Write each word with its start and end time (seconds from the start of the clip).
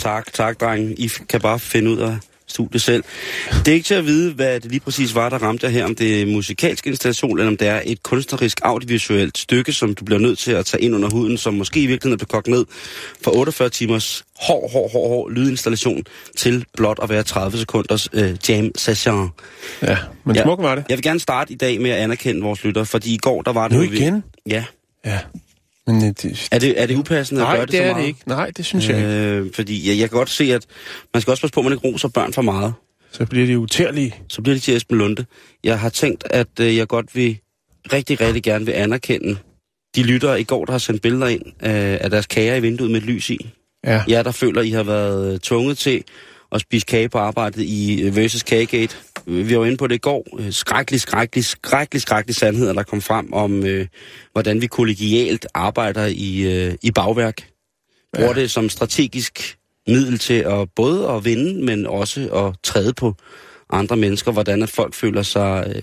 Tak, 0.00 0.32
tak, 0.32 0.60
drenge. 0.60 0.94
I 0.94 1.10
kan 1.28 1.40
bare 1.40 1.58
finde 1.58 1.90
ud 1.90 1.98
af 1.98 2.16
studiet 2.46 2.82
selv. 2.82 3.04
Det 3.50 3.68
er 3.68 3.72
ikke 3.72 3.86
til 3.86 3.94
at 3.94 4.06
vide, 4.06 4.32
hvad 4.32 4.60
det 4.60 4.70
lige 4.70 4.80
præcis 4.80 5.14
var, 5.14 5.28
der 5.28 5.38
ramte 5.38 5.66
jer 5.66 5.72
her, 5.72 5.84
om 5.84 5.94
det 5.94 6.22
er 6.22 6.26
musikalsk 6.26 6.86
installation, 6.86 7.38
eller 7.38 7.50
om 7.50 7.56
det 7.56 7.68
er 7.68 7.82
et 7.84 8.02
kunstnerisk 8.02 8.60
audiovisuelt 8.62 9.38
stykke, 9.38 9.72
som 9.72 9.94
du 9.94 10.04
bliver 10.04 10.18
nødt 10.18 10.38
til 10.38 10.52
at 10.52 10.66
tage 10.66 10.82
ind 10.82 10.94
under 10.94 11.10
huden, 11.10 11.38
som 11.38 11.54
måske 11.54 11.80
i 11.82 11.86
virkeligheden 11.86 12.12
er 12.12 12.16
blevet 12.16 12.28
kogt 12.28 12.46
ned 12.46 12.64
fra 13.24 13.36
48 13.36 13.68
timers 13.68 14.24
hård, 14.40 14.70
hård, 14.72 14.92
hård, 14.92 15.08
hård 15.08 15.30
lydinstallation 15.32 16.02
til 16.36 16.64
blot 16.76 16.98
at 17.02 17.08
være 17.08 17.22
30 17.22 17.58
sekunders 17.58 18.08
øh, 18.12 18.36
jam 18.48 18.70
session. 18.76 19.30
Ja, 19.82 19.96
men 20.24 20.36
Ja. 20.36 20.42
smuk 20.42 20.62
var 20.62 20.74
det. 20.74 20.84
Jeg 20.88 20.96
vil 20.96 21.02
gerne 21.02 21.20
starte 21.20 21.52
i 21.52 21.56
dag 21.56 21.80
med 21.80 21.90
at 21.90 21.96
anerkende 21.96 22.40
vores 22.42 22.64
lytter, 22.64 22.84
fordi 22.84 23.14
i 23.14 23.18
går 23.18 23.42
der 23.42 23.52
var 23.52 23.68
det... 23.68 23.76
Nu 23.76 23.82
igen? 23.82 24.24
Ja. 24.46 24.64
Ja. 25.04 25.18
Men 25.92 26.04
øh, 26.04 26.14
det, 26.22 26.48
Er 26.50 26.58
det, 26.58 26.82
er 26.82 26.86
det 26.86 26.96
upassende 26.96 27.40
at 27.40 27.46
nej, 27.46 27.56
gøre 27.56 27.66
det, 27.66 27.72
det 27.72 27.78
så 27.78 27.84
meget? 27.84 27.96
det 27.96 28.06
ikke. 28.08 28.20
Nej, 28.26 28.50
det 28.56 28.64
synes 28.64 28.88
jeg 28.88 28.96
ikke. 28.96 29.10
Øh, 29.10 29.52
fordi 29.54 29.88
jeg, 29.88 29.98
jeg 29.98 30.08
kan 30.10 30.18
godt 30.18 30.30
se, 30.30 30.44
at 30.54 30.66
man 31.14 31.20
skal 31.20 31.30
også 31.30 31.40
passe 31.40 31.54
på, 31.54 31.60
at 31.60 31.64
man 31.64 31.72
ikke 31.72 31.88
roser 31.88 32.08
børn 32.08 32.32
for 32.32 32.42
meget. 32.42 32.72
Så 33.12 33.26
bliver 33.26 33.46
det 33.46 33.56
utærlige. 33.56 34.14
Så 34.28 34.42
bliver 34.42 34.54
det 34.54 34.62
til 34.62 34.76
Esben 34.76 34.98
Lunde. 34.98 35.24
Jeg 35.64 35.80
har 35.80 35.88
tænkt, 35.88 36.24
at 36.30 36.60
øh, 36.60 36.76
jeg 36.76 36.88
godt 36.88 37.16
vil 37.16 37.38
rigtig, 37.92 38.20
rigtig 38.20 38.42
gerne 38.42 38.66
vil 38.66 38.72
anerkende 38.72 39.36
de 39.96 40.02
lyttere 40.02 40.40
i 40.40 40.44
går, 40.44 40.64
der 40.64 40.72
har 40.72 40.78
sendt 40.78 41.02
billeder 41.02 41.26
ind 41.26 41.42
øh, 41.46 41.98
af 42.00 42.10
deres 42.10 42.26
kager 42.26 42.54
i 42.54 42.60
vinduet 42.60 42.90
med 42.90 43.00
et 43.00 43.06
lys 43.06 43.30
i. 43.30 43.50
Ja. 43.86 44.02
Jeg 44.08 44.24
der 44.24 44.32
føler, 44.32 44.62
I 44.62 44.70
har 44.70 44.82
været 44.82 45.32
øh, 45.32 45.38
tvunget 45.38 45.78
til 45.78 46.04
at 46.52 46.60
spise 46.60 46.86
kage 46.86 47.08
på 47.08 47.18
arbejdet 47.18 47.62
i 47.62 48.02
øh, 48.02 48.16
Versus 48.16 48.42
Kagegate. 48.42 48.96
Vi 49.30 49.58
var 49.58 49.64
inde 49.64 49.76
på 49.76 49.86
det 49.86 49.94
i 49.94 49.98
går. 49.98 50.26
Øh, 50.38 50.52
Skrækkelig, 50.52 51.00
skrækkelig, 51.00 51.44
skrækkelig, 51.44 52.02
skrækkelig 52.02 52.36
sandheder, 52.36 52.72
der 52.72 52.82
kom 52.82 53.00
frem 53.00 53.32
om, 53.32 53.64
øh, 53.66 53.86
hvordan 54.32 54.60
vi 54.60 54.66
kollegialt 54.66 55.46
arbejder 55.54 56.06
i, 56.06 56.40
øh, 56.66 56.74
i 56.82 56.90
bagværk. 56.90 57.48
Bruger 58.14 58.28
Ja. 58.36 58.40
det 58.40 58.50
som 58.50 58.68
strategisk 58.68 59.58
middel 59.88 60.18
til 60.18 60.34
at 60.34 60.68
både 60.76 61.08
at 61.08 61.24
vinde, 61.24 61.64
men 61.64 61.86
også 61.86 62.20
at 62.28 62.54
træde 62.62 62.92
på 62.94 63.14
andre 63.70 63.96
mennesker, 63.96 64.32
hvordan 64.32 64.62
at 64.62 64.70
folk 64.70 64.94
føler 64.94 65.22
sig 65.22 65.72
øh, 65.76 65.82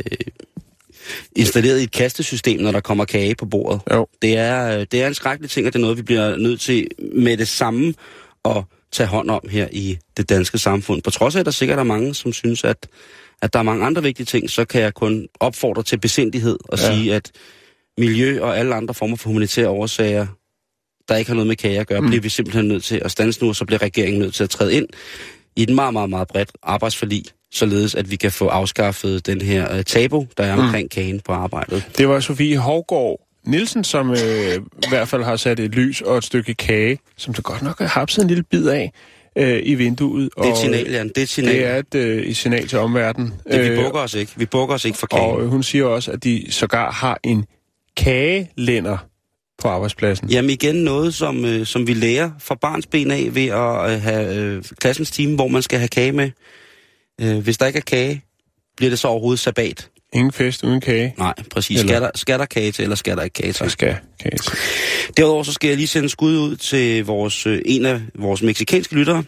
installeret 1.35 1.79
i 1.79 1.83
et 1.83 1.91
kastesystem, 1.91 2.59
når 2.61 2.71
der 2.71 2.79
kommer 2.79 3.05
kage 3.05 3.35
på 3.35 3.45
bordet. 3.45 3.81
Jo. 3.93 4.07
Det 4.21 4.37
er, 4.37 4.79
øh, 4.79 4.85
det 4.91 5.01
er 5.03 5.07
en 5.07 5.13
skrækkelig 5.13 5.49
ting, 5.49 5.67
og 5.67 5.73
det 5.73 5.79
er 5.79 5.81
noget, 5.81 5.97
vi 5.97 6.01
bliver 6.01 6.35
nødt 6.35 6.61
til 6.61 6.87
med 7.15 7.37
det 7.37 7.47
samme 7.47 7.93
at 8.45 8.63
tage 8.91 9.07
hånd 9.07 9.29
om 9.29 9.41
her 9.49 9.67
i 9.71 9.97
det 10.17 10.29
danske 10.29 10.57
samfund. 10.57 11.01
På 11.01 11.09
trods 11.11 11.35
af, 11.35 11.39
at 11.39 11.45
der 11.45 11.51
sikkert 11.51 11.79
er 11.79 11.83
mange, 11.83 12.15
som 12.15 12.33
synes, 12.33 12.63
at, 12.63 12.87
at 13.41 13.53
der 13.53 13.59
er 13.59 13.63
mange 13.63 13.85
andre 13.85 14.03
vigtige 14.03 14.25
ting, 14.25 14.49
så 14.49 14.65
kan 14.65 14.81
jeg 14.81 14.93
kun 14.93 15.27
opfordre 15.39 15.83
til 15.83 15.99
besindighed 15.99 16.57
og 16.63 16.77
Ja. 16.79 16.93
sige, 16.93 17.15
at 17.15 17.31
miljø 17.97 18.41
og 18.41 18.57
alle 18.57 18.75
andre 18.75 18.93
former 18.93 19.17
for 19.17 19.27
humanitære 19.29 19.69
årsager, 19.69 20.27
der 21.07 21.15
ikke 21.15 21.29
har 21.29 21.35
noget 21.35 21.47
med 21.47 21.55
kage 21.55 21.79
at 21.79 21.87
gøre, 21.87 22.01
mm. 22.01 22.07
bliver 22.07 22.21
vi 22.21 22.29
simpelthen 22.29 22.67
nødt 22.67 22.83
til 22.83 23.01
at 23.05 23.11
stands 23.11 23.41
nu, 23.41 23.47
og 23.49 23.55
så 23.55 23.65
bliver 23.65 23.81
regeringen 23.81 24.21
nødt 24.21 24.33
til 24.33 24.43
at 24.43 24.49
træde 24.49 24.73
ind 24.73 24.87
i 25.55 25.63
et 25.63 25.69
meget, 25.69 25.93
meget, 25.93 26.09
meget 26.09 26.27
bredt 26.27 26.51
arbejdsforlig, 26.63 27.23
således 27.51 27.95
at 27.95 28.11
vi 28.11 28.15
kan 28.15 28.31
få 28.31 28.47
afskaffet 28.47 29.25
den 29.25 29.41
her 29.41 29.75
uh, 29.77 29.81
tabu, 29.81 30.27
der 30.37 30.43
er 30.43 30.53
omkring 30.57 30.91
kagen 30.91 31.19
på 31.19 31.31
arbejdet. 31.31 31.83
Det 31.97 32.07
var 32.09 32.19
Sofie 32.19 32.57
Hovgaard 32.57 33.19
Nielsen, 33.45 33.83
som 33.83 34.11
øh, 34.11 34.17
i 34.55 34.89
hvert 34.89 35.07
fald 35.07 35.23
har 35.23 35.35
sat 35.35 35.59
et 35.59 35.71
lys 35.75 36.01
og 36.01 36.17
et 36.17 36.23
stykke 36.23 36.53
kage, 36.53 36.99
som 37.17 37.35
så 37.35 37.41
godt 37.41 37.61
nok 37.61 37.79
har 37.79 37.87
hapset 37.87 38.21
en 38.21 38.27
lille 38.27 38.43
bid 38.43 38.67
af 38.67 38.91
øh, 39.37 39.61
i 39.63 39.75
vinduet. 39.75 40.29
Det 40.37 40.45
er 40.45 40.51
et 40.51 40.57
signal, 40.57 40.91
Jan. 40.91 41.07
Det 41.07 41.17
er 41.17 41.21
et 41.21 41.29
signal. 41.29 41.55
Det 41.55 41.65
er 41.65 41.75
et, 41.77 41.95
øh, 41.95 42.23
et 42.25 42.37
signal 42.37 42.67
til 42.67 42.79
omverdenen. 42.79 43.33
Det, 43.51 43.61
vi 43.61 43.67
Øh, 43.67 43.83
bukker 43.83 43.99
os 43.99 44.13
ikke. 44.13 44.31
Vi 44.35 44.45
bukker 44.45 44.75
os 44.75 44.85
ikke 44.85 44.97
for 44.97 45.07
kagen. 45.07 45.25
Og 45.25 45.41
øh, 45.41 45.47
hun 45.47 45.63
siger 45.63 45.85
også, 45.85 46.11
at 46.11 46.23
de 46.23 46.45
sågar 46.49 46.91
har 46.91 47.19
en 47.23 47.45
kagelænder 47.97 48.97
på 49.61 49.67
arbejdspladsen. 49.67 50.29
Jamen 50.29 50.49
igen 50.49 50.75
noget, 50.75 51.13
som, 51.13 51.45
øh, 51.45 51.65
som 51.65 51.87
vi 51.87 51.93
lærer 51.93 52.31
fra 52.39 52.55
barns 52.55 52.87
ben 52.87 53.11
af 53.11 53.35
ved 53.35 53.47
at 53.47 53.91
øh, 53.91 54.01
have 54.01 54.35
øh, 54.35 54.63
klassens 54.79 55.11
time, 55.11 55.35
hvor 55.35 55.47
man 55.47 55.61
skal 55.61 55.79
have 55.79 55.87
kage 55.87 56.11
med. 56.11 56.31
Øh, 57.21 57.37
hvis 57.37 57.57
der 57.57 57.65
ikke 57.65 57.77
er 57.77 57.81
kage, 57.81 58.21
bliver 58.77 58.89
det 58.89 58.99
så 58.99 59.07
overhovedet 59.07 59.39
sabbat? 59.39 59.89
Ingen 60.17 60.31
fest 60.31 60.63
uden 60.63 60.81
kage. 60.81 61.13
Nej, 61.17 61.33
præcis. 61.51 61.79
Eller- 61.79 61.91
Skal 61.93 62.01
der, 62.01 62.11
skal 62.15 62.39
der 62.39 62.45
kage 62.45 62.71
til, 62.71 62.83
eller 62.83 62.95
skal 62.95 63.17
der 63.17 63.23
ikke 63.23 63.33
kage 63.33 63.53
til? 63.53 63.69
skal 63.71 63.95
kage 64.23 64.37
til. 64.37 64.51
Derudover 65.17 65.43
så 65.43 65.53
skal 65.53 65.67
jeg 65.67 65.77
lige 65.77 65.87
sende 65.87 66.09
skud 66.09 66.37
ud 66.37 66.55
til 66.55 67.05
vores, 67.05 67.47
øh, 67.47 67.61
en 67.65 67.85
af 67.85 68.01
vores 68.15 68.41
meksikanske 68.41 68.95
lyttere, 68.95 69.23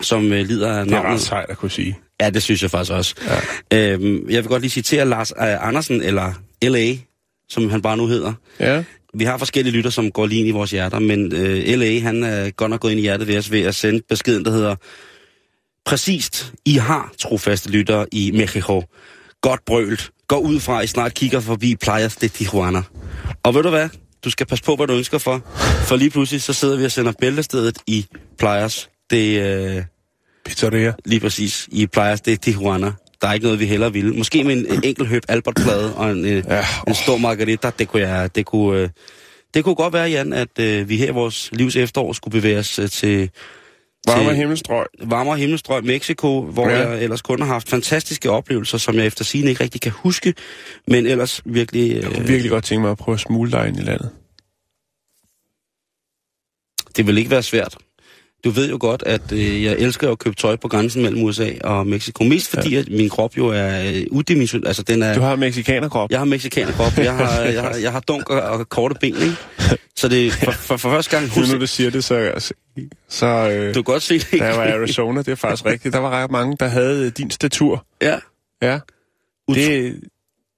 som 0.00 0.32
øh, 0.32 0.46
lider 0.46 0.72
af 0.72 0.84
Det 0.84 0.92
er 0.92 0.96
ret 0.98 1.04
navnet. 1.04 1.20
sejt 1.20 1.50
at 1.50 1.56
kunne 1.56 1.70
sige. 1.70 1.98
Ja, 2.20 2.30
det 2.30 2.42
synes 2.42 2.62
jeg 2.62 2.70
faktisk 2.70 2.92
også. 2.92 3.14
Ja. 3.70 3.92
Øhm, 3.92 4.30
jeg 4.30 4.42
vil 4.42 4.48
godt 4.48 4.62
lige 4.62 4.70
citere 4.70 5.06
Lars 5.08 5.30
øh, 5.30 5.68
Andersen, 5.68 6.02
eller 6.02 6.32
L.A., 6.62 6.94
som 7.48 7.70
han 7.70 7.82
bare 7.82 7.96
nu 7.96 8.06
hedder. 8.06 8.32
Ja. 8.60 8.84
Vi 9.14 9.24
har 9.24 9.38
forskellige 9.38 9.74
lytter, 9.74 9.90
som 9.90 10.10
går 10.10 10.26
lige 10.26 10.38
ind 10.38 10.48
i 10.48 10.50
vores 10.50 10.70
hjerter, 10.70 10.98
men 10.98 11.32
øh, 11.32 11.78
L.A., 11.78 11.98
han 12.00 12.22
er 12.22 12.50
godt 12.50 12.70
nok 12.70 12.80
gået 12.80 12.90
ind 12.90 13.00
i 13.00 13.02
hjertet 13.02 13.26
ved 13.28 13.38
os 13.38 13.50
ved 13.50 13.60
at 13.62 13.74
sende 13.74 14.00
beskeden, 14.08 14.44
der 14.44 14.50
hedder 14.50 14.76
Præcist, 15.84 16.52
I 16.64 16.74
har 16.74 17.12
trofaste 17.18 17.70
lyttere 17.70 18.06
i 18.12 18.30
Mexico. 18.30 18.82
Godt 19.44 19.64
brølt. 19.64 20.10
Gå 20.28 20.36
ud 20.36 20.60
fra, 20.60 20.78
at 20.78 20.84
I 20.84 20.86
snart 20.86 21.14
kigger 21.14 21.40
forbi 21.40 21.76
Playas 21.76 22.16
de 22.16 22.28
Tijuana. 22.28 22.82
Og 23.42 23.54
ved 23.54 23.62
du 23.62 23.70
hvad? 23.70 23.88
Du 24.24 24.30
skal 24.30 24.46
passe 24.46 24.64
på, 24.64 24.76
hvad 24.76 24.86
du 24.86 24.92
ønsker 24.92 25.18
for. 25.18 25.42
For 25.86 25.96
lige 25.96 26.10
pludselig, 26.10 26.42
så 26.42 26.52
sidder 26.52 26.76
vi 26.76 26.84
og 26.84 26.90
sender 26.90 27.12
bæltestedet 27.20 27.78
i 27.86 28.06
Playas 28.38 28.88
det 29.10 29.40
øh, 29.40 29.82
Pizzeria. 30.44 30.92
lige 31.04 31.20
præcis 31.20 31.68
i 31.72 31.86
Playas 31.86 32.20
de 32.20 32.36
Tijuana. 32.36 32.92
Der 33.22 33.28
er 33.28 33.32
ikke 33.32 33.44
noget, 33.44 33.60
vi 33.60 33.66
heller 33.66 33.90
ville. 33.90 34.12
Måske 34.12 34.44
med 34.44 34.56
en, 34.56 34.66
en 34.72 34.84
enkelt 34.84 35.08
høb 35.08 35.22
Albert-plade 35.28 35.94
og 35.94 36.10
en, 36.10 36.24
øh, 36.24 36.44
Ja, 36.48 36.66
en 36.88 36.94
stor 36.94 37.16
margarita. 37.16 37.70
Det 37.78 37.88
kunne, 37.88 38.02
jeg, 38.02 38.34
det 38.34 38.46
kunne, 38.46 38.80
øh, 38.80 38.88
det 39.54 39.64
kunne 39.64 39.74
godt 39.74 39.92
være, 39.92 40.10
Jan, 40.10 40.32
at 40.32 40.58
øh, 40.60 40.88
vi 40.88 40.96
her 40.96 41.06
i 41.08 41.10
vores 41.10 41.50
livs 41.52 41.76
efterår 41.76 42.12
skulle 42.12 42.32
bevæge 42.32 42.58
os 42.58 42.78
øh, 42.78 42.90
til 42.90 43.30
Varme 44.06 44.28
til- 44.28 44.36
himmelstrøg. 44.36 44.86
varmere 45.02 45.36
himmelstrøg 45.38 45.84
Mexico, 45.84 46.40
hvor 46.42 46.68
ja. 46.68 46.88
jeg 46.88 47.02
ellers 47.02 47.22
kun 47.22 47.40
har 47.40 47.46
haft 47.48 47.68
fantastiske 47.68 48.30
oplevelser, 48.30 48.78
som 48.78 48.94
jeg 48.96 49.06
efter 49.06 49.24
sigende 49.24 49.50
ikke 49.50 49.62
rigtig 49.64 49.80
kan 49.80 49.92
huske, 49.92 50.34
men 50.88 51.06
ellers 51.06 51.42
virkelig... 51.44 51.94
Jeg 51.94 52.04
kunne 52.04 52.18
Øh, 52.20 52.28
virkelig 52.28 52.50
godt 52.50 52.64
tænke 52.64 52.82
mig 52.82 52.90
at 52.90 52.98
prøve 52.98 53.14
at 53.14 53.20
smule 53.20 53.50
dig 53.50 53.68
ind 53.68 53.76
i 53.76 53.82
landet. 53.82 54.10
det 56.96 57.06
vil 57.06 57.18
ikke 57.18 57.30
være 57.30 57.42
svært. 57.42 57.76
Du 58.44 58.50
ved 58.50 58.70
jo 58.70 58.76
godt, 58.80 59.02
at 59.06 59.32
øh, 59.32 59.62
jeg 59.64 59.72
elsker 59.78 60.10
at 60.12 60.18
købe 60.18 60.36
tøj 60.36 60.56
på 60.56 60.68
grænsen 60.68 61.02
mellem 61.02 61.22
USA 61.22 61.50
og 61.64 61.86
Mexico. 61.86 62.24
Mest 62.24 62.50
fordi, 62.50 62.74
ja. 62.74 62.78
at 62.80 62.88
min 62.90 63.08
krop 63.08 63.36
jo 63.36 63.46
er 63.46 63.92
øh, 63.94 64.02
udimensionel. 64.10 64.66
Altså, 64.66 64.82
den 64.82 65.02
er... 65.02 65.14
Du 65.14 65.20
har 65.20 65.36
mexikanerkrop. 65.36 66.10
Jeg 66.10 66.18
har 66.18 66.24
mexikanerkrop. 66.24 66.98
Jeg 66.98 67.14
har, 67.14 67.40
jeg, 67.40 67.62
har, 67.62 67.74
jeg 67.82 67.92
har 67.92 68.00
dunk 68.00 68.30
og, 68.30 68.40
og 68.42 68.68
korte 68.68 68.94
ben, 69.00 69.14
ikke? 69.14 69.36
Så 69.96 70.08
det 70.08 70.32
for, 70.44 70.50
for, 70.52 70.76
for 70.76 70.90
første 70.90 71.16
gang... 71.18 71.30
Nu, 71.36 71.42
nu 71.52 71.60
du 71.60 71.66
siger 71.66 71.90
det, 71.90 72.04
så, 72.04 72.32
så 73.08 73.26
øh, 73.26 73.68
Du 73.68 73.82
kan 73.82 73.92
godt 73.92 74.02
se 74.02 74.14
det, 74.14 74.32
ikke? 74.32 74.44
jeg 74.44 74.56
var 74.56 74.62
Arizona, 74.64 75.18
det 75.22 75.28
er 75.28 75.34
faktisk 75.34 75.66
rigtigt, 75.66 75.94
der 75.94 76.00
var 76.00 76.10
ret 76.10 76.30
mange, 76.30 76.56
der 76.60 76.66
havde 76.66 77.06
øh, 77.06 77.12
din 77.18 77.30
statur. 77.30 77.86
Ja. 78.02 78.16
Ja. 78.62 78.78
Utro- 79.50 79.54
Det, 79.60 80.00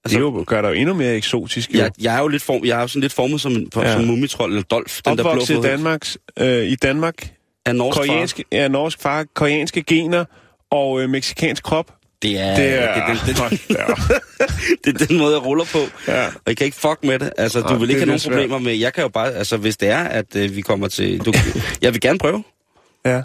det 0.04 0.14
er 0.14 0.18
jo, 0.20 0.44
gør 0.46 0.62
dig 0.62 0.68
jo 0.68 0.74
endnu 0.74 0.94
mere 0.94 1.14
eksotisk. 1.16 1.74
Jo. 1.74 1.78
Jeg, 1.78 1.90
jeg 2.00 2.16
er 2.16 2.20
jo 2.20 2.28
lidt 2.28 2.42
form, 2.42 2.64
jeg 2.64 2.76
er 2.76 2.80
jo 2.80 2.88
sådan 2.88 3.00
lidt 3.00 3.12
formet 3.12 3.40
som 3.40 3.52
en 3.52 3.70
Ja. 3.76 3.80
ja. 3.80 3.92
som 3.92 4.04
mumitrol 4.04 4.50
eller 4.50 4.62
dolf, 4.62 5.00
den 5.04 5.16
der 5.16 5.22
blå 5.24 5.30
Opvokset 5.30 5.58
i. 5.58 5.60
Danmarks, 5.60 6.18
øh, 6.38 6.64
i 6.64 6.74
Danmark, 6.74 7.32
Er 7.66 7.72
norsk 7.72 7.96
koreanske, 7.98 8.44
ja, 8.52 8.68
norsk 8.68 9.00
far, 9.02 9.24
koreanske 9.34 9.82
gener 9.82 10.24
og 10.70 11.00
øh, 11.00 11.10
meksikansk 11.10 11.62
krop. 11.62 11.92
Det 12.22 12.40
er, 12.40 12.56
Det 12.56 12.64
er, 12.74 12.94
det, 12.94 13.02
er 13.02 13.24
det, 13.26 13.68
da 13.68 13.82
op. 13.84 13.98
det 14.84 15.00
er 15.02 15.06
den 15.06 15.18
måde, 15.18 15.32
jeg 15.34 15.44
ruller 15.44 15.64
på. 15.64 15.78
Ja. 16.08 16.26
Og 16.26 16.32
jeg 16.46 16.56
kan 16.56 16.64
ikke 16.64 16.76
fuck 16.76 16.98
med 17.02 17.18
det. 17.18 17.32
Altså, 17.38 17.60
du 17.60 17.68
Nej, 17.68 17.78
vil 17.78 17.88
det 17.88 17.94
ikke 17.94 17.96
er 17.96 18.00
have 18.00 18.06
nogen 18.06 18.18
svært. 18.18 18.32
problemer 18.32 18.58
med... 18.58 18.74
Jeg 18.74 18.92
kan 18.92 19.02
jo 19.02 19.08
bare... 19.08 19.32
Altså, 19.32 19.56
hvis 19.56 19.76
det 19.76 19.88
er, 19.88 19.98
at 20.04 20.36
øh, 20.36 20.56
vi 20.56 20.60
kommer 20.60 20.88
til... 20.88 21.18
Du, 21.24 21.32
jeg 21.82 21.92
vil 21.92 22.00
gerne 22.00 22.18
prøve. 22.18 22.44
ja. 23.06 23.22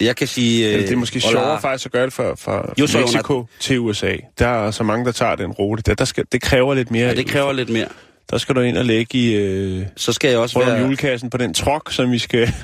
Jeg 0.00 0.16
kan 0.16 0.26
sige... 0.26 0.68
Øh, 0.74 0.80
det 0.82 0.92
er 0.92 0.96
måske 0.96 1.22
hola. 1.24 1.40
sjovere 1.40 1.60
faktisk 1.60 1.86
at 1.86 1.92
gøre 1.92 2.04
det 2.04 2.12
fra, 2.12 2.34
fra 2.34 2.72
Jo, 2.78 2.86
så 2.86 2.98
er 2.98 3.02
Mexico 3.02 3.46
til 3.60 3.78
USA. 3.78 4.12
Der 4.38 4.46
er 4.46 4.70
så 4.70 4.82
mange, 4.82 5.04
der 5.04 5.12
tager 5.12 5.36
den 5.36 5.52
rute. 5.52 5.82
Der, 5.82 5.94
der 5.94 6.04
skal, 6.04 6.24
det 6.32 6.42
kræver 6.42 6.74
lidt 6.74 6.90
mere. 6.90 7.06
Ja, 7.06 7.14
det 7.14 7.26
kræver 7.26 7.52
lidt 7.52 7.68
mere. 7.68 7.86
Der 8.30 8.38
skal 8.38 8.54
du 8.54 8.60
ind 8.60 8.78
og 8.78 8.84
lægge 8.84 9.18
i 9.18 9.34
øh, 9.34 9.82
Så 9.96 10.12
skal 10.12 10.30
jeg 10.30 10.38
også 10.38 10.58
være... 10.58 10.80
julekassen 10.80 11.30
på 11.30 11.36
den 11.36 11.54
trok, 11.54 11.92
som 11.92 12.12
vi 12.12 12.18
skal... 12.18 12.54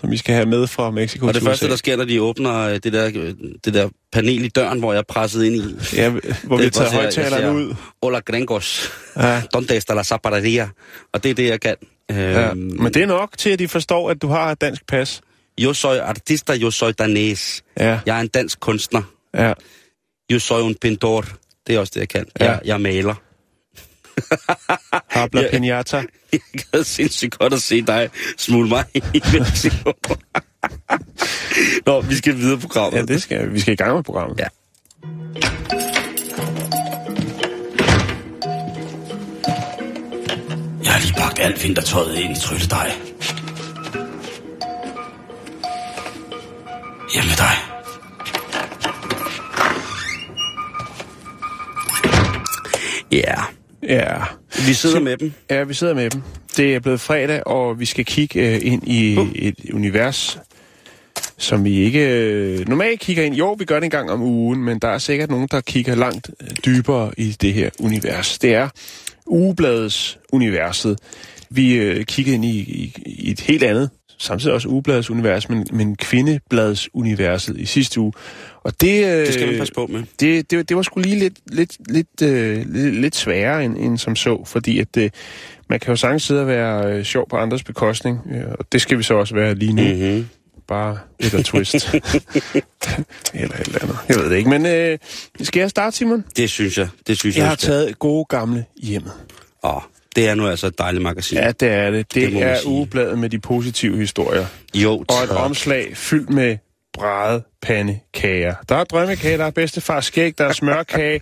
som 0.00 0.10
vi 0.10 0.16
skal 0.16 0.34
have 0.34 0.46
med 0.46 0.66
fra 0.66 0.90
Mexico 0.90 1.26
Og 1.26 1.34
det 1.34 1.42
første, 1.42 1.64
USA. 1.66 1.70
der 1.70 1.76
sker, 1.76 1.96
når 1.96 2.04
de 2.04 2.22
åbner 2.22 2.58
øh, 2.58 2.74
det 2.74 2.92
der, 2.92 3.06
øh, 3.14 3.34
det 3.64 3.74
der 3.74 3.88
panel 4.12 4.44
i 4.44 4.48
døren, 4.48 4.78
hvor 4.78 4.92
jeg 4.92 4.98
er 4.98 5.02
presset 5.08 5.44
ind 5.44 5.54
i. 5.56 5.96
Ja, 5.96 6.08
hvor 6.10 6.56
Det 6.56 6.62
vi 6.62 6.66
er 6.66 6.70
tager 6.70 6.90
højtalerne 6.90 7.52
ud. 7.52 7.74
Hola 8.02 8.18
gringos. 8.20 8.90
Ja. 9.16 9.42
Donde 9.54 9.76
está 9.76 9.94
la 9.94 10.02
zapateria? 10.02 10.68
Og 11.12 11.22
det 11.22 11.30
er 11.30 11.34
det, 11.34 11.46
jeg 11.48 11.60
kan. 11.60 11.76
Ja, 12.10 12.50
Øhm, 12.50 12.56
men 12.58 12.94
det 12.94 13.02
er 13.02 13.06
nok 13.06 13.38
til, 13.38 13.50
at 13.50 13.58
de 13.58 13.68
forstår, 13.68 14.10
at 14.10 14.22
du 14.22 14.28
har 14.28 14.52
et 14.52 14.60
dansk 14.60 14.86
pas. 14.86 15.20
Yo 15.60 15.72
soy 15.72 15.96
artista, 15.96 16.56
yo 16.56 16.70
soy 16.70 16.90
danés. 17.02 17.60
Ja, 17.80 17.98
Jeg 18.06 18.16
er 18.16 18.20
en 18.20 18.28
dansk 18.28 18.60
kunstner. 18.60 19.02
ja. 19.34 19.52
Yo 20.32 20.38
soy 20.38 20.60
un 20.62 20.74
pintor. 20.74 21.24
Det 21.66 21.74
er 21.74 21.78
også 21.80 21.90
det, 21.94 22.00
jeg 22.00 22.08
kan. 22.08 22.26
Ja. 22.40 22.44
Jeg, 22.50 22.60
jeg 22.64 22.80
maler. 22.80 23.14
Habla 25.08 25.40
Ja. 25.42 25.50
pinata. 25.50 25.96
Jeg 26.32 26.40
gad 26.72 26.84
sindssygt 26.84 27.38
godt 27.38 27.52
at 27.52 27.62
se 27.62 27.82
dig 27.82 28.10
smule 28.38 28.68
mig 28.68 28.84
i 28.94 29.22
Mexico. 29.32 29.92
Nå, 31.86 32.00
vi 32.00 32.14
skal 32.14 32.36
videre 32.36 32.58
på 32.58 32.66
programmet. 32.66 32.98
Ja, 32.98 33.04
det 33.14 33.22
skal 33.22 33.46
vi. 33.48 33.52
Vi 33.52 33.60
skal 33.60 33.72
i 33.72 33.76
gang 33.76 33.94
med 33.94 34.02
programmet. 34.04 34.38
Ja. 34.38 34.46
Jeg 40.84 40.92
har 40.92 41.00
lige 41.00 41.14
pakket 41.18 41.42
alt 41.42 41.64
vintertøjet 41.64 42.14
ind 42.18 42.36
i 42.36 42.40
trylledej. 42.40 42.90
Hjem 47.14 47.24
med 47.24 47.36
dig. 47.36 47.56
Ja, 53.12 53.34
Ja. 53.88 54.16
vi 54.66 54.72
sidder 54.74 55.00
med 55.00 55.16
dem. 55.16 55.32
Ja, 55.50 55.62
vi 55.64 55.74
sidder 55.74 55.94
med 55.94 56.10
dem. 56.10 56.22
Det 56.56 56.74
er 56.74 56.80
blevet 56.80 57.00
fredag, 57.00 57.46
og 57.46 57.80
vi 57.80 57.84
skal 57.84 58.04
kigge 58.04 58.40
øh, 58.54 58.60
ind 58.62 58.88
i 58.88 59.16
Uh. 59.18 59.28
et 59.34 59.56
univers, 59.72 60.38
som 61.38 61.64
vi 61.64 61.74
ikke 61.78 62.08
øh, 62.08 62.68
normalt 62.68 63.00
kigger 63.00 63.22
ind. 63.22 63.34
Jo, 63.34 63.52
vi 63.52 63.64
gør 63.64 63.74
det 63.76 63.84
en 63.84 63.90
gang 63.90 64.10
om 64.10 64.22
ugen, 64.22 64.64
men 64.64 64.78
der 64.78 64.88
er 64.88 64.98
sikkert 64.98 65.30
nogen, 65.30 65.48
der 65.50 65.60
kigger 65.60 65.94
langt 65.94 66.30
øh, 66.42 66.48
dybere 66.64 67.12
i 67.16 67.36
det 67.40 67.52
her 67.54 67.70
univers. 67.80 68.38
Det 68.38 68.54
er 68.54 68.68
ugebladets 69.26 70.18
universet. 70.32 70.98
Vi 71.50 71.74
øh, 71.74 72.04
kiggede 72.04 72.34
ind 72.34 72.44
i, 72.44 72.58
i, 72.58 72.94
i 73.06 73.30
et 73.30 73.40
helt 73.40 73.62
andet, 73.62 73.90
samtidig 74.18 74.54
også 74.54 74.68
ugebladets 74.68 75.10
univers, 75.10 75.48
men, 75.48 75.66
men 75.72 75.96
kvindebladets 75.96 76.88
universet 76.94 77.56
i 77.58 77.66
sidste 77.66 78.00
uge. 78.00 78.12
Og 78.64 78.80
det, 78.80 79.04
øh, 79.06 79.26
Det 79.26 79.34
skal 79.34 79.46
man 79.48 79.58
passe 79.58 79.74
på 79.74 79.86
med. 79.86 80.02
det, 80.20 80.50
det, 80.50 80.68
det 80.68 80.76
var 80.76 80.82
sgu 80.82 81.00
lige 81.00 81.18
lidt, 81.18 81.34
lidt, 81.52 81.76
lidt, 81.92 82.22
øh, 82.22 82.64
lidt, 82.74 82.94
lidt 82.94 83.16
sværere 83.16 83.64
end, 83.64 83.76
end 83.76 83.98
som 83.98 84.16
så, 84.16 84.44
fordi 84.46 84.78
at 84.78 84.96
øh, 84.98 85.10
man 85.68 85.80
kan 85.80 85.88
jo 85.90 85.96
sagtens 85.96 86.22
sidde 86.22 86.40
og 86.40 86.46
være 86.46 86.92
øh, 86.92 87.04
sjov 87.04 87.28
på 87.28 87.36
andres 87.36 87.62
bekostning, 87.62 88.18
øh, 88.34 88.44
og 88.58 88.64
det 88.72 88.80
skal 88.80 88.98
vi 88.98 89.02
så 89.02 89.14
også 89.14 89.34
være 89.34 89.54
lige 89.54 89.72
nu. 89.72 89.82
Mm. 89.82 89.88
Mm-hmm. 89.88 90.28
Bare 90.68 90.98
et 91.20 91.34
og 91.34 91.44
twist. 91.44 91.74
eller 93.34 93.54
et 93.54 93.66
eller 93.66 93.82
andet. 93.82 93.96
Jeg 94.08 94.16
ved 94.16 94.30
det 94.30 94.36
ikke, 94.36 94.50
men 94.50 94.66
øh, 94.66 94.98
skal 95.42 95.60
jeg 95.60 95.70
starte, 95.70 95.96
Simon? 95.96 96.24
Det 96.36 96.50
synes 96.50 96.78
jeg. 96.78 96.88
Det 97.06 97.18
synes 97.18 97.36
jeg. 97.36 97.40
Jeg 97.42 97.48
har 97.48 97.56
skal. 97.56 97.66
taget 97.68 97.98
gode 97.98 98.24
gamle 98.28 98.64
hjemmet. 98.82 99.12
Åh, 99.64 99.80
det 100.16 100.28
er 100.28 100.34
nu 100.34 100.46
altså 100.48 100.66
et 100.66 100.78
dejligt 100.78 101.02
magasin. 101.02 101.38
Ja, 101.38 101.52
det 101.60 101.68
er 101.68 101.90
det. 101.90 102.14
Det, 102.14 102.32
Det 102.32 102.42
er 102.42 102.56
ugebladet 102.66 103.18
med 103.18 103.30
de 103.30 103.38
positive 103.38 103.96
historier. 103.96 104.46
Jo, 104.74 104.92
Og 104.92 105.00
et 105.22 105.28
tak. 105.28 105.44
omslag 105.44 105.96
fyldt 105.96 106.30
med 106.30 106.56
brædepandekager. 107.00 108.54
Der 108.68 108.76
er 108.76 108.84
drømmekage, 108.84 109.38
der 109.38 109.44
er 109.44 109.50
bedstefars 109.50 110.04
skæg, 110.06 110.38
der 110.38 110.44
er 110.44 110.52
smørkage, 110.52 111.20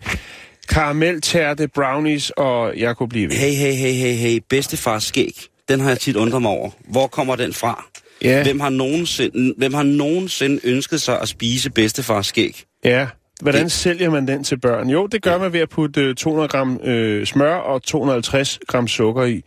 karameltærte, 0.69 1.69
brownies, 1.69 2.31
og 2.37 2.73
jeg 2.77 2.97
kunne 2.97 3.09
blive 3.09 3.29
ved. 3.29 3.37
Hey, 3.37 3.53
hey, 3.53 3.73
hey, 3.73 3.93
hey, 3.93 4.15
hey, 4.15 4.39
bedstefars 4.49 5.05
skæg. 5.05 5.33
Den 5.69 5.81
har 5.81 5.89
jeg 5.89 5.99
tit 5.99 6.17
undret 6.17 6.43
mig 6.43 6.51
over. 6.51 6.71
Hvor 6.91 7.07
kommer 7.07 7.37
den 7.37 7.53
fra? 7.53 7.85
Ja, 8.23 8.43
Hvem 8.43 8.61
har 8.61 8.69
nogensinde, 8.71 9.55
hvem 9.59 9.75
har 9.75 9.83
nogensinde 9.83 10.61
ønsket 10.65 11.01
sig 11.01 11.21
at 11.21 11.29
spise 11.29 11.71
bedstefars 11.71 12.27
skæg? 12.27 12.63
ja. 12.85 13.07
Hvordan 13.43 13.65
Det- 13.65 13.73
sælger 13.73 14.11
man 14.11 14.29
den 14.29 14.45
til 14.45 14.61
børn? 14.61 14.91
Jo, 14.91 15.07
det 15.07 15.23
gør 15.23 15.39
man 15.39 15.53
ved 15.53 15.61
at 15.61 15.69
putte 15.69 16.01
øh, 16.01 16.15
200 16.15 16.49
gram 16.49 16.81
øh, 16.85 17.27
smør 17.27 17.55
og 17.55 17.83
250 17.83 18.59
gram 18.69 18.89
sukker 18.89 19.25
i. 19.25 19.43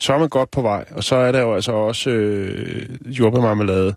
Så 0.00 0.12
er 0.14 0.18
man 0.18 0.28
godt 0.28 0.50
på 0.50 0.62
vej. 0.62 0.84
Og 0.90 1.04
så 1.04 1.16
er 1.16 1.32
der 1.32 1.40
jo 1.40 1.54
altså 1.54 1.72
også 1.72 2.10
øh, 2.10 2.88
jordbærmarmelade. 3.06 3.94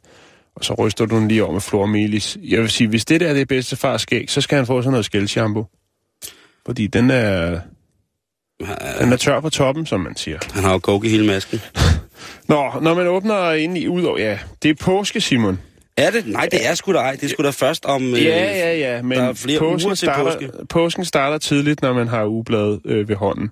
Og 0.59 0.65
så 0.65 0.73
ryster 0.73 1.05
du 1.05 1.15
den 1.19 1.27
lige 1.27 1.43
over 1.43 1.53
med 1.53 1.61
flormelis. 1.61 2.37
Jeg 2.43 2.61
vil 2.61 2.69
sige, 2.69 2.87
hvis 2.87 3.05
det 3.05 3.21
der 3.21 3.27
er 3.27 3.33
det 3.33 3.47
bedste 3.47 3.75
fars 3.75 4.01
skæg, 4.01 4.29
så 4.29 4.41
skal 4.41 4.55
han 4.55 4.65
få 4.65 4.81
sådan 4.81 4.91
noget 4.91 5.05
skældshampoo. 5.05 5.65
Fordi 6.65 6.87
den 6.87 7.09
er, 7.11 7.59
den 8.99 9.13
er 9.13 9.17
tør 9.17 9.39
på 9.39 9.49
toppen, 9.49 9.85
som 9.85 9.99
man 9.99 10.15
siger. 10.15 10.39
Han 10.53 10.63
har 10.63 10.73
jo 10.73 10.79
coke 10.79 11.07
i 11.07 11.09
hele 11.11 11.25
masken. 11.27 11.61
Nå, 12.49 12.71
når 12.81 12.93
man 12.93 13.07
åbner 13.07 13.51
ind 13.51 13.77
i 13.77 13.87
ud 13.87 14.03
over, 14.03 14.17
ja, 14.19 14.39
det 14.63 14.69
er 14.69 14.75
påske, 14.75 15.21
Simon. 15.21 15.59
Er 15.97 16.11
det? 16.11 16.27
Nej, 16.27 16.47
det 16.51 16.67
er 16.67 16.73
sgu 16.75 16.93
da 16.93 16.97
ej. 16.97 17.11
Det 17.11 17.23
er 17.23 17.27
sgu 17.27 17.43
da 17.43 17.49
først 17.49 17.85
om... 17.85 18.03
øh, 18.03 18.23
Ja, 18.25 18.43
ja, 18.57 18.77
ja, 18.77 19.01
men 19.01 19.17
der 19.17 19.23
er 19.23 19.33
flere 19.33 19.59
påsken, 19.59 19.87
uger 19.87 19.95
til 19.95 20.05
starter, 20.05 20.23
påske. 20.23 20.49
påsken 20.69 21.05
starter 21.05 21.37
tidligt, 21.37 21.81
når 21.81 21.93
man 21.93 22.07
har 22.07 22.25
ugebladet 22.25 22.79
øh, 22.85 23.09
ved 23.09 23.15
hånden. 23.15 23.49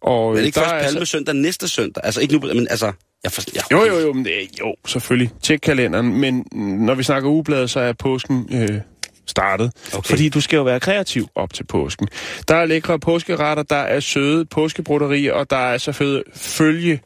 Og 0.00 0.32
Er 0.32 0.36
det 0.36 0.46
ikke 0.46 0.54
der 0.54 0.60
først 0.60 0.74
altså- 0.74 0.94
palmesøndag 0.94 1.34
næste 1.34 1.68
søndag? 1.68 2.04
Altså 2.04 2.20
ikke 2.20 2.36
nu, 2.36 2.54
men 2.54 2.66
altså... 2.70 2.92
Jeg 3.24 3.32
for, 3.32 3.42
jeg, 3.54 3.62
Jo, 3.72 3.84
jo, 3.84 3.98
jo, 3.98 4.12
men 4.12 4.24
det, 4.24 4.32
jo, 4.60 4.74
selvfølgelig. 4.86 5.30
Tjek 5.42 5.58
kalenderen, 5.60 6.20
men 6.20 6.46
når 6.86 6.94
vi 6.94 7.02
snakker 7.02 7.30
ugebladet, 7.30 7.70
så 7.70 7.80
er 7.80 7.92
påsken 7.92 8.48
øh, 8.52 8.80
startet. 9.26 9.72
Okay. 9.92 10.08
Fordi 10.08 10.28
du 10.28 10.40
skal 10.40 10.56
jo 10.56 10.62
være 10.62 10.80
kreativ 10.80 11.28
op 11.34 11.52
til 11.52 11.64
påsken. 11.64 12.08
Der 12.48 12.54
er 12.54 12.66
lækre 12.66 12.98
påskeretter, 12.98 13.62
der 13.62 13.76
er 13.76 14.00
søde 14.00 14.44
påskebroderier, 14.44 15.32
og 15.32 15.50
der 15.50 15.56
er 15.56 15.78
selvfølgelig 15.78 17.00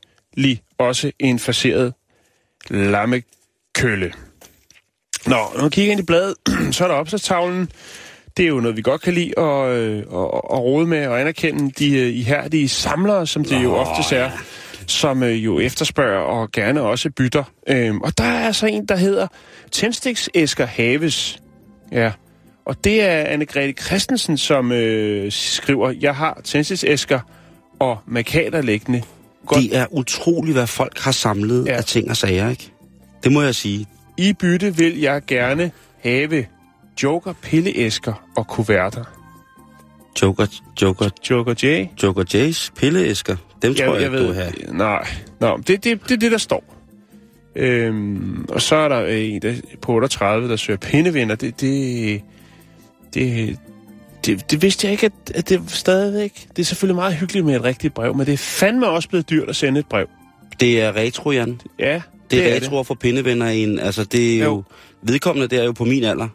også 0.79 1.13
en 1.19 1.39
faseret 1.39 1.95
lammekølle. 2.71 4.13
Nå, 5.27 5.37
når 5.55 5.61
man 5.61 5.71
kigger 5.71 5.93
ind 5.93 6.01
i 6.01 6.05
bladet, 6.05 6.35
så 6.75 6.85
er 6.85 6.89
der 6.89 6.95
opslagstavlen. 6.95 7.71
Det 8.37 8.43
er 8.43 8.49
jo 8.49 8.61
noget, 8.61 8.77
vi 8.77 8.83
godt 8.83 9.01
kan 9.01 9.15
lide 9.15 9.39
at, 9.39 9.69
øh, 9.69 9.99
at, 9.99 10.03
at 10.53 10.59
rode 10.59 10.87
med 10.87 11.07
og 11.07 11.21
anerkende 11.21 11.71
de 11.79 11.99
øh, 11.99 12.17
ihærdige 12.17 12.69
samlere, 12.69 13.27
som 13.27 13.45
det 13.45 13.63
jo 13.63 13.75
oftest 13.75 14.13
er, 14.13 14.31
som 14.87 15.23
øh, 15.23 15.45
jo 15.45 15.61
efterspørger 15.61 16.21
og 16.21 16.53
gerne 16.53 16.83
også 16.83 17.11
bytter. 17.11 17.45
Øhm, 17.69 18.01
og 18.01 18.19
der 18.19 18.25
er 18.25 18.47
altså 18.47 18.67
en, 18.67 18.87
der 18.87 18.97
hedder 18.97 19.27
Tændstiksæsker 19.71 20.67
Haves. 20.67 21.39
Ja, 21.93 22.13
og 22.65 22.85
det 22.85 23.03
er 23.03 23.25
Anne-Grethe 23.25 23.85
Christensen, 23.87 24.39
som 24.39 24.73
øh, 24.73 25.33
skriver, 25.33 25.95
jeg 26.01 26.15
har 26.15 26.41
tændstiksæsker 26.45 27.21
og 27.79 27.99
markader 28.07 28.63
liggende. 28.63 29.03
Godt 29.47 29.61
Det 29.63 29.77
er 29.77 29.87
utroligt, 29.91 30.57
hvad 30.57 30.67
folk 30.67 30.99
har 30.99 31.13
samlet 31.13 31.67
ja. 31.67 31.73
af 31.73 31.85
ting 31.85 32.11
og 32.11 32.17
sager, 32.17 32.51
ikke? 32.51 32.73
Det 33.25 33.33
må 33.33 33.43
jeg 33.43 33.55
sige. 33.55 33.87
I 34.19 34.33
bytte 34.33 34.77
vil 34.77 35.01
jeg 35.01 35.23
gerne 35.27 35.71
have 36.03 36.47
joker, 37.03 37.33
pilleæsker 37.43 38.27
og 38.37 38.47
kuverter. 38.47 39.05
Joker, 40.23 40.47
Joker, 40.83 41.09
Joker 41.31 41.55
J? 41.63 41.87
Joker 42.03 42.25
Jays 42.35 42.73
pilleæsker. 42.77 43.37
Dem 43.63 43.75
tror 43.75 43.95
jeg, 43.95 44.03
jeg 44.03 44.13
du 44.13 44.27
vil 44.27 44.35
have. 44.35 44.53
Nej, 44.69 45.07
Nå, 45.41 45.57
det 45.57 45.71
er 45.71 45.79
det, 45.79 46.09
det, 46.09 46.21
det, 46.21 46.33
der 46.33 46.39
står. 46.39 46.75
Øhm, 47.57 48.45
og 48.49 48.63
så 48.63 48.77
er 48.77 48.89
der 48.89 49.03
øh, 49.05 49.25
en 49.25 49.43
der, 49.43 49.55
på 49.83 49.93
38, 49.93 50.49
der 50.49 50.57
søger 50.57 50.77
pindevinder. 50.77 51.35
Det, 51.35 51.61
det, 51.61 52.23
det, 53.15 53.59
det, 54.27 54.51
det 54.51 54.63
vidste 54.63 54.87
jeg 54.87 54.93
ikke, 54.93 55.07
at, 55.07 55.33
at 55.35 55.49
det 55.49 55.63
stadigvæk... 55.69 56.47
Det 56.57 56.63
er 56.63 56.65
selvfølgelig 56.67 56.97
meget 56.97 57.15
hyggeligt 57.15 57.47
med 57.47 57.57
et 57.57 57.65
rigtigt 57.65 57.95
brev, 57.95 58.17
men 58.17 58.27
det 58.27 58.33
er 58.33 58.39
fandme 58.39 58.89
også 58.89 59.09
blevet 59.09 59.31
dyrt 59.31 59.49
at 59.49 59.57
sende 59.57 59.81
et 59.81 59.87
brev. 59.87 60.07
Det 60.61 60.81
er 60.81 60.97
retro, 60.97 61.31
Jan. 61.31 61.61
Ja, 61.79 61.95
Det, 61.95 62.03
det 62.31 62.49
er 62.49 62.53
er 62.53 62.57
retro 62.57 62.83
for 62.83 62.95
pindevenner 62.95 63.49
i 63.49 63.63
en... 63.63 63.79
Altså, 63.79 64.05
det 64.05 64.35
er 64.35 64.39
jo... 64.39 64.45
Jo. 64.45 64.63
Vedkommende, 65.03 65.49
det 65.49 65.59
er 65.59 65.65
jo 65.65 65.73
på 65.73 65.85
min 65.85 66.05
alder. 66.05 66.29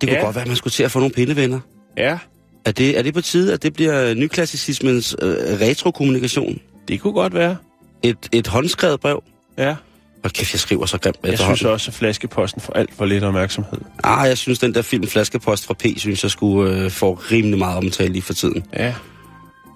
Det 0.00 0.08
kunne 0.08 0.18
Ja. 0.18 0.24
godt 0.24 0.34
være, 0.34 0.42
at 0.42 0.48
man 0.48 0.56
skulle 0.56 0.72
til 0.72 0.82
at 0.82 0.90
få 0.90 0.98
nogle 0.98 1.14
pindevenner. 1.14 1.60
Ja, 1.96 2.18
Er 2.64 2.72
det, 2.72 2.98
er 2.98 3.02
det 3.02 3.14
på 3.14 3.20
tide, 3.20 3.52
at 3.52 3.62
det 3.62 3.72
bliver 3.74 4.14
nyklassicismens 4.14 5.16
øh, 5.22 5.28
retrokommunikation? 5.60 6.58
det 6.88 7.00
kunne 7.00 7.12
godt 7.12 7.34
være. 7.34 7.56
Et, 8.02 8.16
et 8.32 8.46
håndskrevet 8.46 9.00
brev? 9.00 9.22
Ja. 9.58 9.76
Og 10.24 10.30
kæft, 10.30 10.52
jeg 10.52 10.60
skriver 10.60 10.86
så 10.86 10.98
grimt 10.98 11.16
Jeg 11.24 11.38
synes 11.38 11.64
også, 11.64 11.90
at 11.90 11.94
flaskeposten 11.94 12.60
får 12.60 12.72
alt 12.72 12.94
for 12.94 13.04
lidt 13.04 13.24
opmærksomhed. 13.24 13.78
Ah, 14.04 14.28
jeg 14.28 14.38
synes, 14.38 14.58
den 14.58 14.74
der 14.74 14.82
film 14.82 15.06
Flaskepost 15.06 15.66
fra 15.66 15.74
P, 15.74 15.86
synes 15.96 16.22
jeg 16.22 16.30
skulle 16.30 16.76
øh, 16.84 16.90
få 16.90 17.12
rimelig 17.14 17.58
meget 17.58 17.76
omtale 17.76 18.12
lige 18.12 18.22
for 18.22 18.32
tiden. 18.34 18.64
Ja, 18.76 18.94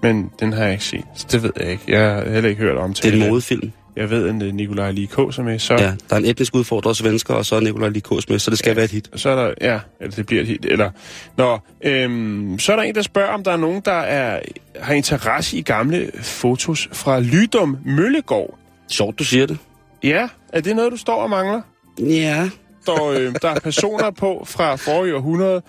men 0.03 0.29
den 0.39 0.53
har 0.53 0.63
jeg 0.63 0.71
ikke 0.71 0.83
set. 0.85 1.03
Så 1.15 1.27
det 1.31 1.43
ved 1.43 1.51
jeg 1.59 1.71
ikke. 1.71 1.83
Jeg 1.87 2.09
har 2.15 2.29
heller 2.29 2.49
ikke 2.49 2.61
hørt 2.61 2.77
om 2.77 2.93
Det 2.93 3.05
er 3.05 3.11
en 3.23 3.29
modefilm. 3.29 3.71
Jeg 3.95 4.09
ved, 4.09 4.29
at 4.29 4.43
øh, 4.47 4.53
Nikolaj 4.53 4.91
Likås 4.91 5.37
er 5.37 5.43
med, 5.43 5.59
så, 5.59 5.73
Ja, 5.73 5.79
der 5.79 5.95
er 6.09 6.17
en 6.17 6.25
etnisk 6.25 6.55
udfordret 6.55 6.97
svensker, 6.97 7.33
og 7.33 7.45
så 7.45 7.55
er 7.55 7.59
Nikolaj 7.59 7.89
Likos 7.89 8.29
med, 8.29 8.39
så 8.39 8.51
det 8.51 8.59
skal 8.59 8.69
Ja. 8.69 8.71
ja. 8.71 8.75
være 8.75 8.85
et 8.85 8.91
hit. 8.91 9.09
så 9.15 9.29
er 9.29 9.35
der, 9.35 9.53
ja, 9.61 9.79
eller 10.01 10.15
det 10.15 10.25
bliver 10.25 10.41
et 10.41 10.47
hit, 10.47 10.65
eller, 10.65 10.89
nå, 11.37 11.59
øhm, 11.85 12.59
så 12.59 12.71
er 12.71 12.75
der 12.75 12.83
en, 12.83 12.95
der 12.95 13.01
spørger, 13.01 13.29
om 13.33 13.43
der 13.43 13.51
er 13.51 13.57
nogen, 13.57 13.81
der 13.85 13.91
er, 13.91 14.39
har 14.79 14.93
interesse 14.93 15.57
i 15.57 15.61
gamle 15.61 16.11
fotos 16.21 16.89
fra 16.91 17.19
Lydum 17.19 17.77
Møllegård. 17.85 18.57
Sjovt, 18.89 19.19
du 19.19 19.23
siger 19.23 19.45
det. 19.45 19.57
Ja, 20.03 20.27
er 20.53 20.61
det 20.61 20.75
noget, 20.75 20.91
du 20.91 20.97
står 20.97 21.21
og 21.23 21.29
mangler? 21.29 21.61
Ja. 21.99 22.49
Der, 22.85 23.07
øh, 23.09 23.35
der 23.41 23.49
er 23.49 23.59
personer 23.59 24.11
på 24.11 24.43
fra 24.49 24.75
forrige 24.75 25.15
århundrede, 25.15 25.61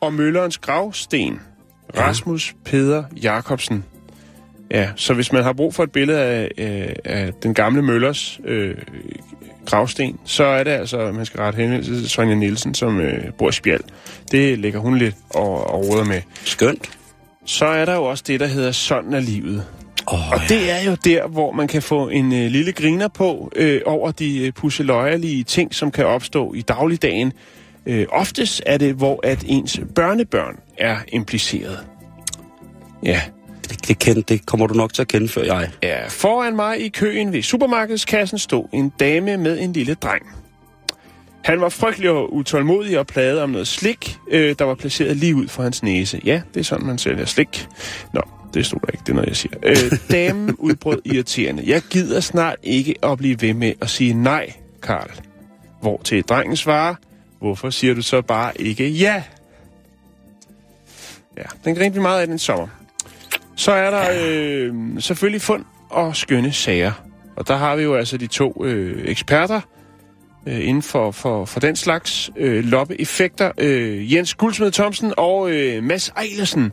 og 0.00 0.12
Møllerens 0.14 0.58
gravsten. 0.58 1.40
Rasmus 1.98 2.54
Peder 2.64 3.04
Jacobsen. 3.22 3.84
Ja, 4.70 4.88
så 4.96 5.14
hvis 5.14 5.32
man 5.32 5.42
har 5.42 5.52
brug 5.52 5.74
for 5.74 5.82
et 5.82 5.92
billede 5.92 6.20
af, 6.20 6.50
øh, 6.58 6.94
af 7.04 7.32
den 7.42 7.54
gamle 7.54 7.82
Møllers 7.82 8.40
øh, 8.44 8.74
gravsten, 9.66 10.18
så 10.24 10.44
er 10.44 10.64
det 10.64 10.70
altså, 10.70 11.12
man 11.12 11.26
skal 11.26 11.40
rette 11.40 11.56
henvendelse 11.56 12.00
til 12.00 12.10
Sonja 12.10 12.34
Nielsen, 12.34 12.74
som 12.74 13.00
øh, 13.00 13.32
bor 13.38 13.48
i 13.48 13.52
Spjald. 13.52 13.80
Det 14.32 14.58
lægger 14.58 14.80
hun 14.80 14.98
lidt 14.98 15.14
og, 15.30 15.70
og 15.70 15.88
råder 15.88 16.04
med. 16.04 16.22
Skønt. 16.44 16.90
Så 17.46 17.66
er 17.66 17.84
der 17.84 17.94
jo 17.94 18.04
også 18.04 18.24
det, 18.26 18.40
der 18.40 18.46
hedder 18.46 18.72
Sådan 18.72 19.12
er 19.12 19.20
livet. 19.20 19.64
Oh, 20.06 20.30
Og 20.30 20.38
det 20.48 20.70
er 20.70 20.90
jo 20.90 20.96
der, 21.04 21.28
hvor 21.28 21.52
man 21.52 21.68
kan 21.68 21.82
få 21.82 22.08
en 22.08 22.32
øh, 22.32 22.50
lille 22.50 22.72
griner 22.72 23.08
på 23.08 23.52
øh, 23.56 23.80
over 23.86 24.10
de 24.10 24.46
øh, 24.46 24.52
pusseløjerlige 24.52 25.44
ting, 25.44 25.74
som 25.74 25.90
kan 25.90 26.06
opstå 26.06 26.54
i 26.54 26.62
dagligdagen. 26.62 27.32
Øh, 27.86 28.06
oftest 28.10 28.62
er 28.66 28.78
det, 28.78 28.94
hvor 28.94 29.20
at 29.22 29.44
ens 29.46 29.80
børnebørn 29.94 30.56
er 30.78 30.96
impliceret. 31.08 31.78
Ja, 33.02 33.20
det, 33.90 34.04
det, 34.06 34.14
kend, 34.14 34.24
det 34.24 34.46
kommer 34.46 34.66
du 34.66 34.74
nok 34.74 34.92
til 34.92 35.02
at 35.02 35.08
kende 35.08 35.28
før 35.28 35.42
jeg. 35.42 35.70
Ja, 35.82 36.08
foran 36.08 36.56
mig 36.56 36.80
i 36.80 36.88
køen 36.88 37.32
ved 37.32 37.42
supermarkedskassen 37.42 38.38
stod 38.38 38.68
en 38.72 38.92
dame 39.00 39.36
med 39.36 39.58
en 39.58 39.72
lille 39.72 39.94
dreng. 39.94 40.26
Han 41.44 41.60
var 41.60 41.68
frygtelig 41.68 42.10
og 42.10 42.34
utålmodig 42.34 42.98
og 42.98 43.06
plaget 43.06 43.40
om 43.40 43.50
noget 43.50 43.68
slik, 43.68 44.16
øh, 44.30 44.54
der 44.58 44.64
var 44.64 44.74
placeret 44.74 45.16
lige 45.16 45.34
ud 45.34 45.48
for 45.48 45.62
hans 45.62 45.82
næse. 45.82 46.20
Ja, 46.24 46.42
det 46.54 46.60
er 46.60 46.64
sådan, 46.64 46.86
man 46.86 46.98
sælger 46.98 47.24
slik. 47.24 47.68
Nå, 48.12 48.20
det 48.54 48.66
stod 48.66 48.80
der 48.80 48.92
ikke, 48.92 49.02
det 49.06 49.08
er 49.08 49.14
noget, 49.14 49.28
jeg 49.28 49.36
siger. 49.36 49.54
Øh, 49.62 49.98
damen 50.10 50.54
udbrød 50.68 51.02
irriterende. 51.04 51.62
Jeg 51.66 51.82
gider 51.90 52.20
snart 52.20 52.56
ikke 52.62 52.94
at 53.02 53.18
blive 53.18 53.42
ved 53.42 53.54
med 53.54 53.72
at 53.80 53.90
sige 53.90 54.12
nej, 54.14 54.52
Karl. 54.82 55.10
Hvor 55.80 56.00
til 56.04 56.22
drengen 56.22 56.56
svarer, 56.56 56.94
hvorfor 57.38 57.70
siger 57.70 57.94
du 57.94 58.02
så 58.02 58.22
bare 58.22 58.60
ikke 58.60 58.88
ja? 58.88 59.22
Ja, 61.36 61.44
den 61.64 61.74
grinte 61.74 61.94
vi 61.94 62.02
meget 62.02 62.20
af 62.20 62.26
den 62.26 62.38
sommer. 62.38 62.66
Så 63.60 63.72
er 63.72 63.90
der 63.90 64.04
øh, 64.22 64.74
selvfølgelig 64.98 65.42
fund 65.42 65.64
og 65.90 66.16
skønne 66.16 66.52
sager. 66.52 66.92
Og 67.36 67.48
der 67.48 67.56
har 67.56 67.76
vi 67.76 67.82
jo 67.82 67.94
altså 67.94 68.16
de 68.16 68.26
to 68.26 68.64
øh, 68.64 69.02
eksperter 69.04 69.60
øh, 70.46 70.68
inden 70.68 70.82
for, 70.82 71.10
for, 71.10 71.44
for 71.44 71.60
den 71.60 71.76
slags 71.76 72.30
øh, 72.36 72.64
loppeeffekter. 72.64 73.52
Øh, 73.58 74.14
Jens 74.14 74.34
Guldsmed 74.34 74.70
Thomsen 74.70 75.12
og 75.16 75.50
øh, 75.50 75.82
Mads 75.84 76.12
Eilersen. 76.22 76.72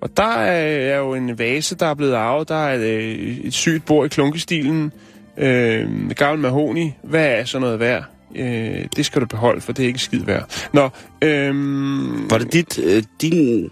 Og 0.00 0.16
der 0.16 0.32
er, 0.32 0.94
er 0.94 0.98
jo 0.98 1.14
en 1.14 1.38
vase, 1.38 1.74
der 1.74 1.86
er 1.86 1.94
blevet 1.94 2.14
arvet. 2.14 2.48
Der 2.48 2.66
er 2.66 2.76
øh, 2.76 3.38
et 3.44 3.54
sygt 3.54 3.84
bord 3.84 4.06
i 4.06 4.08
klunkestilen. 4.08 4.92
Øh, 5.36 6.10
gammel 6.10 6.42
mahoni. 6.42 6.94
Hvad 7.02 7.26
er 7.26 7.44
sådan 7.44 7.62
noget 7.62 7.80
værd? 7.80 8.04
Øh, 8.36 8.86
det 8.96 9.06
skal 9.06 9.20
du 9.20 9.26
beholde, 9.26 9.60
for 9.60 9.72
det 9.72 9.82
er 9.82 9.86
ikke 9.86 9.98
skid 9.98 10.24
værd. 10.24 10.68
Nå, 10.72 10.90
øh, 11.22 11.54
Var 12.30 12.38
det 12.38 12.52
dit, 12.52 12.78
øh, 12.78 13.02
din, 13.20 13.70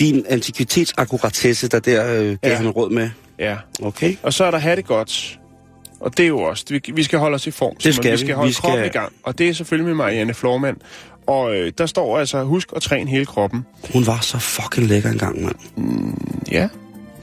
din 0.00 0.24
antikvitetsakkuratesse, 0.28 1.68
der 1.68 1.78
der 1.80 2.14
øh, 2.14 2.24
gav 2.26 2.36
Ja. 2.44 2.56
han 2.56 2.70
råd 2.70 2.90
med? 2.90 3.10
ja. 3.38 3.56
Okay. 3.82 4.14
Og 4.22 4.32
så 4.32 4.44
er 4.44 4.50
der 4.50 4.58
have 4.58 4.76
det 4.76 4.86
godt. 4.86 5.36
Og 6.00 6.16
det 6.16 6.22
er 6.22 6.28
jo 6.28 6.40
også, 6.40 6.64
vi, 6.70 6.80
vi 6.94 7.02
skal 7.02 7.18
holde 7.18 7.34
os 7.34 7.46
i 7.46 7.50
form. 7.50 7.76
Det 7.76 7.94
skal 7.94 8.12
vi. 8.12 8.16
skal 8.16 8.34
holde 8.34 8.46
Vi 8.48 8.50
vi 8.50 8.54
kroppen 8.60 8.78
skal- 8.80 8.86
i 8.86 8.92
gang. 8.98 9.12
Og 9.22 9.38
det 9.38 9.48
er 9.48 9.52
selvfølgelig 9.52 9.86
med 9.86 9.94
Marianne 9.94 10.34
Flormand. 10.34 10.76
Og 11.26 11.56
øh, 11.56 11.72
der 11.78 11.86
står 11.86 12.18
altså, 12.18 12.42
husk 12.42 12.68
at 12.76 12.82
træne 12.82 13.10
hele 13.10 13.26
kroppen. 13.26 13.66
Hun 13.92 14.06
var 14.06 14.18
så 14.20 14.38
fucking 14.38 14.86
lækker 14.86 15.10
engang, 15.10 15.42
mand. 15.44 15.56
Ja, 16.52 16.68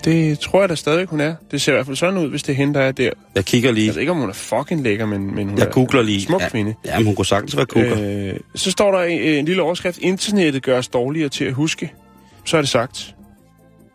det 0.05 0.39
tror 0.39 0.59
jeg 0.59 0.69
da 0.69 0.75
stadig, 0.75 1.05
hun 1.07 1.19
er. 1.19 1.35
Det 1.51 1.61
ser 1.61 1.71
i 1.71 1.75
hvert 1.75 1.85
fald 1.85 1.95
sådan 1.97 2.17
ud, 2.19 2.29
hvis 2.29 2.43
det 2.43 2.53
er 2.53 2.57
hende, 2.57 2.73
der 2.73 2.79
er 2.81 2.91
der. 2.91 3.09
Jeg 3.35 3.45
kigger 3.45 3.71
lige. 3.71 3.89
Ved 3.93 3.99
ikke, 3.99 4.11
om 4.11 4.17
hun 4.17 4.29
er 4.29 4.33
fucking 4.33 4.83
lækker, 4.83 5.05
men, 5.05 5.35
men 5.35 5.49
hun 5.49 5.57
Jeg 5.57 5.65
er 5.67 5.71
googler 5.71 6.01
lige. 6.01 6.21
smuk 6.21 6.41
ja, 6.41 6.49
kvinde. 6.49 6.73
Ja, 6.85 6.97
men 6.97 7.05
hun 7.05 7.15
kunne 7.15 7.25
sagtens 7.25 7.57
være 7.57 7.65
kugler. 7.65 8.29
Øh, 8.33 8.33
så 8.55 8.71
står 8.71 8.91
der 8.91 9.03
en, 9.03 9.19
en 9.21 9.45
lille 9.45 9.61
overskrift. 9.61 9.97
Internettet 10.01 10.63
gør 10.63 10.77
os 10.77 10.87
dårligere 10.87 11.29
til 11.29 11.45
at 11.45 11.53
huske. 11.53 11.93
Så 12.47 12.57
er 12.57 12.61
det 12.61 12.69
sagt. 12.69 13.15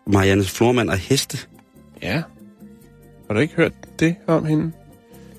Marianne 0.07 0.43
Flormand 0.43 0.89
og 0.89 0.97
heste. 0.97 1.37
Ja. 2.01 2.21
Har 3.27 3.33
du 3.33 3.39
ikke 3.39 3.53
hørt 3.53 3.73
det 3.99 4.15
om 4.27 4.45
hende? 4.45 4.71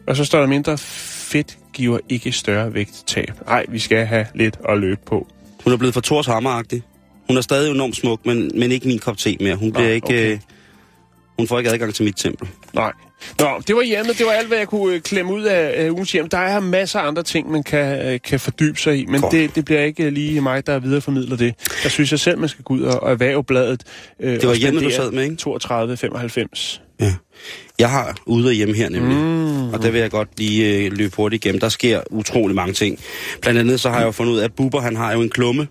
Og 0.07 0.17
så 0.17 0.25
står 0.25 0.41
der 0.41 0.47
mindre 0.47 0.79
fedt 0.79 1.59
giver 1.73 1.99
ikke 2.09 2.33
større 2.33 2.75
vægttab. 2.75 3.33
Nej, 3.47 3.67
vi 3.69 3.79
skal 3.79 4.07
have 4.07 4.27
lidt 4.35 4.59
at 4.69 4.79
løbe 4.79 5.01
på. 5.07 5.27
Hun 5.65 5.73
er 5.73 5.77
blevet 5.77 5.95
for 5.95 6.01
Thors 6.01 6.27
Hammeragtig. 6.27 6.83
Hun 7.27 7.37
er 7.37 7.41
stadig 7.41 7.71
enormt 7.71 7.97
smuk, 7.97 8.27
men, 8.27 8.51
men 8.55 8.73
ikke 8.73 8.87
min 8.87 8.99
kop 8.99 9.17
te 9.17 9.37
mere. 9.41 9.57
Hun 9.57 9.73
bliver 9.73 9.91
ikke... 9.91 10.07
okay. 10.07 10.33
Øh, 10.33 10.39
hun 11.39 11.49
får 11.49 11.59
ikke 11.59 11.71
adgang 11.71 11.95
til 11.95 12.05
mit 12.05 12.17
tempel. 12.17 12.49
Nej. 12.75 12.93
Nå, 13.41 13.47
det 13.69 13.77
var 13.77 13.83
hjemmet. 13.83 14.19
Det 14.19 14.27
var 14.27 14.33
alt, 14.33 14.49
hvad 14.49 14.59
jeg 14.59 14.69
kunne 14.69 14.95
øh, 14.95 15.01
klemme 15.01 15.33
ud 15.33 15.43
af, 15.43 15.85
af 15.85 15.91
ugens 15.91 16.13
hjem. 16.13 16.29
Der 16.29 16.39
er 16.39 16.61
masser 16.61 16.99
af 17.01 17.07
andre 17.09 17.23
ting, 17.23 17.51
man 17.51 17.63
kan, 17.63 18.07
øh, 18.07 18.21
kan 18.25 18.41
fordybe 18.41 18.81
sig 18.81 18.99
i, 18.99 19.07
men 19.07 19.21
Godt. 19.21 19.33
det, 19.33 19.55
det 19.55 19.65
bliver 19.65 19.81
ikke 19.81 20.11
lige 20.11 20.41
mig, 20.41 20.67
der 20.67 20.79
videreformidler 20.79 21.37
det. 21.37 21.55
Der 21.83 21.89
synes 21.89 22.11
jeg 22.11 22.21
selv, 22.21 22.39
man 22.39 22.49
skal 22.49 22.65
gå 22.65 22.75
ud 22.75 22.83
og, 22.83 23.03
og 23.03 23.11
erhverve 23.11 23.45
bladet. 23.45 23.83
Øh, 24.21 24.33
Det 24.33 24.43
var 24.43 24.49
og 24.49 24.57
hjemmet, 24.57 24.83
du 24.85 24.91
sad 24.91 25.11
med, 25.11 25.23
ikke? 25.23 25.37
32,95. 26.55 26.81
Ja. 27.01 27.15
Jeg 27.79 27.91
har 27.91 28.17
ude 28.27 28.49
og 28.49 28.53
hjemme 28.53 28.75
her 28.75 28.89
nemlig, 28.89 29.17
mm. 29.17 29.73
og 29.73 29.83
der 29.83 29.91
vil 29.91 30.01
jeg 30.01 30.11
godt 30.11 30.29
lige 30.39 30.85
øh, 30.87 30.93
løbe 30.93 31.17
hurtigt 31.17 31.45
igennem. 31.45 31.61
Der 31.61 31.69
sker 31.69 32.01
utrolig 32.11 32.57
mange 32.57 32.75
ting. 32.75 32.99
Blandt 33.43 33.61
andet 33.61 33.81
så 33.81 33.91
har 33.91 33.99
jeg 33.99 34.07
jo 34.07 34.11
fundet 34.13 34.33
ud 34.33 34.39
af, 34.39 34.45
at 34.45 34.53
Bubber 34.57 34.81
han 34.81 34.97
har 34.97 35.13
jo 35.13 35.21
en 35.21 35.31
klumme. 35.31 35.69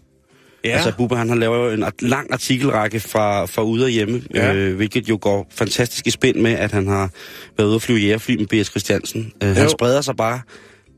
Ja. 0.65 0.69
Altså 0.69 0.91
Bubber 0.97 1.15
han 1.15 1.29
har 1.29 1.35
lavet 1.35 1.73
en 1.73 1.83
lang 1.99 2.27
artikelrække 2.33 2.99
fra, 2.99 3.45
fra 3.45 3.61
ude 3.63 3.83
og 3.85 3.89
hjemme, 3.89 4.21
Ja. 4.35 4.53
øh, 4.53 4.75
hvilket 4.75 5.09
jo 5.09 5.17
går 5.21 5.47
fantastisk 5.51 6.07
i 6.07 6.09
spænd 6.09 6.37
med, 6.37 6.51
at 6.51 6.71
han 6.71 6.87
har 6.87 7.09
været 7.57 7.67
ude 7.67 7.75
at 7.75 7.81
flyve 7.81 7.99
jægerfly 7.99 8.35
med 8.35 8.47
B.S. 8.47 8.67
Christiansen. 8.69 9.33
Øh, 9.43 9.55
han 9.55 9.69
spreder 9.69 10.01
sig 10.01 10.15
bare. 10.15 10.41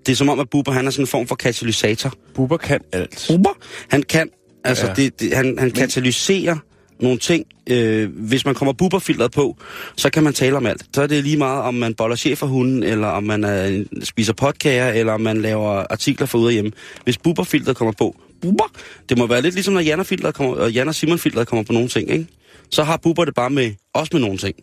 Det 0.05 0.11
er 0.11 0.15
som 0.15 0.29
om, 0.29 0.39
at 0.39 0.49
Bubber 0.49 0.71
han 0.71 0.87
er 0.87 0.91
sådan 0.91 1.03
en 1.03 1.07
form 1.07 1.27
for 1.27 1.35
katalysator. 1.35 2.13
Bubber 2.35 2.57
kan 2.57 2.79
alt. 2.91 3.25
Bubber, 3.29 3.49
han 3.89 4.03
kan, 4.03 4.29
altså 4.63 4.87
Ja. 4.87 4.93
det, 4.93 5.19
det, 5.19 5.33
han, 5.33 5.55
han 5.59 5.71
katalyserer 5.71 6.55
nogle 6.99 7.17
ting. 7.17 7.45
Øh, 7.69 8.09
hvis 8.15 8.45
man 8.45 8.55
kommer 8.55 8.73
bubberfiltret 8.73 9.31
på, 9.31 9.57
så 9.95 10.09
kan 10.09 10.23
man 10.23 10.33
tale 10.33 10.57
om 10.57 10.65
alt. 10.65 10.85
Så 10.93 11.01
er 11.01 11.07
det 11.07 11.23
lige 11.23 11.37
meget, 11.37 11.61
om 11.61 11.73
man 11.73 11.93
boller 11.93 12.15
cheferhunden, 12.15 12.83
eller 12.83 13.07
om 13.07 13.23
man 13.23 13.43
er, 13.43 13.83
spiser 14.03 14.33
potkager, 14.33 14.87
eller 14.91 15.13
om 15.13 15.21
man 15.21 15.41
laver 15.41 15.83
artikler 15.89 16.27
for 16.27 16.37
ude 16.37 16.47
og 16.47 16.51
hjemme. 16.51 16.71
Hvis 17.03 17.17
bubberfiltret 17.17 17.75
kommer 17.75 17.91
på, 17.91 18.15
bubber, 18.41 18.71
det 19.09 19.17
må 19.17 19.27
være 19.27 19.41
lidt 19.41 19.53
ligesom, 19.55 19.73
når 19.73 19.81
Jan 19.81 19.99
og, 19.99 20.05
filtret 20.05 20.33
kommer, 20.35 20.55
og 20.55 20.71
Jan 20.71 20.87
og 20.87 20.95
Simon 20.95 21.19
filtret 21.19 21.47
kommer 21.47 21.63
på 21.63 21.73
nogle 21.73 21.87
ting, 21.89 22.09
ikke? 22.11 22.27
Så 22.69 22.83
har 22.83 22.97
Bubber 22.97 23.25
det 23.25 23.35
bare 23.35 23.49
med, 23.49 23.71
også 23.93 24.09
med 24.13 24.21
nogle 24.21 24.37
ting. 24.37 24.55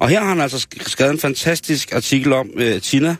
Og 0.00 0.08
her 0.08 0.20
har 0.20 0.28
han 0.28 0.40
altså 0.40 0.56
sk- 0.74 0.88
skrevet 0.90 1.12
en 1.12 1.18
fantastisk 1.18 1.92
artikel 1.94 2.32
om 2.32 2.50
øh, 2.56 2.80
Tina, 2.80 3.16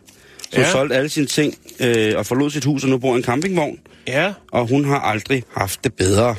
som 0.53 0.63
Ja. 0.63 0.71
solgte 0.71 0.97
alle 0.97 1.09
sine 1.09 1.27
ting 1.27 1.55
øh, 1.81 2.15
og 2.19 2.27
forlod 2.27 2.51
sit 2.51 2.65
hus 2.65 2.85
og 2.85 2.91
nu 2.91 2.99
bor 2.99 3.15
i 3.15 3.17
en 3.17 3.25
campingvogn 3.25 3.79
Ja. 4.07 4.33
og 4.53 4.67
hun 4.69 4.85
har 4.85 4.99
aldrig 5.01 5.43
haft 5.57 5.85
det 5.85 5.95
bedre. 5.95 6.35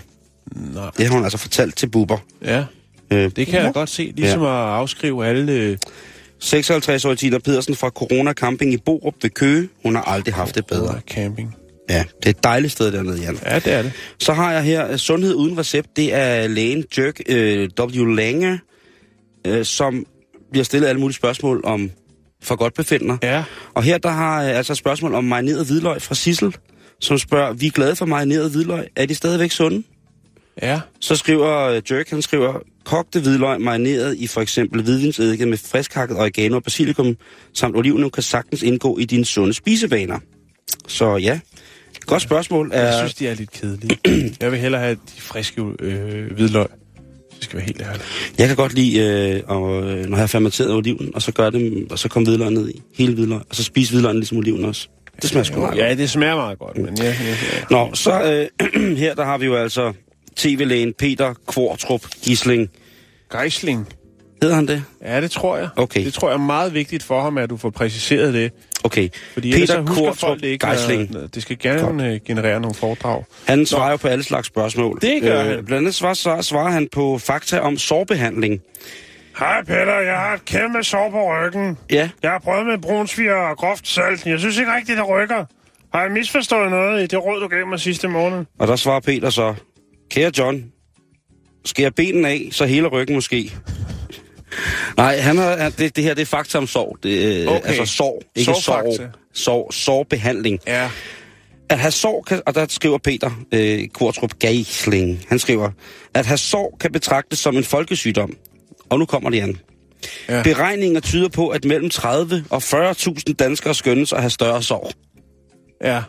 Nå. 0.56 0.82
Det 0.98 1.08
har 1.08 1.14
hun 1.14 1.24
altså 1.24 1.38
fortalt 1.38 1.76
til 1.78 1.88
Bubber. 1.90 2.18
Ja. 2.46 2.64
Øh, 3.12 3.32
Det 3.36 3.48
kan 3.48 3.64
jeg 3.64 3.74
godt 3.74 3.90
se. 3.90 4.14
Ligesom 4.16 4.42
ja. 4.42 4.48
at 4.48 4.74
afskrive 4.80 5.26
alle... 5.28 5.52
Øh, 5.52 5.78
56-årige 6.44 7.16
Tina 7.16 7.38
Pedersen 7.38 7.76
fra 7.76 7.90
Corona 7.90 8.34
Camping 8.34 8.74
i 8.74 8.78
Borup 8.78 9.14
ved 9.22 9.30
Køge. 9.30 9.70
Hun 9.84 9.96
har 9.96 10.02
aldrig 10.04 10.34
haft 10.34 10.56
det 10.56 10.66
bedre. 10.68 11.02
camping. 11.10 11.56
Ja, 11.92 12.04
det 12.18 12.26
er 12.26 12.30
et 12.30 12.44
dejligt 12.44 12.74
sted 12.74 12.92
dernede, 12.92 13.22
Jan. 13.22 13.40
Ja, 13.46 13.56
det 13.60 13.74
er 13.74 13.82
det. 13.82 13.92
Så 14.20 14.34
har 14.34 14.54
jeg 14.54 14.64
her 14.64 14.92
øh, 14.92 14.98
Sundhed 14.98 15.34
uden 15.34 15.58
recept. 15.58 15.88
Det 15.96 16.14
er 16.14 16.48
lægen 16.48 16.84
Dirk 16.96 17.20
øh, 17.30 17.70
W. 17.80 18.06
Lange, 18.06 18.60
øh, 19.48 19.66
som 19.66 20.06
bliver 20.52 20.64
stillet 20.64 20.88
alle 20.88 21.00
mulige 21.00 21.16
spørgsmål 21.16 21.62
om 21.64 21.92
for 22.44 22.56
godt 22.56 22.74
befinder. 22.74 23.18
Ja. 23.24 23.44
Og 23.74 23.84
her 23.84 23.98
der 23.98 24.10
har 24.10 24.42
jeg 24.42 24.56
altså 24.56 24.74
et 24.74 24.78
spørgsmål 24.78 25.14
om 25.14 25.24
marineret 25.24 25.66
hvidløg 25.66 26.02
fra 26.02 26.16
Sissel, 26.16 26.56
som 27.00 27.18
spørger, 27.18 27.54
vi 27.54 27.68
er 27.68 27.72
glade 27.72 27.96
for 27.96 28.06
marineret 28.06 28.52
hvidløg. 28.52 28.88
Er 28.96 29.06
de 29.06 29.16
stadigvæk 29.16 29.52
sunde? 29.52 29.84
Ja. 30.62 30.80
Så 31.00 31.16
skriver 31.16 31.60
øh, 31.60 31.82
Dirk, 31.90 32.10
han 32.10 32.22
skriver, 32.22 32.54
kogte 32.86 33.20
hvidløg 33.20 33.62
marineret 33.62 34.18
i 34.18 34.28
for 34.28 34.42
eksempel 34.42 34.84
hvidvinsedike 34.84 35.46
med 35.46 35.58
friskhakket 35.58 36.18
oregano 36.18 36.56
og 36.56 36.64
basilikum 36.64 37.16
samt 37.54 37.76
oliven 37.76 38.10
kan 38.10 38.24
sagtens 38.24 38.64
indgå 38.64 38.98
i 38.98 39.06
dine 39.06 39.26
sunde 39.26 39.54
spisevaner. 39.54 40.20
Så 40.88 41.18
ja, 41.18 41.40
godt 42.06 42.22
spørgsmål. 42.22 42.70
Jeg 42.74 42.88
Er, 42.88 42.98
synes, 42.98 43.14
de 43.14 43.28
er 43.28 43.34
lidt 43.36 43.52
kedelige. 43.52 43.98
jeg 44.42 44.52
vil 44.52 44.60
hellere 44.60 44.82
have 44.82 44.96
de 44.96 45.22
friske 45.22 45.62
øh, 45.80 46.32
hvidløg. 46.34 46.68
Det 47.36 47.44
skal 47.44 47.58
være 47.58 47.66
helt 47.66 47.82
ærligt. 47.82 48.04
jeg 48.38 48.48
kan 48.48 48.56
godt 48.56 48.74
lide, 48.74 49.00
øh, 49.00 49.42
og, 49.48 49.84
øh, 49.84 50.06
når 50.06 50.18
jeg 50.18 50.18
har 50.18 50.28
fermenteret 50.28 50.74
oliven, 50.74 51.12
og 51.16 51.22
så 51.22 51.32
gør 51.32 51.50
det, 51.50 51.88
og 51.92 52.00
så 52.00 52.10
kommer 52.10 52.30
hvidløg 52.30 52.52
ned 52.52 52.70
i, 52.70 52.82
hele 52.98 53.14
hvidløg, 53.14 53.40
og 53.50 53.56
så 53.56 53.64
spise 53.64 53.92
hvidløgnen 53.92 54.20
ligesom 54.20 54.38
oliven 54.38 54.66
også. 54.66 54.88
Det 55.22 55.30
smager 55.30 55.44
sgu 55.44 55.60
meget 55.60 55.74
godt. 55.74 55.86
Ja, 55.86 55.96
det 55.96 56.10
smager 56.10 56.36
meget 56.36 56.60
godt, 56.60 56.78
men 56.78 56.98
ja, 56.98 57.04
ja, 57.06 57.12
ja. 57.12 57.36
Nå, 57.72 57.90
så 57.94 58.48
øh, 58.74 58.98
her 59.04 59.16
der 59.16 59.26
har 59.26 59.38
vi 59.38 59.46
jo 59.46 59.56
altså 59.56 59.94
tv-lægen 60.36 60.94
Peter 61.00 61.34
Kvartrup 61.48 62.02
Gisling. 62.24 62.70
Geisling. 63.32 63.88
Hedder 64.42 64.56
han 64.56 64.68
det? 64.68 64.84
Ja, 65.02 65.22
det 65.22 65.32
tror 65.32 65.58
jeg. 65.58 65.70
Okay. 65.76 66.06
Det 66.06 66.14
tror 66.14 66.30
jeg 66.30 66.34
er 66.34 66.40
meget 66.42 66.74
vigtigt 66.74 67.04
for 67.04 67.22
ham, 67.22 67.38
at 67.38 67.50
du 67.50 67.58
får 67.58 67.70
præciseret 67.70 68.34
det. 68.34 68.52
Okay. 68.84 69.10
Fordi 69.34 69.52
Peter 69.54 69.84
ikke. 70.44 70.68
Geisling. 70.68 71.12
når- 71.12 71.28
Det 71.28 71.42
skal 71.42 71.58
gerne 71.60 72.08
øh, 72.14 72.20
generere 72.28 72.60
nogle 72.60 72.76
foredrag. 72.76 73.24
Han 73.48 73.66
svarer 73.66 73.92
jo 73.92 73.98
på 73.98 74.08
alle 74.08 74.24
slags 74.24 74.48
spørgsmål. 74.48 75.00
Øh, 75.04 75.10
Det 75.12 75.22
gør 75.22 75.44
han. 75.44 75.66
Blandt 75.66 75.74
andet 75.74 75.96
svarer, 75.96 76.42
svarer, 76.42 76.70
han 76.72 76.88
på 76.94 77.18
fakta 77.18 77.60
om 77.60 77.78
sårbehandling. 77.78 78.60
Hej 79.40 79.64
Peter, 79.64 80.00
jeg 80.00 80.16
har 80.18 80.34
et 80.34 80.46
kæmpe 80.46 80.84
sår 80.84 81.10
på 81.12 81.18
ryggen. 81.34 81.78
Ja, 81.92 82.10
Jeg 82.24 82.32
har 82.32 82.40
prøvet 82.40 82.66
med 82.66 82.78
brunsviger 82.78 83.36
og 83.36 83.58
groft 83.58 83.88
salt. 83.88 84.26
Jeg 84.26 84.40
synes 84.40 84.58
ikke 84.58 84.76
rigtigt, 84.76 84.98
det 84.98 85.10
rykker. 85.10 85.46
Har 85.94 86.02
jeg 86.04 86.12
misforstået 86.12 86.70
noget 86.70 87.04
i 87.04 87.08
det 87.08 87.26
råd, 87.26 87.42
du 87.42 87.48
gav 87.48 87.68
mig 87.68 87.80
sidste 87.80 88.08
måned? 88.08 88.46
og 88.60 88.68
der 88.68 88.76
svarer 88.76 89.00
Peter 89.00 89.30
så, 89.30 89.56
kære 90.12 90.32
John, 90.38 90.64
jeg 91.80 91.96
benen 91.96 92.26
af, 92.26 92.48
så 92.52 92.66
hele 92.66 92.88
ryggen 92.88 93.16
måske? 93.16 93.54
Nej, 94.98 95.18
han 95.20 95.38
har, 95.38 95.58
han- 95.58 95.72
det, 95.78 95.96
det 95.96 96.04
her 96.04 96.14
det 96.14 96.22
er 96.22 96.26
fakta 96.26 96.58
om 96.58 96.68
sorg. 96.68 96.98
Det, 97.04 97.48
Okay. 97.48 97.58
okay. 97.60 97.68
Altså 97.70 97.96
sorg, 97.96 98.22
ikke 98.36 98.54
sorg. 98.62 99.10
Sorg, 99.34 99.74
sorgbehandling. 99.74 100.60
Ja. 100.68 100.90
At 101.70 101.80
have 101.80 101.92
sorg, 101.92 102.26
kan, 102.26 102.42
og 102.46 102.56
der 102.56 102.66
skriver 102.70 102.98
Peter 102.98 103.32
øh, 103.54 103.88
Kortrup 103.88 104.40
Geisling, 104.40 105.26
han 105.30 105.40
skriver, 105.40 105.70
at 106.14 106.26
have 106.26 106.38
sorg 106.38 106.78
kan 106.80 106.92
betragtes 106.92 107.40
som 107.40 107.58
en 107.58 107.64
folkesygdom. 107.64 108.34
Og 108.90 109.00
nu 109.00 109.06
kommer 109.06 109.30
det 109.30 109.38
igen. 109.38 109.60
Ja. 110.30 110.44
Beregninger 110.44 111.00
tyder 111.00 111.30
på, 111.30 111.48
at 111.50 111.66
mellem 111.66 111.90
30 111.90 112.46
og 112.50 112.62
40.000 112.64 113.34
danskere 113.40 113.76
skønnes 113.76 114.14
at 114.14 114.20
have 114.22 114.30
større 114.30 114.64
sorg. 114.64 114.92
Ja. 115.84 116.02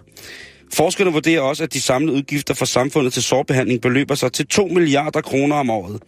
Forskerne 0.75 1.12
vurderer 1.12 1.40
også, 1.40 1.62
at 1.64 1.73
de 1.73 1.80
samlede 1.80 2.16
udgifter 2.16 2.54
for 2.54 2.64
samfundet 2.64 3.12
til 3.12 3.23
sårbehandling 3.23 3.80
beløber 3.80 4.14
sig 4.14 4.32
til 4.32 4.47
2 4.47 4.66
milliarder 4.66 5.21
kroner 5.21 5.56
om 5.56 5.71
året. 5.71 6.02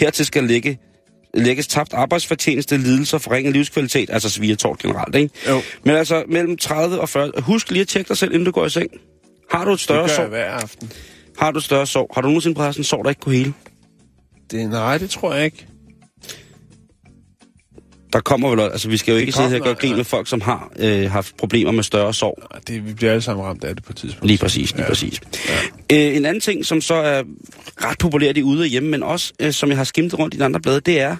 Hertil 0.00 0.26
skal 0.26 0.44
lægge, 0.44 0.78
lægges 1.40 1.66
tabt 1.66 1.92
arbejdsfortjeneste, 1.92 2.76
lidelser, 2.76 3.18
forringet 3.18 3.52
livskvalitet, 3.52 4.10
altså 4.12 4.30
svigertort 4.30 4.78
generelt, 4.78 5.14
ikke? 5.14 5.34
Jo. 5.48 5.62
Men 5.84 5.94
altså 5.96 6.24
mellem 6.28 6.56
30 6.56 7.00
og 7.00 7.08
40... 7.08 7.30
Husk 7.38 7.70
lige 7.70 7.80
at 7.80 7.88
tjekke 7.88 8.08
dig 8.08 8.16
selv, 8.16 8.32
inden 8.32 8.44
du 8.44 8.50
går 8.50 8.66
i 8.66 8.70
seng. 8.70 8.90
Har 9.50 9.64
du 9.64 9.70
et 9.70 9.74
Det 9.76 9.80
større 9.80 9.98
gør 9.98 10.06
jeg 10.06 10.16
sorg? 10.16 10.28
hver 10.28 10.50
aften. 10.50 10.92
Har 11.38 11.50
du 11.50 11.58
et 11.58 11.64
større 11.64 11.86
sorg? 11.86 12.10
Har 12.14 12.20
du 12.20 12.28
nogensinde 12.28 12.56
sådan 12.56 12.74
en 12.80 12.84
sorg, 12.84 13.04
der 13.04 13.10
ikke 13.10 13.20
kunne 13.20 13.34
hele? 13.34 13.52
Det, 14.50 14.70
nej, 14.70 14.98
det 14.98 15.10
tror 15.10 15.34
jeg 15.34 15.44
ikke. 15.44 15.66
Der 18.12 18.20
kommer 18.20 18.50
vel... 18.50 18.60
Altså, 18.60 18.88
vi 18.88 18.96
skal 18.96 19.12
jo 19.12 19.18
ikke 19.18 19.32
sidde 19.32 19.48
her 19.48 19.56
og 19.56 19.60
kommer, 19.60 19.74
gøre 19.74 19.80
grin 19.80 19.90
nej. 19.90 19.96
med 19.96 20.04
folk, 20.04 20.28
som 20.28 20.40
har 20.40 20.72
øh, 20.78 21.10
haft 21.10 21.36
problemer 21.36 21.72
med 21.72 21.82
større 21.82 22.14
sorg. 22.14 22.42
Det, 22.68 22.86
vi 22.86 22.92
bliver 22.92 23.12
alle 23.12 23.22
sammen 23.22 23.44
ramt 23.46 23.64
af 23.64 23.74
det 23.74 23.84
på 23.84 23.92
et 23.92 23.96
tidspunkt. 23.96 24.26
Lige 24.26 24.38
præcis, 24.38 24.72
lige 24.72 24.82
ja. 24.82 24.88
præcis. 24.88 25.20
Ja. 25.90 26.08
Øh, 26.08 26.16
en 26.16 26.24
anden 26.24 26.40
ting, 26.40 26.66
som 26.66 26.80
så 26.80 26.94
er 26.94 27.22
ret 27.84 27.98
populært 27.98 28.36
i 28.36 28.42
ude 28.42 28.60
og 28.60 28.66
hjemme, 28.66 28.88
men 28.88 29.02
også 29.02 29.32
øh, 29.40 29.52
som 29.52 29.68
jeg 29.68 29.76
har 29.76 29.84
skimtet 29.84 30.18
rundt 30.18 30.34
i 30.34 30.38
de 30.38 30.44
andre 30.44 30.60
blade, 30.60 30.80
det 30.80 31.00
er, 31.00 31.16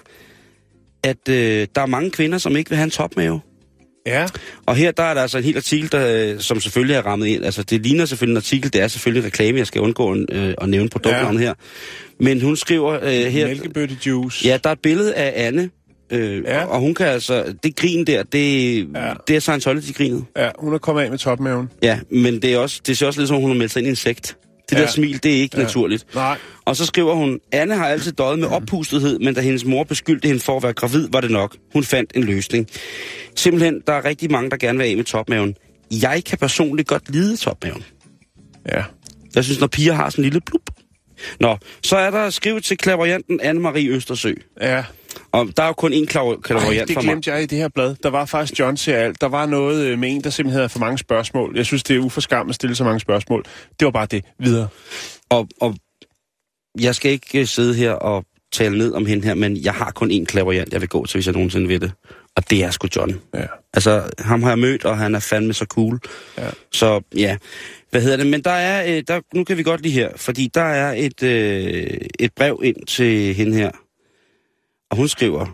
at 1.03 1.29
øh, 1.29 1.67
der 1.75 1.81
er 1.81 1.85
mange 1.85 2.11
kvinder, 2.11 2.37
som 2.37 2.55
ikke 2.55 2.69
vil 2.69 2.77
have 2.77 2.83
en 2.83 2.91
topmave. 2.91 3.41
Ja. 4.05 4.27
Og 4.65 4.75
her 4.75 4.91
der 4.91 5.03
er 5.03 5.13
der 5.13 5.21
altså 5.21 5.37
en 5.37 5.43
helt 5.43 5.57
artikel, 5.57 5.91
der, 5.91 6.33
øh, 6.33 6.39
som 6.39 6.59
selvfølgelig 6.59 6.95
er 6.95 7.01
rammet 7.01 7.27
ind. 7.27 7.45
Altså 7.45 7.63
det 7.63 7.81
ligner 7.81 8.05
selvfølgelig 8.05 8.33
en 8.33 8.37
artikel, 8.37 8.73
det 8.73 8.81
er 8.81 8.87
selvfølgelig 8.87 9.25
reklame, 9.25 9.57
jeg 9.57 9.67
skal 9.67 9.81
undgå 9.81 10.11
en, 10.11 10.25
øh, 10.31 10.53
at 10.61 10.69
nævne 10.69 10.89
produktnavnet 10.89 11.41
ja. 11.41 11.45
her. 11.45 11.53
Men 12.19 12.41
hun 12.41 12.55
skriver 12.55 12.99
øh, 13.01 13.09
her... 13.09 13.47
Mælkebøtte 13.47 13.97
juice. 14.05 14.47
Ja, 14.47 14.57
der 14.63 14.69
er 14.69 14.73
et 14.73 14.79
billede 14.79 15.15
af 15.15 15.47
Anne, 15.47 15.69
øh, 16.11 16.43
Ja. 16.43 16.65
og 16.65 16.79
hun 16.79 16.93
kan 16.93 17.07
altså... 17.07 17.53
Det 17.63 17.75
grin 17.75 18.05
der, 18.07 18.23
det, 18.23 18.77
Ja. 18.95 19.13
det 19.27 19.35
er 19.35 19.39
Scientology-grinet. 19.39 20.25
ja. 20.37 20.49
hun 20.59 20.73
er 20.73 20.77
kommet 20.77 21.03
af 21.03 21.09
med 21.09 21.17
topmaven. 21.17 21.69
Ja, 21.83 21.99
men 22.11 22.41
det, 22.41 22.53
er 22.53 22.57
også, 22.57 22.81
det 22.87 22.97
ser 22.97 23.07
også 23.07 23.19
lidt 23.19 23.27
som, 23.27 23.35
om 23.35 23.41
hun 23.41 23.51
har 23.51 23.57
meldt 23.57 23.71
sig 23.73 23.79
ind 23.79 23.87
i 23.87 23.89
en 23.89 23.95
sekt. 23.95 24.37
Det 24.69 24.75
Ja. 24.77 24.81
der 24.81 24.87
smil, 24.87 25.23
det 25.23 25.37
er 25.37 25.41
ikke 25.41 25.57
Ja. 25.57 25.63
naturligt. 25.63 26.05
Nej. 26.15 26.37
Og 26.65 26.75
så 26.75 26.85
skriver 26.85 27.13
hun, 27.13 27.39
Anne 27.51 27.75
har 27.75 27.87
altid 27.87 28.11
døjet 28.11 28.39
med 28.39 28.47
oppustethed, 28.47 29.19
men 29.19 29.33
da 29.35 29.41
hendes 29.41 29.65
mor 29.65 29.83
beskyldte 29.83 30.27
hende 30.27 30.41
for 30.41 30.57
at 30.57 30.63
være 30.63 30.73
gravid, 30.73 31.07
var 31.11 31.21
det 31.21 31.31
nok. 31.31 31.55
Hun 31.73 31.83
fandt 31.83 32.11
en 32.15 32.23
løsning. 32.23 32.67
Simpelthen, 33.35 33.81
der 33.87 33.93
er 33.93 34.05
rigtig 34.05 34.31
mange, 34.31 34.49
der 34.49 34.57
gerne 34.57 34.77
vil 34.77 34.85
af 34.85 34.95
med 34.97 35.03
topmaven. 35.03 35.55
Jeg 36.01 36.23
kan 36.25 36.37
personligt 36.37 36.87
godt 36.87 37.11
lide 37.11 37.37
topmaven. 37.37 37.83
Ja. 38.71 38.83
Jeg 39.35 39.43
synes, 39.43 39.59
når 39.59 39.67
piger 39.67 39.93
har 39.93 40.09
sådan 40.09 40.21
en 40.21 40.23
lille 40.23 40.41
blub. 40.45 40.61
Nå, 41.39 41.57
så 41.83 41.97
er 41.97 42.11
der 42.11 42.29
skrevet 42.29 42.63
til 42.63 42.77
klaverjanten 42.77 43.41
Anne-Marie 43.41 43.89
Østersø. 43.89 44.33
Ja. 44.61 44.83
Og 45.31 45.47
der 45.57 45.63
er 45.63 45.67
jo 45.67 45.73
kun 45.73 45.93
én 45.93 46.05
klaver- 46.05 46.35
det 46.35 46.45
for 46.47 46.93
mig. 46.93 47.03
glemte 47.03 47.31
jeg 47.31 47.43
i 47.43 47.45
det 47.45 47.57
her 47.57 47.67
blad. 47.67 47.95
Der 48.03 48.09
var 48.09 48.25
faktisk 48.25 48.59
John 48.59 48.77
ser 48.77 48.97
alt. 48.97 49.21
Der 49.21 49.27
var 49.27 49.45
noget 49.45 49.85
øh, 49.85 49.99
med 49.99 50.11
en, 50.11 50.23
der 50.23 50.29
simpelthen 50.29 50.57
havde 50.57 50.69
for 50.69 50.79
mange 50.79 50.97
spørgsmål. 50.97 51.53
Jeg 51.57 51.65
synes, 51.65 51.83
det 51.83 51.95
er 51.95 51.99
uforskammet 51.99 52.51
at 52.51 52.55
stille 52.55 52.75
så 52.75 52.83
mange 52.83 52.99
spørgsmål. 52.99 53.43
Det 53.79 53.85
var 53.85 53.91
bare 53.91 54.05
det. 54.05 54.25
Videre. 54.39 54.67
Og, 55.29 55.47
og 55.61 55.75
jeg 56.81 56.95
skal 56.95 57.11
ikke 57.11 57.39
øh, 57.39 57.47
sidde 57.47 57.73
her 57.75 57.91
og 57.91 58.25
tale 58.53 58.77
ned 58.77 58.93
om 58.93 59.05
hende 59.05 59.25
her, 59.27 59.33
men 59.33 59.57
jeg 59.57 59.73
har 59.73 59.91
kun 59.91 60.11
én 60.11 60.25
klaverjant, 60.25 60.73
jeg 60.73 60.81
vil 60.81 60.89
gå 60.89 61.05
til, 61.05 61.17
hvis 61.17 61.25
jeg 61.25 61.33
nogensinde 61.33 61.67
ved 61.69 61.79
det. 61.79 61.91
Og 62.35 62.49
det 62.49 62.63
er 62.63 62.71
sgu 62.71 62.87
John. 62.95 63.19
Ja. 63.33 63.45
Altså, 63.73 64.09
ham 64.19 64.43
har 64.43 64.49
jeg 64.49 64.59
mødt, 64.59 64.85
og 64.85 64.97
han 64.97 65.15
er 65.15 65.19
fandme 65.19 65.53
så 65.53 65.65
cool. 65.65 65.99
Ja. 66.37 66.49
Så 66.71 67.01
ja, 67.15 67.37
hvad 67.91 68.01
hedder 68.01 68.17
det? 68.17 68.27
Men 68.27 68.41
der 68.41 68.51
er, 68.51 68.95
øh, 68.97 69.03
der, 69.07 69.21
nu 69.33 69.43
kan 69.43 69.57
vi 69.57 69.63
godt 69.63 69.81
lige 69.81 69.93
her, 69.93 70.09
fordi 70.15 70.51
der 70.53 70.61
er 70.61 70.93
et, 70.97 71.23
øh, 71.23 71.97
et 72.19 72.31
brev 72.35 72.59
ind 72.63 72.85
til 72.87 73.33
hende 73.33 73.57
her. 73.57 73.71
Og 74.91 74.97
hun 74.97 75.07
skriver, 75.07 75.45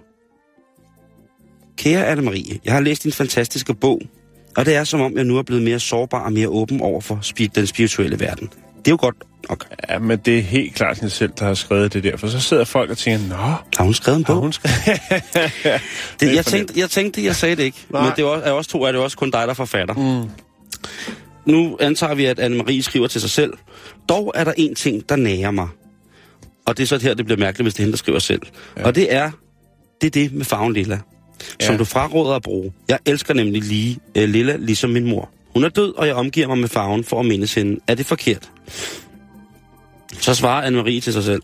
Kære 1.77 2.13
Anne-Marie, 2.13 2.59
jeg 2.65 2.73
har 2.73 2.79
læst 2.81 3.03
din 3.03 3.11
fantastiske 3.11 3.73
bog, 3.73 4.01
og 4.57 4.65
det 4.65 4.75
er 4.75 4.83
som 4.83 5.01
om, 5.01 5.17
jeg 5.17 5.23
nu 5.23 5.37
er 5.37 5.41
blevet 5.43 5.63
mere 5.63 5.79
sårbar 5.79 6.25
og 6.25 6.33
mere 6.33 6.47
åben 6.47 6.81
over 6.81 7.01
for 7.01 7.21
den 7.55 7.67
spirituelle 7.67 8.19
verden. 8.19 8.47
Det 8.77 8.87
er 8.87 8.91
jo 8.91 8.97
godt 8.99 9.15
nok. 9.49 9.67
Ja, 9.89 9.99
men 9.99 10.17
det 10.17 10.37
er 10.37 10.41
helt 10.41 10.75
klart 10.75 10.97
hende 10.99 11.09
selv, 11.09 11.31
der 11.39 11.45
har 11.45 11.53
skrevet 11.53 11.93
det 11.93 12.03
der. 12.03 12.17
For 12.17 12.27
så 12.27 12.39
sidder 12.39 12.63
folk 12.63 12.89
og 12.89 12.97
tænker, 12.97 13.27
Nå, 13.27 13.35
Har 13.35 13.83
hun 13.83 13.93
skrevet 13.93 14.17
en 14.19 14.25
har 14.25 14.33
bog? 14.33 14.41
hun 14.41 14.53
skrevet? 14.53 14.77
Det, 16.19 16.35
jeg, 16.35 16.45
tænkte, 16.45 16.79
jeg 16.79 16.89
tænkte, 16.89 17.23
jeg 17.23 17.35
sagde 17.35 17.55
det 17.55 17.63
ikke. 17.63 17.85
Nej. 17.89 18.01
Men 18.01 18.11
det 18.15 18.21
er 18.21 18.25
også, 18.25 18.45
er 18.45 18.51
også 18.51 18.69
to 18.69 18.83
er 18.83 18.91
det 18.91 19.01
også 19.01 19.17
kun 19.17 19.31
dig, 19.31 19.41
der 19.41 19.47
er 19.49 19.53
forfatter. 19.53 19.93
Mm. 19.93 20.29
Nu 21.45 21.77
antager 21.79 22.15
vi, 22.15 22.25
at 22.25 22.39
Anne-Marie 22.39 22.81
skriver 22.81 23.07
til 23.07 23.21
sig 23.21 23.29
selv. 23.29 23.53
Dog 24.09 24.31
er 24.35 24.43
der 24.43 24.53
en 24.57 24.75
ting, 24.75 25.09
der 25.09 25.15
nærer 25.15 25.51
mig. 25.51 25.67
Og 26.65 26.77
det 26.77 26.83
er 26.83 26.87
så 26.87 26.97
her, 26.97 27.13
det 27.13 27.25
bliver 27.25 27.39
mærkeligt, 27.39 27.65
hvis 27.65 27.73
det 27.73 27.79
er 27.79 27.83
hende, 27.83 27.91
der 27.91 27.97
skriver 27.97 28.19
selv. 28.19 28.41
Ja. 28.77 28.85
Og 28.85 28.95
det 28.95 29.13
er 29.13 29.31
det, 30.01 30.07
er 30.07 30.11
det 30.11 30.33
med 30.33 30.45
farven 30.45 30.73
lilla. 30.73 30.99
Som 31.59 31.73
Ja. 31.73 31.77
du 31.77 31.83
fraråder 31.85 32.35
at 32.35 32.41
bruge. 32.41 32.73
Jeg 32.89 32.99
elsker 33.05 33.33
nemlig 33.33 33.63
lige 33.63 33.97
øh, 34.17 34.29
lilla, 34.29 34.55
ligesom 34.55 34.89
min 34.89 35.05
mor. 35.09 35.29
Hun 35.53 35.63
er 35.63 35.69
død, 35.69 35.93
og 35.97 36.07
jeg 36.07 36.15
omgiver 36.15 36.47
mig 36.47 36.57
med 36.57 36.67
farven 36.69 37.03
for 37.03 37.19
at 37.19 37.25
mindes 37.25 37.53
hende. 37.53 37.79
Er 37.87 37.95
det 37.95 38.05
forkert? 38.05 38.51
Så 40.19 40.33
svarer 40.33 40.69
Anne-Marie 40.69 40.99
til 41.01 41.13
sig 41.13 41.23
selv. 41.23 41.41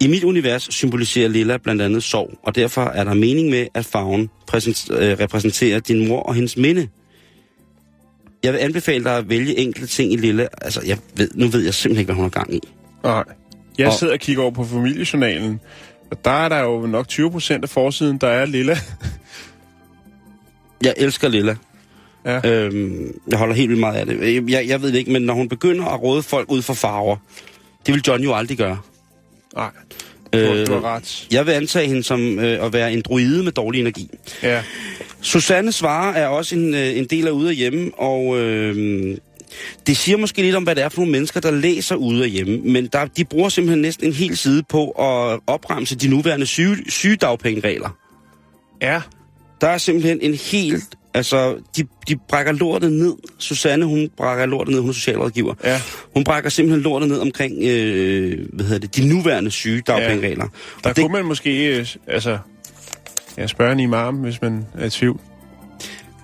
I 0.00 0.06
mit 0.08 0.24
univers 0.24 0.68
symboliserer 0.70 1.28
lilla 1.28 1.56
blandt 1.56 1.82
andet 1.82 2.02
sorg, 2.02 2.38
og 2.42 2.54
derfor 2.54 2.82
er 2.82 3.04
der 3.04 3.14
mening 3.14 3.50
med, 3.50 3.66
at 3.74 3.84
farven 3.84 4.20
øh, 4.20 4.28
repræsenterer 5.20 5.80
din 5.80 6.08
mor 6.08 6.20
og 6.22 6.34
hendes 6.34 6.56
minde. 6.56 6.88
Jeg 8.44 8.52
vil 8.52 8.58
anbefale 8.58 9.04
dig 9.04 9.16
at 9.16 9.28
vælge 9.28 9.58
enkelte 9.58 9.86
ting 9.88 10.12
i 10.12 10.16
lilla. 10.16 10.46
Altså, 10.62 10.80
jeg 10.86 10.98
ved, 11.16 11.30
nu 11.34 11.46
ved 11.48 11.60
jeg 11.64 11.74
simpelthen 11.74 12.00
ikke, 12.00 12.06
hvad 12.12 12.14
hun 12.14 12.24
har 12.24 12.30
gang 12.30 12.54
i. 12.54 12.60
Nej. 13.04 13.24
Jeg 13.78 13.86
Og- 13.86 13.92
sidder 13.92 14.12
og 14.12 14.18
kigger 14.20 14.42
over 14.42 14.50
på 14.52 14.64
familiejournalen, 14.64 15.60
og 16.10 16.24
der 16.24 16.30
er 16.30 16.48
der 16.48 16.58
jo 16.60 16.86
nok 16.86 17.08
20 17.08 17.30
procent 17.30 17.64
af 17.64 17.70
forsiden, 17.70 18.18
der 18.18 18.28
er 18.28 18.46
lilla. 18.46 18.76
Jeg 20.82 20.94
elsker 20.96 21.28
lilla. 21.28 21.56
Ja. 22.24 22.40
Øhm, 22.50 23.20
jeg 23.30 23.38
holder 23.38 23.54
helt 23.54 23.68
vildt 23.68 23.80
meget 23.80 23.94
af 23.96 24.06
det. 24.06 24.50
Jeg, 24.50 24.68
jeg 24.68 24.82
ved 24.82 24.92
det 24.92 24.98
ikke, 24.98 25.12
men 25.12 25.22
når 25.22 25.34
hun 25.34 25.48
begynder 25.48 25.84
at 25.86 26.02
råde 26.02 26.22
folk 26.22 26.50
ud 26.50 26.62
for 26.62 26.74
farver, 26.74 27.16
det 27.86 27.94
vil 27.94 28.02
John 28.06 28.22
jo 28.22 28.34
aldrig 28.34 28.58
gøre. 28.58 28.78
Nej, 29.56 29.70
Øh, 30.38 30.66
du 30.66 30.72
har 30.72 30.94
ret. 30.94 31.26
Jeg 31.32 31.46
vil 31.46 31.52
antage 31.52 31.88
hende 31.88 32.02
som 32.02 32.38
øh, 32.38 32.64
at 32.64 32.72
være 32.72 32.92
en 32.92 33.02
druide 33.02 33.42
med 33.42 33.52
dårlig 33.52 33.80
energi. 33.80 34.10
Ja. 34.42 34.62
Susanne 35.20 35.72
svarer 35.72 36.14
er 36.14 36.26
også 36.26 36.54
en, 36.54 36.74
øh, 36.74 36.98
en 36.98 37.04
del 37.04 37.26
af 37.26 37.30
ude 37.30 37.48
af 37.48 37.54
hjemme, 37.54 37.90
og 37.98 38.38
øh, 38.40 39.16
det 39.86 39.96
siger 39.96 40.18
måske 40.18 40.42
lidt 40.42 40.56
om, 40.56 40.62
hvad 40.62 40.74
det 40.74 40.84
er 40.84 40.88
for 40.88 41.00
nogle 41.00 41.12
mennesker, 41.12 41.40
der 41.40 41.50
læser 41.50 41.94
ude 41.96 42.24
af 42.24 42.30
hjemme. 42.30 42.58
Men 42.58 42.86
der, 42.86 43.06
de 43.06 43.24
bruger 43.24 43.48
simpelthen 43.48 43.82
næsten 43.82 44.06
en 44.06 44.12
hel 44.12 44.36
side 44.36 44.62
på 44.68 44.90
at 44.90 45.40
opremse 45.46 45.96
de 45.96 46.08
nuværende 46.08 46.46
syge, 46.46 46.76
sygedagpengeregler. 46.88 47.96
Ja. 48.82 49.00
Der 49.60 49.68
er 49.68 49.78
simpelthen 49.78 50.18
en 50.22 50.34
helt... 50.34 50.84
Altså, 51.14 51.56
de, 51.76 51.84
de 52.08 52.16
brækker 52.28 52.52
lortet 52.52 52.92
ned. 52.92 53.14
Susanne, 53.38 53.84
hun 53.84 54.10
brækker 54.16 54.46
lortet 54.46 54.72
ned, 54.72 54.80
hun 54.80 54.90
er 54.90 54.94
socialrådgiver. 54.94 55.54
Ja. 55.64 55.80
Hun 56.14 56.24
brækker 56.24 56.50
simpelthen 56.50 56.82
lortet 56.82 57.08
ned 57.08 57.18
omkring, 57.18 57.54
øh, 57.62 58.46
hvad 58.52 58.66
hedder 58.66 58.80
det, 58.80 58.96
de 58.96 59.08
nuværende 59.08 59.50
sygedagpengeregler. 59.50 60.44
Der 60.44 60.90
Og 60.90 60.96
det, 60.96 61.04
kunne 61.04 61.12
man 61.12 61.24
måske, 61.24 61.78
øh, 61.78 61.86
altså, 62.06 62.38
ja, 63.38 63.46
spørge 63.46 63.72
en 63.72 63.80
imam, 63.80 64.16
hvis 64.16 64.42
man 64.42 64.66
er 64.78 64.86
i 64.86 64.90
tvivl. 64.90 65.20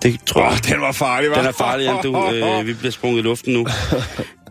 det 0.03 0.19
tror 0.25 0.43
jeg... 0.43 0.59
den 0.69 0.81
var 0.81 0.91
farlig, 0.91 1.29
hva'? 1.29 1.39
Den 1.39 1.45
er 1.45 1.51
farlig. 1.51 1.89
Du, 2.03 2.33
øh, 2.33 2.65
vi 2.67 2.73
bliver 2.73 2.91
sprunget 2.91 3.19
i 3.19 3.21
luften 3.21 3.53
nu. 3.53 3.67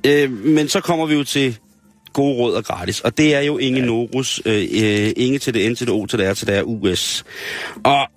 øh, 0.07 0.31
men 0.31 0.69
så 0.69 0.81
kommer 0.81 1.07
vi 1.07 1.15
jo 1.15 1.25
til 1.25 1.59
gode 2.13 2.35
råd 2.35 2.55
og 2.55 2.65
gratis. 2.65 3.01
Og 3.01 3.19
det 3.19 3.35
er 3.35 3.41
jo 3.41 3.59
Inge 3.59 3.81
ja. 3.81 3.87
Norus. 3.87 4.43
Øh, 4.45 4.55
øh, 4.55 5.13
Inge 5.17 5.39
til 5.39 5.55
det 5.55 5.73
N 5.73 5.75
til 5.75 5.87
det 5.87 5.95
O 5.95 6.07
til 6.07 6.19
det 6.19 6.31
R 6.31 6.35
til 6.35 6.47
det 6.47 6.63
R 6.63 6.65
US. 6.65 7.25
Og 7.85 8.09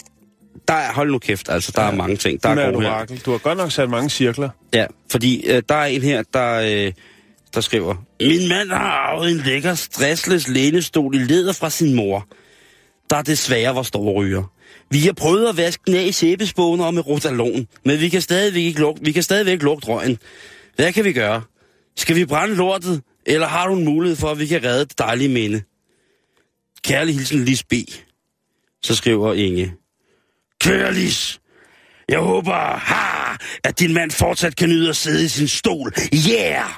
der 0.67 0.73
er, 0.73 0.93
hold 0.93 1.11
nu 1.11 1.19
kæft, 1.19 1.49
altså, 1.49 1.71
der 1.75 1.81
ja. 1.81 1.91
er 1.91 1.95
mange 1.95 2.15
ting, 2.15 2.43
der 2.43 2.49
er 2.49 2.55
er 2.55 2.81
her. 2.81 3.19
Du 3.25 3.31
har 3.31 3.37
godt 3.37 3.57
nok 3.57 3.71
sat 3.71 3.89
mange 3.89 4.09
cirkler. 4.09 4.49
Ja, 4.73 4.85
fordi 5.11 5.45
øh, 5.47 5.63
der 5.69 5.75
er 5.75 5.85
en 5.85 6.01
her, 6.01 6.23
der, 6.33 6.85
øh, 6.85 6.91
der 7.53 7.61
skriver, 7.61 7.95
Min 8.19 8.49
mand 8.49 8.69
har 8.69 8.77
arvet 8.77 9.31
en 9.31 9.37
lækker 9.37 9.75
stressless 9.75 10.47
lænestol 10.47 11.15
i 11.15 11.17
læder 11.17 11.53
fra 11.53 11.69
sin 11.69 11.93
mor, 11.93 12.27
der 13.09 13.21
desværre 13.21 13.75
var 13.75 13.83
stor 13.83 14.11
ryger. 14.11 14.43
Vi 14.89 14.99
har 14.99 15.13
prøvet 15.13 15.49
at 15.49 15.57
vaske 15.57 15.83
den 15.87 15.95
af 15.95 16.03
i 16.03 16.11
sæbespåner 16.11 16.85
og 16.85 16.93
med 16.93 17.07
rotalon, 17.07 17.67
men 17.85 17.99
vi 17.99 18.09
kan 18.09 18.21
stadigvæk 18.21 18.63
ikke 18.63 18.79
lugte, 18.79 19.05
vi 19.05 19.11
kan 19.11 19.23
stadigvæk 19.23 19.61
lugte 19.61 19.87
røgen. 19.87 20.17
Hvad 20.75 20.93
kan 20.93 21.03
vi 21.05 21.13
gøre? 21.13 21.41
Skal 21.97 22.15
vi 22.15 22.25
brænde 22.25 22.55
lortet, 22.55 23.01
eller 23.25 23.47
har 23.47 23.67
du 23.67 23.75
en 23.75 23.85
mulighed 23.85 24.15
for, 24.15 24.27
at 24.27 24.39
vi 24.39 24.47
kan 24.47 24.63
redde 24.63 24.85
det 24.85 24.99
dejlige 24.99 25.29
minde? 25.29 25.61
Kærlig 26.83 27.15
hilsen 27.15 27.45
Lis 27.45 27.63
B. 27.63 27.73
Så 28.83 28.95
skriver 28.95 29.33
Inge. 29.33 29.73
Kære 30.63 30.93
Jeg 32.09 32.19
håber, 32.19 32.77
ha, 32.77 33.35
at 33.63 33.79
din 33.79 33.93
mand 33.93 34.11
fortsat 34.11 34.55
kan 34.55 34.69
nyde 34.69 34.89
at 34.89 34.95
sidde 34.95 35.25
i 35.25 35.27
sin 35.27 35.47
stol. 35.47 35.93
Yeah! 36.29 36.69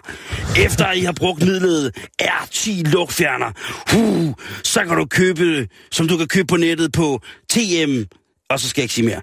Efter 0.65 0.91
I 0.91 1.01
har 1.01 1.11
brugt 1.11 1.41
midlet 1.41 1.91
R10 2.21 2.91
lugtfjerner, 2.91 3.51
huh, 3.91 4.33
så 4.63 4.85
kan 4.85 4.97
du 4.97 5.05
købe, 5.05 5.67
som 5.91 6.07
du 6.07 6.17
kan 6.17 6.27
købe 6.27 6.47
på 6.47 6.57
nettet 6.57 6.91
på 6.91 7.21
TM 7.49 8.03
og 8.49 8.59
så 8.59 8.69
skal 8.69 8.81
jeg 8.81 8.83
ikke 8.83 8.93
sige 8.93 9.05
mere. 9.05 9.21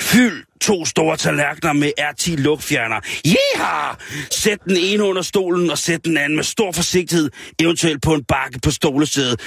Fyld 0.00 0.44
to 0.60 0.84
store 0.84 1.16
tallerkener 1.16 1.72
med 1.72 1.92
R10 2.00 2.36
lugtfjerner. 2.36 3.00
Yeah! 3.26 3.96
Sæt 4.30 4.58
den 4.68 4.76
ene 4.76 5.02
under 5.04 5.22
stolen, 5.22 5.70
og 5.70 5.78
sæt 5.78 6.04
den 6.04 6.16
anden 6.16 6.36
med 6.36 6.44
stor 6.44 6.72
forsigtighed, 6.72 7.30
eventuelt 7.60 8.02
på 8.02 8.14
en 8.14 8.24
bakke 8.24 8.58
på 8.60 8.70
stolesædet. 8.70 9.40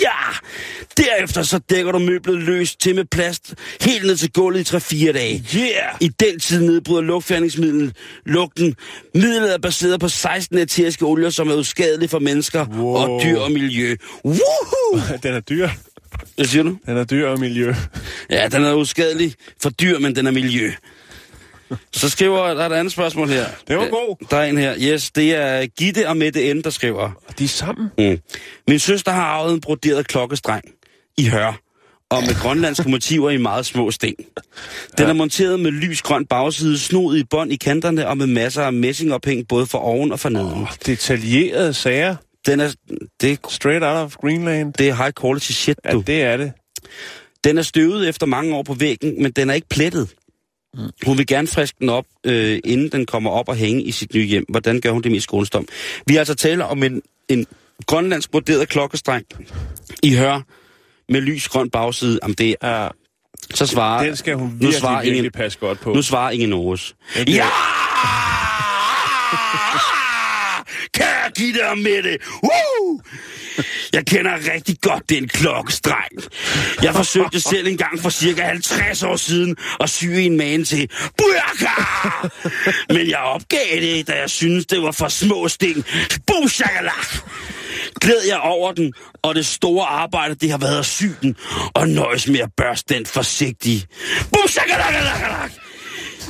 Ja! 0.00 0.10
Derefter 0.96 1.42
så 1.42 1.58
dækker 1.58 1.92
du 1.92 1.98
møblet 1.98 2.38
løs 2.42 2.76
til 2.76 2.94
med 2.94 3.04
plast, 3.04 3.54
helt 3.80 4.06
ned 4.06 4.16
til 4.16 4.32
gulvet 4.32 4.72
i 4.72 4.76
3-4 5.08 5.12
dage. 5.12 5.44
Yeah! 5.56 5.94
I 6.00 6.08
den 6.08 6.40
tid 6.40 6.60
nedbryder 6.60 7.02
lugtfjerningsmidlet 7.02 7.96
lugten. 8.26 8.74
Midlet 9.14 9.54
er 9.54 9.58
baseret 9.58 10.00
på 10.00 10.08
16 10.08 10.58
æteriske 10.58 11.04
olier, 11.04 11.30
som 11.30 11.48
er 11.50 11.54
uskadelige 11.54 12.08
for 12.08 12.18
mennesker 12.18 12.66
Wow. 12.66 12.96
og 12.96 13.22
dyr 13.24 13.38
og 13.38 13.52
miljø. 13.52 13.96
Woohoo! 14.24 15.00
Den 15.22 15.34
er 15.34 15.40
dyr. 15.40 15.68
Hvad 16.36 16.46
siger 16.46 16.62
du? 16.62 16.76
Den 16.86 16.96
er 16.96 17.04
dyr 17.04 17.28
og 17.28 17.40
miljø. 17.40 17.74
Ja, 18.30 18.48
den 18.48 18.64
er 18.64 18.74
uskadelig 18.74 19.34
for 19.62 19.70
dyr, 19.70 19.98
men 19.98 20.16
den 20.16 20.26
er 20.26 20.30
miljø. 20.30 20.70
Så 21.92 22.10
skriver, 22.10 22.54
der 22.54 22.62
er 22.62 22.68
et 22.68 22.72
andet 22.72 22.92
spørgsmål 22.92 23.28
her. 23.28 23.46
Det 23.68 23.76
var 23.76 23.88
god. 23.88 24.26
Der 24.30 24.36
er 24.36 24.44
en 24.44 24.58
her. 24.58 24.74
Yes, 24.78 25.10
det 25.10 25.34
er 25.34 25.66
Gitte 25.66 26.08
og 26.08 26.16
Mette 26.16 26.54
N, 26.54 26.62
der 26.62 26.70
skriver. 26.70 27.10
De 27.38 27.44
er 27.44 27.48
sammen. 27.48 27.88
Mm. 27.98 28.18
Min 28.68 28.78
søster 28.78 29.12
har 29.12 29.22
arvet 29.22 29.54
en 29.54 29.60
broderet 29.60 30.08
klokkestreng 30.08 30.64
i 31.18 31.28
hør, 31.28 31.60
og 32.10 32.22
med 32.22 32.34
grønlandske 32.42 32.88
motiver 32.88 33.30
i 33.30 33.36
meget 33.36 33.66
små 33.66 33.90
sten. 33.90 34.14
Den 34.98 35.08
er 35.08 35.12
monteret 35.12 35.60
med 35.60 35.70
lys 35.70 36.02
grøn 36.02 36.26
bagside, 36.26 36.78
snoet 36.78 37.18
i 37.18 37.24
bånd 37.24 37.52
i 37.52 37.56
kanterne 37.56 38.08
og 38.08 38.16
med 38.16 38.26
masser 38.26 38.62
af 38.62 38.72
messingophæng 38.72 39.48
både 39.48 39.66
for 39.66 39.78
oven 39.78 40.12
og 40.12 40.20
for 40.20 40.28
neden. 40.28 40.62
Oh, 40.62 40.68
detaljerede 40.86 41.74
sager. 41.74 42.16
Den 42.46 42.60
er, 42.60 42.72
det, 43.20 43.32
er- 43.32 43.48
Straight 43.50 43.84
out 43.84 43.96
of 43.96 44.16
Greenland. 44.16 44.72
det 44.72 44.88
er 44.88 44.94
high 44.94 45.12
quality 45.20 45.52
shit, 45.52 45.78
Ja, 45.84 45.92
du. 45.92 46.00
det 46.06 46.22
er 46.22 46.36
det. 46.36 46.52
Den 47.44 47.58
er 47.58 47.62
støvet 47.62 48.08
efter 48.08 48.26
mange 48.26 48.54
år 48.56 48.62
på 48.62 48.74
væggen, 48.74 49.22
men 49.22 49.32
den 49.32 49.50
er 49.50 49.54
ikke 49.54 49.68
plettet. 49.68 50.08
Hun 51.06 51.18
vil 51.18 51.26
gerne 51.26 51.46
friske 51.48 51.76
den 51.80 51.88
op, 51.88 52.04
øh, 52.26 52.60
inden 52.64 52.92
den 52.92 53.06
kommer 53.06 53.30
op 53.30 53.48
og 53.48 53.56
hænge 53.56 53.82
i 53.82 53.92
sit 53.92 54.14
nye 54.14 54.26
hjem. 54.26 54.44
Hvordan 54.48 54.80
gør 54.80 54.90
hun 54.90 55.02
det 55.02 55.12
mest 55.12 55.24
skånsomt? 55.24 55.68
Vi 56.06 56.14
har 56.14 56.18
altså 56.20 56.34
tale 56.34 56.64
om 56.64 56.82
en, 56.82 57.02
en 57.28 57.46
grønlandsk 57.86 58.30
broderet 58.30 58.68
klokkestreng 58.68 59.24
i 60.02 60.14
hør 60.14 60.40
med 61.12 61.20
lys 61.20 61.48
grøn 61.48 61.70
bagside. 61.70 62.18
Jamen 62.22 62.34
det, 62.34 62.56
Ja, 62.62 62.88
så 63.54 63.66
svarer, 63.66 64.04
den 64.06 64.16
skal 64.16 64.34
hun 64.34 64.46
nu 64.48 64.52
virkelig, 64.52 64.74
svarer 64.74 65.02
virkelig 65.02 65.16
ingen, 65.18 65.32
passe 65.32 65.58
godt 65.58 65.80
på. 65.80 65.92
nu 65.94 66.02
svarer 66.02 66.30
ingen 66.30 66.50
Norges. 66.50 66.94
Ja! 67.28 67.46
Kære 71.34 71.46
Gitte 71.46 71.68
og 71.68 71.78
Mette. 71.78 72.18
Woo! 72.42 73.00
Jeg 73.92 74.06
kender 74.06 74.52
rigtig 74.54 74.76
godt 74.80 75.08
den 75.08 75.28
klokkestreng. 75.28 76.12
Jeg 76.82 76.94
forsøgte 76.94 77.40
selv 77.40 77.66
engang 77.66 78.00
for 78.00 78.10
cirka 78.10 78.42
50 78.42 79.02
år 79.02 79.16
siden 79.16 79.56
at 79.80 79.90
sy 79.90 80.04
en 80.04 80.36
man 80.36 80.64
til 80.64 80.90
burka! 81.18 81.82
Men 82.94 83.10
jeg 83.10 83.18
opgav 83.18 83.80
det, 83.80 84.08
da 84.08 84.12
jeg 84.12 84.30
syntes, 84.30 84.66
det 84.66 84.82
var 84.82 84.92
for 84.92 85.08
små 85.08 85.48
sting. 85.48 85.84
Bushakalak! 86.26 87.16
Glæd 88.00 88.20
jeg 88.28 88.38
over 88.38 88.72
den, 88.72 88.92
og 89.22 89.34
det 89.34 89.46
store 89.46 89.86
arbejde, 89.86 90.34
det 90.34 90.50
har 90.50 90.58
været 90.58 90.78
at 90.78 90.86
sy 90.86 91.04
den, 91.22 91.36
og 91.74 91.88
nøjes 91.88 92.28
med 92.28 92.40
at 92.40 92.50
børste 92.56 92.94
den 92.94 93.06
forsigtigt. 93.06 93.86
Bushakalak! 94.32 95.50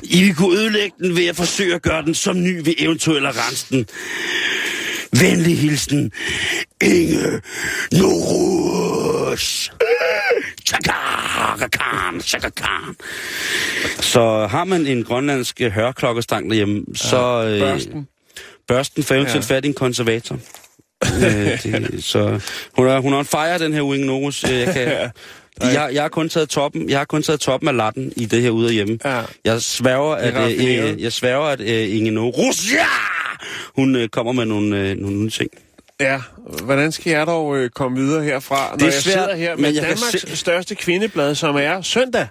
I 0.03 0.23
vil 0.23 0.35
kunne 0.35 0.59
ødelægge 0.59 0.97
den 0.99 1.17
ved 1.17 1.27
at 1.27 1.37
forsøge 1.37 1.75
at 1.75 1.83
gøre 1.83 2.03
den 2.03 2.15
som 2.15 2.43
ny 2.43 2.61
ved 2.65 2.75
eventuelt 2.79 3.27
at 3.27 3.35
rense 3.37 3.67
den. 3.71 3.87
Venlig 5.25 5.59
hilsen, 5.59 6.13
Inge 6.83 7.41
Norus. 7.93 9.73
Chakakan, 10.67 12.21
chakakan. 12.21 12.97
Så 14.01 14.47
har 14.47 14.65
man 14.65 14.87
en 14.87 15.05
grønlandsk 15.05 15.61
hørklokkestang 15.61 16.51
derhjemme, 16.51 16.83
så... 16.95 17.45
øh, 17.45 17.61
børsten. 17.61 18.09
Børsten 18.69 19.03
får 19.03 19.15
eventuelt 19.15 19.51
Ja. 19.51 19.57
fat 19.57 19.65
i 19.65 19.69
en 19.69 19.75
konservator. 19.75 20.35
øh, 21.05 21.63
det, 21.63 22.05
så 22.05 22.41
hun 22.77 22.87
er, 22.89 22.99
hun 23.01 23.13
er 23.13 23.19
on 23.19 23.25
fire, 23.25 23.59
den 23.59 23.73
her 23.73 23.81
Inge 23.95 24.07
Norus. 24.07 24.45
Øh, 24.45 24.51
Jeg, 24.51 24.75
kan, 24.75 25.11
jeg, 25.61 25.91
jeg, 25.93 26.03
har 26.03 26.09
kun 26.09 26.29
taget 26.29 26.49
toppen, 26.49 26.91
jeg 26.91 26.99
har 26.99 27.05
kun 27.05 27.23
taget 27.23 27.41
toppen 27.41 27.69
af 27.69 27.77
latten 27.77 28.13
i 28.17 28.25
det 28.25 28.43
her 28.43 28.51
ude 28.51 28.67
af 28.69 28.73
hjemme. 28.75 28.99
Ja. 29.05 29.23
Jeg 29.45 29.63
sværger, 29.63 30.15
at, 30.15 30.53
øh, 30.53 30.91
øh, 30.93 31.03
jeg 31.03 31.13
sværger, 31.13 31.47
at 31.47 31.61
øh, 31.61 31.97
Inge 31.97 32.11
Norus, 32.11 32.73
ja! 32.73 32.87
hun 33.77 33.97
øh, 33.97 34.09
kommer 34.09 34.33
med 34.33 34.45
nogle, 34.45 34.79
øh, 34.81 34.97
nogle 34.97 35.17
nye 35.17 35.31
ting. 35.31 35.51
Ja, 36.01 36.21
hvordan 36.65 36.93
skal 36.93 37.11
jeg 37.11 37.27
dog 37.27 37.57
øh, 37.59 37.71
komme 37.71 37.99
videre 38.01 38.25
herfra, 38.25 38.71
når 38.71 38.77
Det 38.77 38.83
er 38.83 38.87
jeg 38.87 38.93
svært, 39.03 39.15
sidder 39.15 39.35
her 39.37 39.57
med 39.57 39.73
jeg 39.75 39.83
Danmarks 39.83 40.21
se- 40.21 40.37
største 40.37 40.75
kvindeblad, 40.75 41.35
som 41.35 41.57
er 41.57 41.83
søndag? 41.83 42.27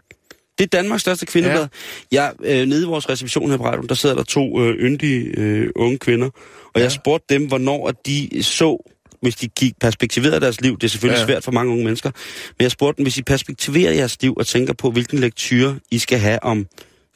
Det 0.57 0.63
er 0.63 0.67
Danmarks 0.77 1.01
største 1.01 1.25
kvindeblad. 1.25 1.67
Ja. 2.11 2.23
Jeg, 2.23 2.61
øh, 2.61 2.67
nede 2.67 2.83
i 2.83 2.85
vores 2.85 3.09
reception 3.09 3.49
her 3.49 3.57
på 3.57 3.65
radioen, 3.65 3.89
der 3.89 3.95
sidder 3.95 4.15
der 4.15 4.23
to 4.23 4.61
øh, 4.61 4.75
yndige 4.75 5.25
øh, 5.37 5.69
unge 5.75 5.97
kvinder, 5.97 6.27
og 6.27 6.71
ja. 6.75 6.81
jeg 6.81 6.91
spurgte 6.91 7.33
dem, 7.33 7.47
hvornår 7.47 7.87
at 7.87 7.95
de 8.05 8.43
så, 8.43 8.91
hvis 9.23 9.35
de 9.35 9.47
gik 9.47 9.73
perspektiveret 9.81 10.41
deres 10.41 10.61
liv, 10.61 10.77
det 10.77 10.83
er 10.83 10.89
selvfølgelig 10.89 11.19
ja. 11.19 11.25
Svært 11.25 11.43
for 11.43 11.51
mange 11.51 11.71
unge 11.71 11.83
mennesker, 11.83 12.11
men 12.57 12.63
jeg 12.63 12.71
spurgte 12.71 12.97
dem, 12.97 13.05
hvis 13.05 13.17
I 13.17 13.23
perspektiverer 13.23 13.93
jeres 13.93 14.21
liv 14.21 14.33
og 14.37 14.47
tænker 14.47 14.73
på, 14.73 14.91
hvilken 14.91 15.19
lektyre 15.19 15.79
I 15.91 15.97
skal 15.97 16.19
have 16.19 16.43
om 16.43 16.65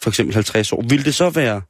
for 0.02 0.10
eksempel 0.10 0.34
50 0.34 0.74
år, 0.74 0.86
vil 0.90 1.06
det 1.06 1.16
så 1.16 1.30
være 1.30 1.62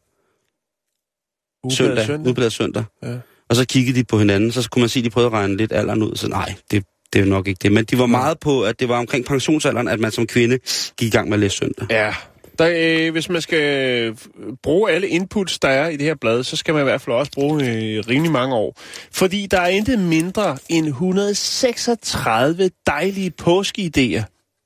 søndag, 1.71 2.05
søndag. 2.05 2.29
udbladet 2.29 2.53
søndag? 2.53 2.83
Ja. 3.03 3.15
Og 3.49 3.55
så 3.55 3.65
kiggede 3.65 3.99
de 3.99 4.03
på 4.03 4.19
hinanden, 4.19 4.51
så 4.51 4.69
kunne 4.69 4.81
man 4.81 4.89
se, 4.89 4.99
at 4.99 5.05
de 5.05 5.09
prøvede 5.09 5.27
at 5.27 5.33
regne 5.33 5.57
lidt 5.57 5.71
alderen 5.71 6.03
ud, 6.03 6.15
så 6.15 6.27
nej, 6.27 6.53
det, 6.71 6.83
det 7.13 7.21
er 7.21 7.25
nok 7.25 7.47
ikke 7.47 7.59
det. 7.63 7.71
Men 7.71 7.85
de 7.85 7.99
var 7.99 8.05
meget 8.05 8.39
på, 8.39 8.61
at 8.61 8.79
det 8.79 8.89
var 8.89 8.99
omkring 8.99 9.25
pensionsalderen, 9.25 9.87
at 9.87 9.99
man 9.99 10.11
som 10.11 10.27
kvinde 10.27 10.59
gik 10.97 11.07
i 11.07 11.09
gang 11.09 11.29
med 11.29 11.35
at 11.35 11.39
læse 11.39 11.57
søndag. 11.57 11.87
Ja. 11.89 12.13
Der, 12.59 12.69
øh, 12.75 13.11
hvis 13.11 13.29
man 13.29 13.41
skal 13.41 13.89
øh, 13.89 14.15
bruge 14.63 14.91
alle 14.91 15.07
inputs, 15.07 15.59
der 15.59 15.69
er 15.69 15.89
i 15.89 15.97
det 15.97 16.05
her 16.05 16.15
blad, 16.15 16.43
så 16.43 16.55
skal 16.55 16.73
man 16.73 16.81
i 16.81 16.83
hvert 16.83 17.01
fald 17.01 17.15
også 17.15 17.31
bruge 17.31 17.63
øh, 17.63 18.03
rimelig 18.09 18.31
mange 18.31 18.55
år. 18.55 18.75
Fordi 19.11 19.47
der 19.51 19.59
er 19.61 19.67
intet 19.67 19.99
mindre 19.99 20.57
end 20.69 20.87
136 20.87 22.69
dejlige 22.87 23.31
påskeidéer 23.41 24.23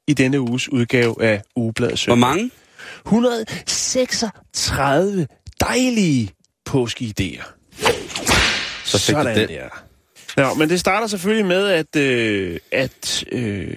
i 0.07 0.13
denne 0.13 0.41
uges 0.41 0.69
udgave 0.71 1.15
af 1.23 1.41
Ugebladet 1.55 1.91
Hvor 1.91 1.95
Søndag. 1.97 2.17
mange? 2.19 2.51
136 3.05 5.27
dejlige 5.61 6.29
påskeidéer. 6.69 7.43
Så 8.85 8.97
fik 8.97 9.01
Sådan 9.15 9.37
den. 9.37 9.49
der. 9.49 9.83
Nå, 10.37 10.53
men 10.53 10.69
det 10.69 10.79
starter 10.79 11.07
selvfølgelig 11.07 11.45
med, 11.45 11.67
at, 11.67 11.95
øh, 11.95 12.59
at 12.71 13.23
øh, 13.31 13.73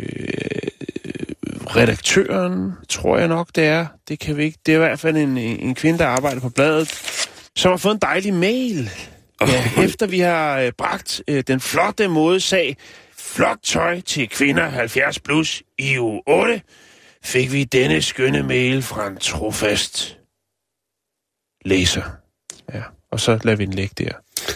redaktøren, 1.67 2.73
tror 2.89 3.19
jeg 3.19 3.29
nok 3.29 3.49
det 3.55 3.65
er, 3.65 3.87
det 4.09 4.19
kan 4.19 4.37
vi 4.37 4.45
ikke, 4.45 4.59
det 4.67 4.73
er 4.73 4.77
i 4.77 4.79
hvert 4.79 5.01
fald 5.01 5.17
en, 5.17 5.39
en 5.39 5.75
kvinde, 5.75 5.99
der 5.99 6.07
arbejder 6.07 6.41
på 6.41 6.49
bladet, 6.49 6.89
som 7.57 7.71
har 7.71 7.77
fået 7.77 7.95
en 7.95 7.99
dejlig 8.03 8.35
mail. 8.35 8.91
Ja, 9.41 9.83
efter 9.85 10.07
vi 10.07 10.19
har 10.21 10.59
øh, 10.61 10.73
bragt 10.79 11.23
øh, 11.29 11.45
den 11.47 11.61
flotte 11.61 12.09
modesag, 12.09 12.77
flot 13.19 13.59
tøj 13.63 14.01
til 14.01 14.29
kvinder 14.29 14.69
70 14.69 15.19
plus 15.21 15.63
i 15.79 15.99
uge 15.99 16.23
8, 16.27 16.61
fik 17.25 17.53
vi 17.53 17.65
denne 17.65 18.03
skønne 18.03 18.43
mail 18.43 18.83
fra 18.83 19.07
en 19.09 19.17
trofast 19.17 20.19
læser. 21.65 22.03
Ja, 22.75 22.83
og 23.11 23.21
så 23.21 23.39
lader 23.45 23.57
vi 23.57 23.65
den 23.65 23.75
ligge 23.75 24.05
der. 24.05 24.11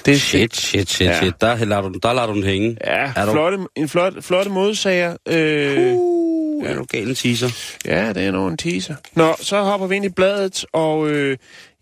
Det 0.05 0.14
er 0.14 0.18
Shit, 0.18 0.57
shit, 0.57 0.90
shit, 0.90 1.07
Ja. 1.09 1.18
shit. 1.23 1.40
Der 1.40 1.64
lader 1.64 1.83
du, 1.83 1.99
der 2.03 2.12
lader 2.12 2.27
du 2.27 2.35
den 2.35 2.42
hænge. 2.42 2.77
Ja, 2.85 3.12
Er 3.16 3.25
du- 3.27 3.33
flotte, 3.33 3.59
en 3.77 3.88
flot, 3.88 4.25
flotte 4.25 4.51
modsager. 4.51 5.16
Øh, 5.29 5.94
Uh, 5.94 6.17
er 6.64 6.75
du 6.75 6.85
gal 6.85 7.09
en 7.09 7.14
teaser? 7.14 7.77
ja, 7.85 8.12
det 8.12 8.23
er 8.23 8.31
nogle 8.31 8.57
teaser. 8.57 8.94
Nå, 9.14 9.35
så 9.40 9.62
hopper 9.62 9.87
vi 9.87 9.97
ind 9.97 10.05
i 10.05 10.09
bladet, 10.09 10.64
og 10.73 11.11
øh, 11.11 11.37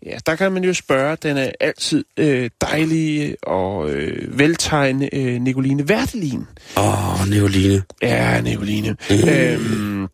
ja, 0.05 0.17
der 0.25 0.35
kan 0.35 0.51
man 0.51 0.63
jo 0.63 0.73
spørge 0.73 1.15
den 1.15 1.37
er 1.37 1.51
altid 1.59 2.05
øh, 2.17 2.49
dejlige 2.61 3.35
og 3.43 3.89
øh, 3.89 4.39
veltegnende 4.39 5.15
øh, 5.15 5.41
Nicoline 5.41 5.89
Vertelin. 5.89 6.47
Åh, 6.77 7.21
oh, 7.21 7.29
Neoline. 7.29 7.83
Ja, 8.01 8.41
Nicoline. 8.41 8.95
Mm. 9.09 9.29
Øhm, 9.29 10.07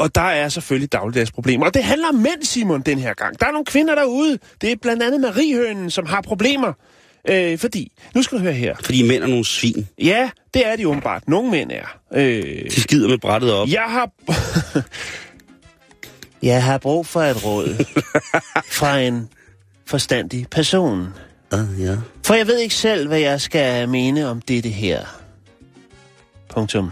og 0.00 0.14
der 0.14 0.20
er 0.20 0.48
selvfølgelig 0.48 0.92
dagligdags 0.92 1.32
problemer. 1.32 1.66
Og 1.66 1.74
det 1.74 1.84
handler 1.84 2.08
om 2.08 2.14
mænd, 2.14 2.42
Simon, 2.42 2.80
den 2.80 2.98
her 2.98 3.14
gang. 3.14 3.40
Der 3.40 3.46
er 3.46 3.50
nogle 3.52 3.64
kvinder 3.64 3.94
derude. 3.94 4.38
Det 4.60 4.72
er 4.72 4.76
blandt 4.82 5.02
andet 5.02 5.20
Mariehønen, 5.20 5.90
som 5.90 6.06
har 6.06 6.20
problemer. 6.20 6.72
Øh, 7.28 7.58
fordi, 7.58 7.92
nu 8.14 8.22
skal 8.22 8.38
du 8.38 8.42
høre 8.42 8.52
her. 8.52 8.76
Fordi 8.84 9.02
mænd 9.02 9.22
er 9.22 9.26
nogle 9.26 9.44
svin. 9.44 9.88
Ja, 10.02 10.30
det 10.54 10.66
er 10.66 10.76
de 10.76 10.88
åbenbart. 10.88 11.28
Nogle 11.28 11.50
mænd 11.50 11.70
er. 11.72 11.96
Øh, 12.14 12.42
De 12.70 12.80
skider 12.80 13.08
med 13.08 13.18
brættet 13.18 13.52
op. 13.52 13.68
jeg 13.68 13.82
har... 13.88 14.10
jeg 16.42 16.64
har 16.64 16.78
brug 16.78 17.06
for 17.06 17.22
et 17.22 17.44
råd 17.44 17.84
fra 18.70 18.98
en 19.00 19.28
forstandig 19.86 20.46
person. 20.50 21.08
Uh, 21.54 21.80
ja. 21.82 21.96
For 22.26 22.34
jeg 22.34 22.46
ved 22.46 22.58
ikke 22.58 22.74
selv, 22.74 23.08
hvad 23.08 23.18
jeg 23.18 23.40
skal 23.40 23.88
mene 23.88 24.26
om 24.28 24.40
dette 24.40 24.68
her. 24.68 25.04
Punktum. 26.50 26.90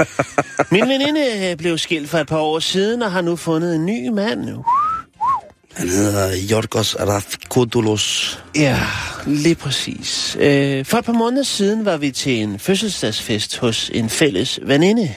Min 0.72 0.88
veninde 0.88 1.54
blev 1.58 1.78
skilt 1.78 2.08
for 2.08 2.18
et 2.18 2.26
par 2.26 2.38
år 2.38 2.58
siden 2.58 3.02
og 3.02 3.12
har 3.12 3.20
nu 3.20 3.36
fundet 3.36 3.74
en 3.74 3.86
ny 3.86 4.08
mand 4.08 4.40
nu. 4.44 4.64
Han 5.74 5.88
hedder 5.88 6.36
Jorgos 6.50 6.94
Arafikodulos. 6.94 8.38
Ja, 8.56 8.78
lige 9.26 9.54
præcis. 9.54 10.36
Øh, 10.40 10.84
for 10.84 10.98
et 10.98 11.04
par 11.04 11.12
måneder 11.12 11.42
siden 11.42 11.84
var 11.84 11.96
vi 11.96 12.10
til 12.10 12.42
en 12.42 12.58
fødselsdagsfest 12.58 13.58
hos 13.58 13.90
en 13.94 14.10
fælles 14.10 14.60
veninde. 14.62 15.14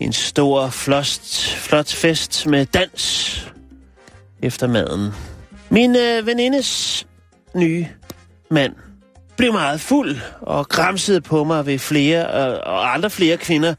En 0.00 0.12
stor, 0.12 0.68
flot, 0.70 1.20
flot 1.56 1.92
fest 1.92 2.46
med 2.46 2.66
dans 2.66 3.46
efter 4.42 4.66
maden. 4.66 5.10
Min 5.68 5.96
øh, 5.96 6.26
venindes 6.26 7.06
nye 7.54 7.86
mand 8.50 8.72
blev 9.36 9.52
meget 9.52 9.80
fuld 9.80 10.16
og 10.40 10.68
græmsede 10.68 11.20
på 11.20 11.44
mig 11.44 11.66
ved 11.66 11.78
flere 11.78 12.20
øh, 12.20 12.58
og 12.62 12.94
andre 12.94 13.10
flere 13.10 13.36
kvinder 13.36 13.74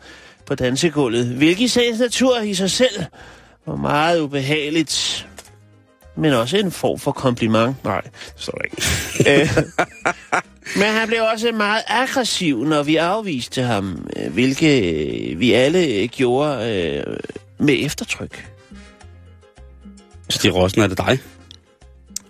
på 0.45 0.55
dansegulvet, 0.55 1.25
hvilket 1.25 1.63
i 1.63 1.67
sagens 1.67 1.99
natur 1.99 2.39
i 2.39 2.53
sig 2.53 2.71
selv 2.71 3.03
var 3.65 3.75
meget 3.75 4.19
ubehageligt. 4.19 5.27
Men 6.15 6.33
også 6.33 6.57
en 6.57 6.71
form 6.71 6.99
for 6.99 7.11
kompliment. 7.11 7.83
Nej, 7.83 8.01
det 8.01 8.33
står 8.35 8.51
der 8.51 8.63
ikke. 8.63 9.41
Øh, 9.41 9.63
Men 10.79 10.83
han 10.83 11.07
blev 11.07 11.21
også 11.33 11.51
meget 11.51 11.83
aggressiv, 11.87 12.63
når 12.63 12.83
vi 12.83 12.95
afviste 12.95 13.61
ham, 13.61 14.07
øh, 14.17 14.33
hvilket 14.33 14.83
øh, 15.31 15.39
vi 15.39 15.53
alle 15.53 16.07
gjorde 16.07 16.75
øh, 17.07 17.17
med 17.57 17.85
eftertryk. 17.85 18.49
Stig 20.29 20.55
Rossen, 20.55 20.81
er 20.81 20.87
det 20.87 20.97
dig? 20.97 21.19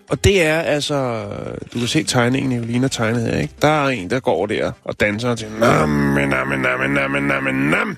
Og 0.09 0.23
det 0.23 0.43
er 0.43 0.59
altså... 0.59 1.27
Du 1.73 1.79
kan 1.79 1.87
se 1.87 2.03
tegningen, 2.03 2.51
Evelina 2.51 2.87
tegnede 2.87 3.25
her, 3.25 3.37
ikke? 3.37 3.53
Der 3.61 3.85
er 3.85 3.87
en, 3.87 4.09
der 4.09 4.19
går 4.19 4.45
der 4.45 4.71
og 4.83 4.99
danser 4.99 5.35
til... 5.35 5.47
Nam, 5.59 5.89
nam, 5.89 6.47
nam, 6.47 6.59
nam, 6.59 6.91
nam, 6.91 7.23
nam, 7.23 7.55
nam. 7.55 7.97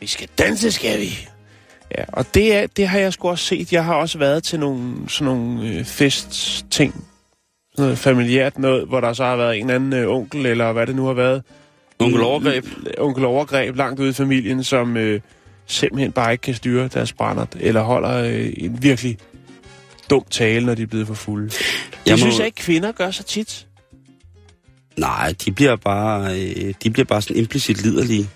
Vi 0.00 0.06
skal 0.06 0.28
danse, 0.38 0.72
skal 0.72 1.00
vi. 1.00 1.28
Ja, 1.98 2.04
og 2.08 2.34
det, 2.34 2.56
er, 2.56 2.66
det 2.66 2.88
har 2.88 2.98
jeg 2.98 3.12
sgu 3.12 3.28
også 3.28 3.44
set. 3.44 3.72
Jeg 3.72 3.84
har 3.84 3.94
også 3.94 4.18
været 4.18 4.42
til 4.42 4.60
nogle, 4.60 4.94
sådan 5.08 5.34
nogle 5.34 5.68
øh, 5.68 5.84
festting. 5.84 6.94
Sådan 7.72 7.84
noget 7.84 7.98
familiært 7.98 8.58
noget, 8.58 8.88
hvor 8.88 9.00
der 9.00 9.12
så 9.12 9.24
har 9.24 9.36
været 9.36 9.58
en 9.58 9.70
anden 9.70 9.92
øh, 9.92 10.10
onkel, 10.10 10.46
eller 10.46 10.72
hvad 10.72 10.86
det 10.86 10.96
nu 10.96 11.06
har 11.06 11.12
været. 11.12 11.42
Onkel 11.98 12.22
Overgreb? 12.22 12.64
Onkel 12.98 13.24
Overgreb 13.24 13.76
langt 13.76 14.00
ude 14.00 14.10
i 14.10 14.12
familien, 14.12 14.64
som 14.64 14.96
øh, 14.96 15.20
simpelthen 15.66 16.12
bare 16.12 16.32
ikke 16.32 16.42
kan 16.42 16.54
styre 16.54 16.88
deres 16.88 17.12
brændert, 17.12 17.56
eller 17.60 17.82
holder 17.82 18.14
øh, 18.14 18.52
en 18.56 18.82
virkelig 18.82 19.18
dum 20.10 20.24
tale, 20.30 20.66
når 20.66 20.74
de 20.74 20.82
er 20.82 20.86
blevet 20.86 21.06
for 21.06 21.14
fulde. 21.14 21.48
Det 21.48 21.60
Jeg 22.06 22.12
må... 22.12 22.16
synes 22.16 22.38
jeg 22.38 22.46
ikke, 22.46 22.56
kvinder 22.56 22.92
gør 22.92 23.10
så 23.10 23.22
tit. 23.22 23.66
Nej, 24.96 25.34
de 25.44 25.52
bliver 25.52 25.76
bare, 25.76 26.40
øh, 26.40 26.74
de 26.82 26.90
bliver 26.90 27.04
bare 27.04 27.22
sådan 27.22 27.36
implicit 27.36 27.82
liderlige. 27.82 28.28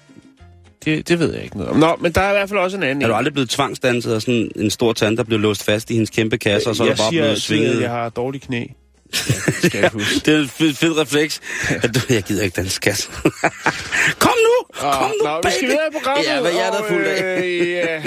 Det, 0.84 1.08
det 1.08 1.18
ved 1.18 1.34
jeg 1.34 1.44
ikke 1.44 1.56
noget 1.56 1.72
om. 1.72 1.78
Nå, 1.78 1.96
men 2.00 2.12
der 2.12 2.20
er 2.20 2.30
i 2.30 2.32
hvert 2.32 2.48
fald 2.48 2.60
også 2.60 2.76
en 2.76 2.82
anden. 2.82 3.02
Er 3.02 3.06
du 3.06 3.14
aldrig 3.14 3.32
blevet 3.32 3.50
tvangsdanset 3.50 4.14
af 4.14 4.22
sådan 4.22 4.50
en 4.56 4.70
stor 4.70 4.92
tand, 4.92 5.16
der 5.16 5.22
blev 5.24 5.38
låst 5.40 5.64
fast 5.64 5.90
i 5.90 5.92
hendes 5.94 6.10
kæmpe 6.10 6.38
kasse, 6.38 6.68
og 6.70 6.76
så 6.76 6.82
er 6.82 6.88
der 6.88 6.96
bare 6.96 7.10
siger 7.10 7.22
blevet 7.22 7.42
svinget? 7.42 7.80
jeg 7.80 7.90
har 7.90 8.08
dårlige 8.08 8.40
knæ. 8.40 8.58
Ja, 8.58 9.34
det 9.46 9.54
skal 9.54 9.80
jeg 9.80 9.90
huske. 9.98 10.20
Det 10.26 10.34
er 10.34 10.38
en 10.38 10.48
fed, 10.48 10.74
fed 10.74 10.98
refleks. 10.98 11.40
At 11.82 11.94
du, 11.94 12.00
jeg 12.08 12.22
gider 12.22 12.42
ikke 12.42 12.54
danse 12.56 12.80
kasse. 12.80 13.08
Kom 14.24 14.32
nu! 14.36 14.80
Kom 14.80 15.10
nu, 15.20 15.24
Nå, 15.24 15.40
baby! 15.42 15.46
vi 15.46 15.56
skal 15.56 15.68
videre 15.68 15.86
i 15.90 15.92
programmet. 15.92 16.26
Ja, 16.26 16.40
hvad 16.40 16.50
jeg 16.50 16.66
er 16.66 16.70
og, 16.70 16.84
fuld 16.88 17.06
af. 17.06 17.42
Øh, 17.42 17.68
ja, 17.70 18.02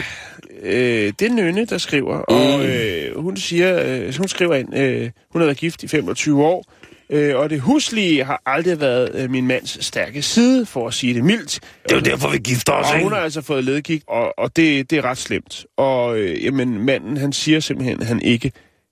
øh, 0.64 1.14
det 1.20 1.22
er 1.22 1.34
Nynne, 1.34 1.66
der 1.66 1.78
skriver, 1.78 2.18
mm. 2.18 2.36
og 2.36 2.66
øh, 2.66 3.22
hun 3.22 3.38
siger, 3.38 3.84
øh, 3.86 4.18
hun 4.18 4.28
skriver 4.28 4.56
ind, 4.56 4.78
øh, 4.78 5.10
hun 5.32 5.42
har 5.42 5.46
været 5.46 5.58
gift 5.58 5.84
i 5.84 5.88
25 5.88 6.44
år, 6.44 6.66
øh, 7.10 7.36
og 7.36 7.50
det 7.50 7.62
huslige 7.62 8.24
har 8.24 8.42
aldrig 8.46 8.80
været 8.80 9.16
øh, 9.16 9.30
min 9.30 9.48
mands 9.48 9.86
stærke 9.86 10.22
side, 10.22 10.66
for 10.66 10.88
at 10.88 10.94
sige 10.94 11.14
det 11.14 11.24
mildt. 11.24 11.60
Det 11.84 11.92
er 11.92 11.96
jo 11.96 12.02
derfor, 12.02 12.30
vi 12.30 12.38
gifter 12.38 12.74
os, 12.74 12.88
Og 12.88 12.94
ikke? 12.96 13.04
hun 13.04 13.14
har 13.14 13.20
altså 13.20 13.42
fået 13.42 13.64
ledgigt, 13.64 14.04
og, 14.08 14.40
og 14.40 14.56
det, 14.56 14.90
det 14.90 14.98
er 14.98 15.06
ret 15.06 15.18
slemt. 15.18 15.66
Og 15.78 16.18
øh, 16.18 16.44
jamen, 16.44 16.86
manden, 16.86 17.18
han 17.18 17.34
siger 17.34 17.60
simpelthen, 17.60 18.02
at 18.02 18.08
han 18.08 18.22
ikke 18.22 18.52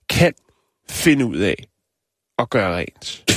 kan 0.09 0.33
finde 0.89 1.25
ud 1.25 1.37
af 1.37 1.55
at 2.39 2.49
gøre 2.49 2.77
rent. 2.77 3.23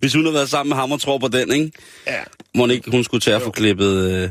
Hvis 0.00 0.14
hun 0.14 0.24
har 0.24 0.32
været 0.32 0.48
sammen 0.48 0.68
med 0.68 0.76
ham 0.76 0.92
og 0.92 1.00
tror 1.00 1.18
på 1.18 1.28
den, 1.28 1.52
ikke? 1.52 1.70
Ja. 2.06 2.22
Må 2.54 2.66
ikke, 2.66 2.90
hun 2.90 3.04
skulle 3.04 3.20
tage 3.20 3.36
at 3.36 3.42
få 3.42 3.50
klippet, 3.50 4.12
øh, 4.12 4.30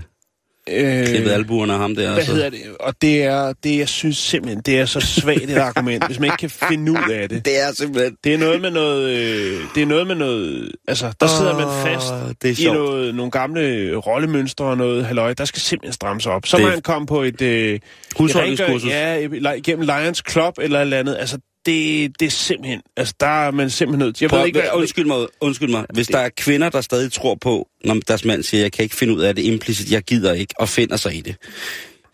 klippet 0.67 1.29
Øh, 1.31 1.33
albuerne 1.33 1.73
af 1.73 1.79
ham 1.79 1.95
der. 1.95 2.07
hvad 2.07 2.15
altså. 2.17 2.33
hedder 2.33 2.49
det? 2.49 2.59
Og 2.79 2.93
det 3.01 3.23
er, 3.23 3.53
det 3.63 3.77
jeg 3.77 3.87
synes 3.89 4.17
simpelthen, 4.17 4.61
det 4.65 4.79
er 4.79 4.85
så 4.85 4.99
svagt 4.99 5.43
et 5.43 5.57
argument, 5.57 6.05
hvis 6.07 6.19
man 6.19 6.25
ikke 6.27 6.37
kan 6.37 6.49
finde 6.49 6.91
ud 6.91 7.11
af 7.11 7.29
det. 7.29 7.45
Det 7.45 7.61
er 7.61 7.71
simpelthen... 7.73 8.15
Det 8.23 8.33
er 8.33 8.37
noget 8.37 8.61
med 8.61 8.71
noget, 8.71 9.09
øh, 9.09 9.61
det 9.75 9.81
er 9.83 9.85
noget 9.87 10.07
med 10.07 10.15
noget, 10.15 10.71
altså 10.87 11.13
der 11.19 11.27
sidder 11.27 11.53
man 11.53 11.93
fast 11.93 12.13
det 12.41 12.59
er 12.59 12.69
i 12.69 12.73
noget, 12.73 13.15
nogle 13.15 13.31
gamle 13.31 13.95
rollemønstre 13.95 14.65
og 14.65 14.77
noget 14.77 15.05
halløj, 15.05 15.33
der 15.33 15.45
skal 15.45 15.61
simpelthen 15.61 15.93
strammes 15.93 16.25
op. 16.25 16.45
Så 16.47 16.57
Det- 16.57 16.63
må 16.63 16.69
han 16.69 16.81
komme 16.81 17.07
på 17.07 17.21
et, 17.21 17.41
øh, 17.41 17.79
Husholdningskursus. 18.17 18.89
Ja, 18.89 19.27
igennem 19.57 19.85
Lions 19.87 20.23
Club 20.31 20.53
eller 20.61 20.79
et 20.79 20.81
eller 20.81 20.97
andet. 20.99 21.17
Altså 21.19 21.37
det, 21.65 22.11
det 22.19 22.25
er 22.25 22.29
simpelthen, 22.29 22.81
altså 22.97 23.13
der 23.19 23.47
er 23.47 23.51
man 23.51 23.69
simpelthen 23.69 24.05
nødt 24.05 24.15
til. 24.15 24.23
Jeg 24.25 24.29
Prøv, 24.29 24.39
ved 24.39 24.47
ikke, 24.47 24.59
hvad, 24.59 24.69
undskyld 24.73 25.05
mig, 25.05 25.27
undskyld 25.41 25.69
mig. 25.69 25.85
Hvis 25.93 26.07
der 26.07 26.17
er 26.19 26.29
kvinder, 26.37 26.69
der 26.69 26.81
stadig 26.81 27.11
tror 27.11 27.35
på, 27.35 27.67
når 27.83 27.93
deres 28.07 28.25
mand 28.25 28.43
siger, 28.43 28.61
jeg 28.61 28.71
kan 28.71 28.83
ikke 28.83 28.95
finde 28.95 29.13
ud 29.13 29.21
af 29.21 29.35
det 29.35 29.41
implicit, 29.45 29.91
jeg 29.91 30.01
gider 30.03 30.33
ikke, 30.33 30.53
og 30.59 30.69
finder 30.69 30.97
sig 30.97 31.15
i 31.15 31.21
det, 31.21 31.35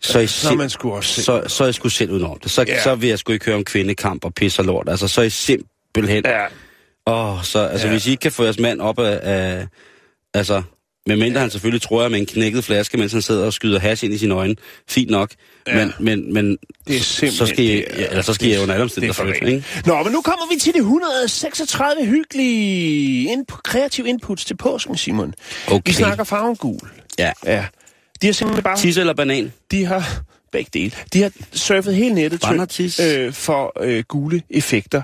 så 0.00 0.18
er 0.18 0.22
I, 0.22 0.26
så 0.26 0.54
man 0.54 0.70
sgu 0.70 0.92
også 0.92 1.14
selv. 1.14 1.24
så, 1.24 1.42
så 1.46 1.64
er 1.64 1.68
jeg 1.68 1.74
sgu 1.74 1.88
selv 1.88 2.10
udenom 2.10 2.38
det. 2.42 2.50
Så, 2.50 2.64
Ja. 2.68 2.82
så 2.82 2.94
vil 2.94 3.08
jeg 3.08 3.18
sgu 3.18 3.32
ikke 3.32 3.44
høre 3.44 3.56
om 3.56 3.64
kvindekamp 3.64 4.24
og 4.24 4.34
pis 4.34 4.58
og 4.58 4.64
lort. 4.64 4.88
Altså, 4.88 5.08
så 5.08 5.20
er 5.20 5.24
I 5.24 5.30
simpelthen... 5.30 6.24
Ja, 6.26 6.44
Åh, 7.06 7.42
så, 7.44 7.58
altså, 7.58 7.86
Ja. 7.86 7.92
hvis 7.92 8.06
I 8.06 8.10
ikke 8.10 8.20
kan 8.20 8.32
få 8.32 8.42
jeres 8.44 8.58
mand 8.58 8.80
op 8.80 8.98
af... 8.98 9.20
af 9.22 9.66
altså, 10.34 10.62
medmindre 11.06 11.40
han 11.40 11.50
selvfølgelig 11.50 11.82
tror, 11.82 12.02
jeg 12.02 12.10
med 12.10 12.18
en 12.20 12.26
knækket 12.26 12.64
flaske, 12.64 12.98
mens 12.98 13.12
han 13.12 13.22
sidder 13.22 13.46
og 13.46 13.52
skyder 13.52 13.78
hash 13.78 14.04
ind 14.04 14.14
i 14.14 14.18
sine 14.18 14.34
øjne. 14.34 14.56
Fint 14.88 15.10
nok. 15.10 15.30
Ja. 15.66 15.74
Men, 15.74 15.92
men, 16.00 16.32
men 16.34 16.58
det 16.88 16.96
er 16.96 17.30
så 17.30 17.46
skal 17.46 17.66
det 17.66 17.84
ja, 17.98 18.06
eller 18.08 18.22
så 18.22 18.34
skal 18.34 18.48
det- 18.48 18.54
I 18.56 18.58
under 18.58 18.74
alle 18.74 18.88
det 18.88 18.96
er 18.98 19.08
omstændigheder 19.08 19.32
flytte, 19.40 19.54
ikke? 19.54 19.66
Nå, 19.86 20.02
men 20.02 20.12
nu 20.12 20.20
kommer 20.22 20.54
vi 20.54 20.60
til 20.60 20.72
det 20.72 20.78
136 20.80 22.06
hyggelige 22.06 23.32
ind 23.32 23.46
kreative 23.64 24.08
inputs 24.08 24.44
til 24.44 24.56
påsken, 24.56 24.96
Simon. 24.96 25.34
Okay. 25.66 25.82
Vi 25.86 25.92
snakker 25.92 26.24
farven 26.24 26.56
gul. 26.56 26.78
Ja. 27.18 27.32
Ja. 27.46 27.64
De 28.22 28.26
har 28.26 28.32
simpelthen 28.32 28.62
bare... 28.62 28.76
Tisse 28.76 29.00
eller 29.00 29.14
banan? 29.14 29.52
De 29.70 29.84
har 29.84 30.22
begge 30.52 30.70
dele. 30.74 30.92
De 31.12 31.22
har 31.22 31.30
surfet 31.52 31.94
hele 31.94 32.14
nettet 32.14 32.40
øh, 33.00 33.32
for 33.32 33.72
øh, 33.80 34.04
gule 34.08 34.42
effekter. 34.50 35.02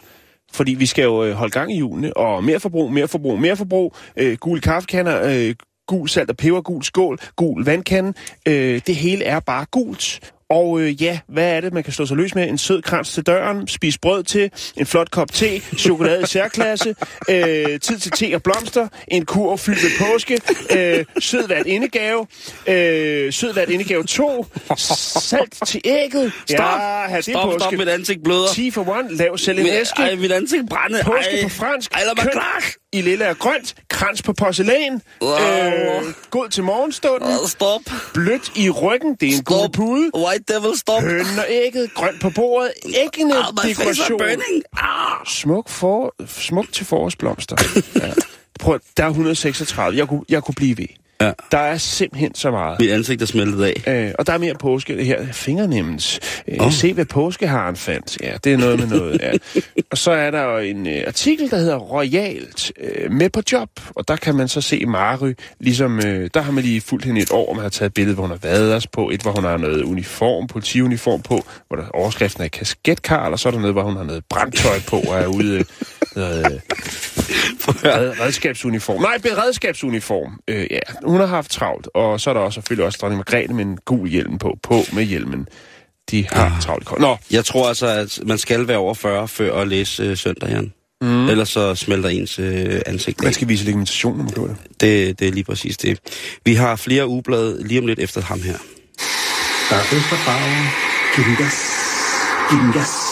Fordi 0.52 0.74
vi 0.74 0.86
skal 0.86 1.02
jo 1.02 1.24
øh, 1.24 1.32
holde 1.34 1.50
gang 1.52 1.72
i 1.74 1.78
julene, 1.78 2.16
og 2.16 2.44
mere 2.44 2.60
forbrug, 2.60 2.92
mere 2.92 3.08
forbrug, 3.08 3.38
mere 3.40 3.56
forbrug. 3.56 3.96
Øh, 4.16 4.36
gule 4.36 4.60
kaffekanner, 4.60 5.22
øh, 5.24 5.54
gul 5.88 6.08
salt 6.08 6.30
og 6.30 6.36
peber, 6.36 6.60
gul 6.60 6.84
skål, 6.84 7.18
gul 7.36 7.64
vandkande. 7.64 8.12
Øh, 8.48 8.80
det 8.86 8.96
hele 8.96 9.24
er 9.24 9.40
bare 9.40 9.64
gult. 9.70 10.20
Og 10.50 10.80
øh, 10.80 11.02
ja, 11.02 11.18
hvad 11.28 11.56
er 11.56 11.60
det, 11.60 11.72
man 11.72 11.82
kan 11.82 11.92
slå 11.92 12.06
sig 12.06 12.16
løs 12.16 12.34
med? 12.34 12.48
En 12.48 12.58
sød 12.58 12.82
krans 12.82 13.12
til 13.12 13.22
døren, 13.26 13.68
spis 13.68 13.98
brød 13.98 14.22
til, 14.22 14.50
en 14.76 14.86
flot 14.86 15.10
kop 15.10 15.32
te, 15.32 15.60
chokolade 15.78 16.22
i 16.22 16.26
særklasse, 16.26 16.94
øh, 17.30 17.80
tid 17.80 17.98
til 17.98 18.12
te 18.12 18.34
og 18.34 18.42
blomster, 18.42 18.88
en 19.08 19.24
kur 19.26 19.56
fyldt 19.56 19.82
med 19.82 19.90
påske, 20.12 20.40
øh, 20.70 21.04
sød 21.18 21.46
hvert 21.46 21.66
indegave, 21.66 22.26
øh, 22.66 23.32
sød 23.32 23.52
hvert 23.52 23.70
indegave 23.70 24.04
2, 24.04 24.46
salt 24.76 25.58
til 25.66 25.80
ægget. 25.84 26.32
Stop! 26.46 26.80
Ja, 26.80 27.16
det 27.16 27.24
Stop, 27.24 27.44
påske. 27.44 27.60
stop, 27.60 27.72
mit 27.72 27.88
ansigt 27.88 28.24
bløder. 28.24 28.48
10 28.52 28.70
for 28.70 28.94
1, 28.94 29.06
lav 29.10 29.38
selv 29.38 29.58
en 29.58 29.66
æske. 29.66 30.02
Ej, 30.02 30.14
mit 30.14 30.32
ansigt 30.32 30.62
brænde. 30.70 30.98
Påske 31.04 31.36
Ej. 31.36 31.42
på 31.42 31.48
fransk. 31.48 31.92
Ej, 31.92 32.00
lad 32.04 32.14
mig 32.16 32.24
køn 32.24 32.32
klar. 32.32 32.62
I 32.92 33.00
lille 33.00 33.28
og 33.28 33.38
grønt. 33.38 33.74
Krans 33.90 34.22
på 34.22 34.32
porcelæn. 34.32 35.02
Wow. 35.22 35.30
Øh, 35.32 36.02
god 36.30 36.48
til 36.48 36.64
morgenstunden. 36.64 37.28
Åh, 37.28 37.48
Stop. 37.48 37.80
Blødt 38.14 38.56
i 38.56 38.70
ryggen. 38.70 39.14
Det 39.14 39.28
er 39.28 39.32
en 39.32 39.42
Stop. 39.42 39.72
pude. 39.72 40.10
White 40.14 40.44
devil, 40.54 40.78
stop. 40.78 41.02
Hønen 41.02 41.38
og 41.38 41.44
ægget. 41.48 41.94
Grønt 41.94 42.20
på 42.20 42.30
bordet. 42.30 42.72
Æggene. 42.86 43.34
Ah, 43.38 43.44
are 43.44 43.68
dekoration. 43.68 44.20
Ah. 44.76 45.26
Smuk, 45.26 45.68
for, 45.68 46.14
smuk 46.26 46.72
til 46.72 46.86
forårsblomster. 46.86 47.56
ja. 48.02 48.12
Prøv, 48.60 48.80
der 48.96 49.04
er 49.04 49.08
136. 49.08 49.98
Jeg 49.98 50.08
kunne, 50.08 50.22
jeg 50.28 50.42
kunne 50.42 50.54
blive 50.54 50.78
ved. 50.78 50.86
Ja. 51.20 51.32
Der 51.52 51.58
er 51.58 51.76
simpelthen 51.76 52.34
så 52.34 52.50
meget. 52.50 52.80
Mit 52.80 52.90
ansigt 52.90 53.22
er 53.22 53.26
smeltet 53.26 53.64
af. 53.64 54.06
Øh, 54.06 54.12
og 54.18 54.26
der 54.26 54.32
er 54.32 54.38
mere 54.38 54.54
påske. 54.54 54.96
Det 54.96 55.06
her 55.06 55.32
fingernemmes. 55.32 56.20
Øh, 56.48 56.56
oh. 56.60 56.72
Se, 56.72 56.92
hvad 56.92 57.04
påskeharen 57.04 57.76
fandt. 57.76 58.18
Ja, 58.22 58.36
det 58.44 58.52
er 58.52 58.56
noget 58.56 58.78
med 58.78 58.86
noget. 58.86 59.20
Ja. 59.20 59.32
og 59.90 59.98
så 59.98 60.10
er 60.10 60.30
der 60.30 60.42
jo 60.42 60.58
en 60.58 60.86
øh, 60.86 61.02
artikel, 61.06 61.50
der 61.50 61.56
hedder 61.56 61.76
Royalt 61.76 62.72
øh, 62.80 63.12
med 63.12 63.30
på 63.30 63.42
job. 63.52 63.68
Og 63.94 64.08
der 64.08 64.16
kan 64.16 64.34
man 64.34 64.48
så 64.48 64.60
se 64.60 64.86
Mary, 64.86 65.32
ligesom, 65.60 65.98
øh, 65.98 66.30
der 66.34 66.40
har 66.40 66.52
man 66.52 66.64
lige 66.64 66.80
fulgt 66.80 67.04
hende 67.04 67.20
et 67.20 67.30
år, 67.30 67.48
og 67.48 67.56
man 67.56 67.62
har 67.62 67.70
taget 67.70 67.88
et 67.88 67.94
billede, 67.94 68.14
hvor 68.14 68.26
hun 68.26 68.38
har 68.42 68.76
os 68.76 68.86
på. 68.86 69.10
Et, 69.10 69.22
hvor 69.22 69.32
hun 69.32 69.44
har 69.44 69.56
noget 69.56 69.82
uniform, 69.82 70.46
politiuniform 70.46 71.22
på, 71.22 71.44
hvor 71.68 71.76
der 71.76 71.88
overskriften 71.88 72.44
er 72.44 72.48
kasketkar, 72.48 73.30
og 73.30 73.38
så 73.38 73.48
er 73.48 73.50
der 73.50 73.60
noget, 73.60 73.74
hvor 73.74 73.82
hun 73.82 73.96
har 73.96 74.04
noget 74.04 74.24
brandtøj 74.30 74.80
på 74.88 74.96
og 74.96 75.18
er 75.18 75.26
ude... 75.26 75.54
Øh, 75.56 75.64
øh, 76.16 76.60
red, 77.68 78.20
redskabsuniform. 78.20 79.00
Nej, 79.02 79.18
beredskabsuniform. 79.18 80.32
Øh, 80.48 80.66
ja, 80.70 80.78
hun 81.04 81.20
har 81.20 81.26
haft 81.26 81.50
travlt. 81.50 81.88
Og 81.94 82.20
så 82.20 82.30
er 82.30 82.34
der 82.34 82.40
også 82.40 82.54
selvfølgelig 82.54 82.86
også 82.86 82.98
dronning 83.00 83.18
Margrethe 83.18 83.54
med 83.54 83.64
en 83.64 83.78
gul 83.84 84.08
hjelm 84.08 84.38
på. 84.38 84.58
På 84.62 84.82
med 84.92 85.04
hjelmen. 85.04 85.48
De 86.10 86.26
har 86.32 86.44
Ah. 86.56 86.62
travlt. 86.62 87.00
Nå, 87.00 87.16
Jeg 87.30 87.44
tror 87.44 87.68
altså, 87.68 87.86
at 87.86 88.18
man 88.26 88.38
skal 88.38 88.68
være 88.68 88.76
over 88.78 88.94
40 88.94 89.28
før 89.28 89.60
at 89.60 89.68
læse 89.68 90.02
øh, 90.02 90.16
søndag, 90.16 90.48
Jan. 90.50 90.72
Mm. 91.00 91.28
Ellers 91.28 91.48
så 91.48 91.74
smelter 91.74 92.08
ens 92.08 92.38
øh, 92.38 92.80
ansigt 92.86 93.22
man 93.22 93.32
skal 93.32 93.48
vise 93.48 93.64
legitimation, 93.64 94.16
når 94.16 94.24
man 94.24 94.32
gør 94.32 94.42
det. 94.42 94.56
Det, 94.80 95.18
det 95.18 95.28
er 95.28 95.32
lige 95.32 95.44
præcis 95.44 95.76
det. 95.76 95.98
Vi 96.44 96.54
har 96.54 96.76
flere 96.76 97.06
ugeblade 97.06 97.66
lige 97.68 97.80
om 97.80 97.86
lidt 97.86 97.98
efter 97.98 98.20
ham 98.20 98.42
her. 98.42 98.56
Der 99.70 99.76
er 99.76 99.80
farven. 99.80 100.66
Kan 101.14 101.24
vi 101.24 101.36
Giv 102.50 102.58
den 102.58 102.72
gas. 102.72 103.07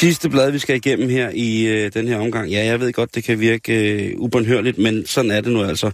Sidste 0.00 0.28
blad, 0.30 0.50
vi 0.50 0.58
skal 0.58 0.76
igennem 0.76 1.08
her 1.08 1.30
i 1.34 1.66
øh, 1.66 1.92
den 1.94 2.08
her 2.08 2.18
omgang. 2.18 2.50
Ja, 2.50 2.64
jeg 2.64 2.80
ved 2.80 2.92
godt, 2.92 3.14
det 3.14 3.24
kan 3.24 3.40
virke 3.40 3.92
øh, 3.92 4.12
ubåndhørligt, 4.18 4.78
men 4.78 5.06
sådan 5.06 5.30
er 5.30 5.40
det 5.40 5.52
nu 5.52 5.64
altså. 5.64 5.90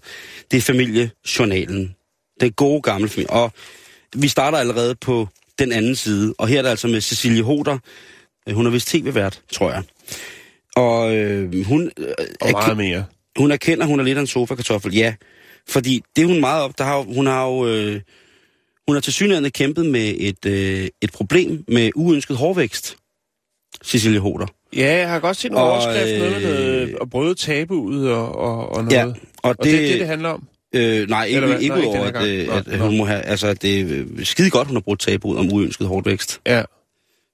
Det 0.51 0.57
er 0.57 0.61
familiejournalen. 0.61 1.95
Den 2.41 2.53
gode 2.53 2.83
gamle 2.83 3.09
familie. 3.09 3.31
Og 3.31 3.53
vi 4.17 4.29
starter 4.29 4.59
allerede 4.59 4.95
på 4.95 5.29
den 5.59 5.73
anden 5.73 5.97
side. 5.97 6.35
Og 6.39 6.49
her 6.49 6.59
er 6.59 6.63
det 6.63 6.69
altså 6.69 6.89
med 6.89 7.01
Cecilie 7.01 7.43
Hoder. 7.43 7.79
Øh, 8.49 8.55
Hun 8.55 8.67
er 8.67 8.71
vist 8.71 8.89
tv-vært, 8.89 9.41
tror 9.53 9.73
jeg. 9.73 9.83
Og 10.77 11.17
øh, 11.17 11.65
hun, 11.65 11.91
øh, 11.99 12.09
Og 12.41 12.51
meget 12.53 12.77
mere. 12.77 13.05
hun 13.39 13.51
erkender, 13.53 13.87
hun 13.87 14.01
er 14.01 14.05
lidt 14.05 14.19
af 14.19 14.21
en 14.21 14.27
sofa-kartoffel. 14.27 14.95
Ja, 14.95 15.15
fordi 15.69 16.03
det 16.17 16.27
hun 16.27 16.41
meget 16.41 16.63
op. 16.63 16.79
Der 16.79 16.85
har, 16.85 16.99
hun 16.99 17.27
har 17.27 17.47
jo... 17.47 17.67
Øh, 17.69 18.01
hun 18.89 18.97
har 18.97 19.01
til 19.01 19.13
synligheden 19.13 19.51
kæmpet 19.51 19.87
med 19.87 20.15
et, 20.19 20.47
øh, 20.47 20.89
et 21.01 21.13
problem 21.13 21.65
med 21.69 21.91
uønsket 21.95 22.37
hårvækst. 22.37 22.97
Cecilie 23.85 24.21
Hoder. 24.21 24.47
Ja, 24.77 24.97
jeg 24.99 25.09
har 25.09 25.19
godt 25.21 25.37
set 25.37 25.53
nogle 25.53 25.67
Og, 25.67 25.73
overskrifter, 25.73 26.19
noget 26.19 26.43
med 26.43 26.59
øh, 26.59 26.71
noget, 26.71 26.97
at 27.01 27.11
bryde 27.11 27.35
tabuet 27.35 28.11
og, 28.11 28.39
og, 28.39 28.69
og 28.77 28.85
noget. 28.85 28.97
Ja, 28.97 29.05
og, 29.07 29.15
og 29.43 29.57
det, 29.65 29.65
det 29.73 29.85
er 29.85 29.91
det, 29.91 30.01
det 30.01 30.07
handler 30.07 30.29
om. 30.29 30.45
Øh, 30.75 31.09
nej, 31.09 31.25
ikke, 31.25 31.41
Eller 31.41 31.59
ikke 31.59 31.75
udover, 31.75 32.05
at, 32.05 32.27
øh, 32.27 32.57
at, 32.57 32.69
at 32.69 32.79
hun 32.79 32.97
må 32.97 33.05
have... 33.05 33.21
Altså, 33.23 33.55
det 33.55 33.81
er 33.81 33.85
øh, 33.89 34.25
skide 34.25 34.51
godt, 34.51 34.67
hun 34.67 34.77
har 34.77 34.81
brugt 34.81 35.01
tabuet 35.01 35.39
om 35.39 35.53
uønsket 35.53 35.87
hårdvækst. 35.87 36.41
Ja. 36.47 36.63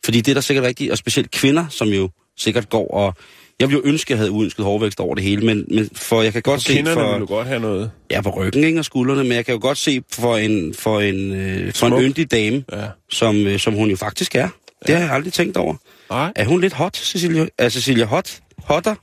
Fordi 0.05 0.21
det 0.21 0.33
er 0.33 0.35
der 0.35 0.41
sikkert 0.41 0.65
rigtigt, 0.65 0.91
og 0.93 0.99
specielt 0.99 1.31
kvinder, 1.31 1.67
som 1.71 1.89
jo 1.89 2.09
sikkert 2.37 2.69
går 2.69 2.89
og... 2.95 3.15
Jeg 3.61 3.69
ville 3.69 3.83
jo 3.85 3.91
ønske, 3.91 4.07
at 4.07 4.11
jeg 4.11 4.19
havde 4.19 4.31
uønsket 4.31 4.65
hårdvækst 4.65 5.01
over 5.01 5.15
det 5.15 5.25
hele, 5.25 5.47
men, 5.47 5.65
men 5.71 5.91
for 5.95 6.23
jeg 6.23 6.33
kan 6.33 6.43
godt 6.43 6.55
Og 6.55 6.63
se 6.63 6.85
for... 6.85 7.13
vil 7.13 7.21
du 7.21 7.27
godt 7.27 7.47
have 7.47 7.61
noget. 7.61 7.91
Ja, 8.11 8.21
på 8.21 8.31
ryggen 8.31 8.65
ikke, 8.65 8.79
og 8.79 8.85
skuldrene, 8.85 9.23
men 9.23 9.33
jeg 9.33 9.45
kan 9.45 9.55
jo 9.55 9.61
godt 9.63 9.79
se 9.79 10.03
for 10.13 10.37
en, 10.37 10.75
for 10.75 11.01
en, 11.01 11.33
øh, 11.33 11.73
for 11.73 11.87
en 11.87 12.03
yndig 12.03 12.31
dame, 12.31 12.65
Ja. 12.73 12.87
som, 13.11 13.37
øh, 13.37 13.59
som 13.59 13.75
hun 13.75 13.91
jo 13.91 13.97
faktisk 13.97 14.35
er. 14.35 14.49
Det 14.87 14.95
har 14.95 15.03
jeg 15.03 15.13
aldrig 15.13 15.33
tænkt 15.33 15.57
over. 15.57 15.75
Nej. 16.11 16.33
Er 16.37 16.45
hun 16.45 16.61
lidt 16.61 16.73
hot, 16.73 16.97
Cecilia? 16.97 17.47
Er 17.59 17.69
Cecilia 17.69 18.05
hot? 18.05 18.41
Hotter? 18.59 18.95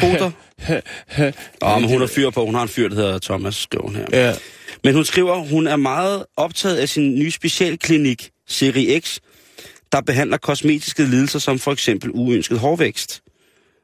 Hotter? 0.00 0.30
Åh, 1.62 1.80
men 1.80 1.88
hun 1.90 2.00
har 2.00 2.06
fyr 2.06 2.30
på. 2.30 2.44
Hun 2.44 2.54
har 2.54 2.62
en 2.62 2.68
fyr, 2.68 2.88
der 2.88 2.94
hedder 2.96 3.18
Thomas, 3.18 3.54
skriver 3.56 3.84
hun 3.84 3.96
her. 3.96 4.06
Ja. 4.12 4.34
Men 4.84 4.94
hun 4.94 5.04
skriver, 5.04 5.36
hun 5.38 5.66
er 5.66 5.76
meget 5.76 6.24
optaget 6.36 6.76
af 6.76 6.88
sin 6.88 7.14
nye 7.14 7.30
specialklinik, 7.30 8.30
Serie 8.48 9.00
X, 9.00 9.18
der 9.92 10.00
behandler 10.00 10.36
kosmetiske 10.36 11.02
lidelser 11.04 11.38
som 11.38 11.58
for 11.58 11.72
eksempel 11.72 12.10
uønsket 12.14 12.58
hårvækst. 12.58 13.20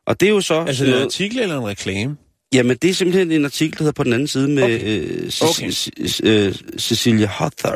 Og 0.06 0.20
det 0.20 0.26
er 0.26 0.30
jo 0.30 0.40
så... 0.40 0.64
Altså, 0.64 0.84
er 0.84 0.88
en 0.88 0.92
noget- 0.92 1.04
artikel 1.04 1.38
eller 1.38 1.58
en 1.58 1.66
reklame? 1.66 2.16
Jamen, 2.54 2.76
det 2.82 2.90
er 2.90 2.94
simpelthen 2.94 3.32
en 3.32 3.44
artikel, 3.44 3.78
der 3.78 3.84
hedder 3.84 3.92
på 3.92 4.04
den 4.04 4.12
anden 4.12 4.28
side 4.28 4.48
med 4.48 4.62
Okay. 4.62 5.00
øh, 5.00 5.26
Ce- 5.28 5.44
Okay. 5.48 6.48
Øh, 6.48 6.54
Cecilia 6.78 7.26
Hother. 7.26 7.72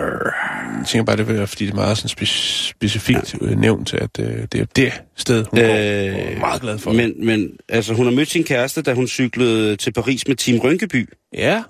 Jeg 0.78 0.86
tænker 0.86 1.04
bare, 1.04 1.16
det 1.16 1.28
være, 1.28 1.46
fordi 1.46 1.64
det 1.66 1.70
er 1.72 1.74
meget 1.76 1.98
sådan 1.98 2.10
spe- 2.20 2.68
specifikt 2.68 3.34
ja. 3.42 3.54
nævnt, 3.54 3.94
at 3.94 4.10
øh, 4.20 4.26
det 4.52 4.60
er 4.60 4.64
det 4.76 4.92
sted, 5.16 5.44
hun 5.50 5.58
øh, 5.58 5.64
går. 5.66 5.72
Er 5.74 6.38
meget 6.38 6.62
glad 6.62 6.78
for. 6.78 6.92
Men, 6.92 7.26
men 7.26 7.50
altså, 7.68 7.94
hun 7.94 8.06
har 8.06 8.12
mødt 8.12 8.30
sin 8.30 8.44
kæreste, 8.44 8.82
da 8.82 8.92
hun 8.94 9.08
cyklede 9.08 9.76
til 9.76 9.92
Paris 9.92 10.28
med 10.28 10.36
Team 10.36 10.58
Rynkeby. 10.58 11.08
Ja. 11.34 11.62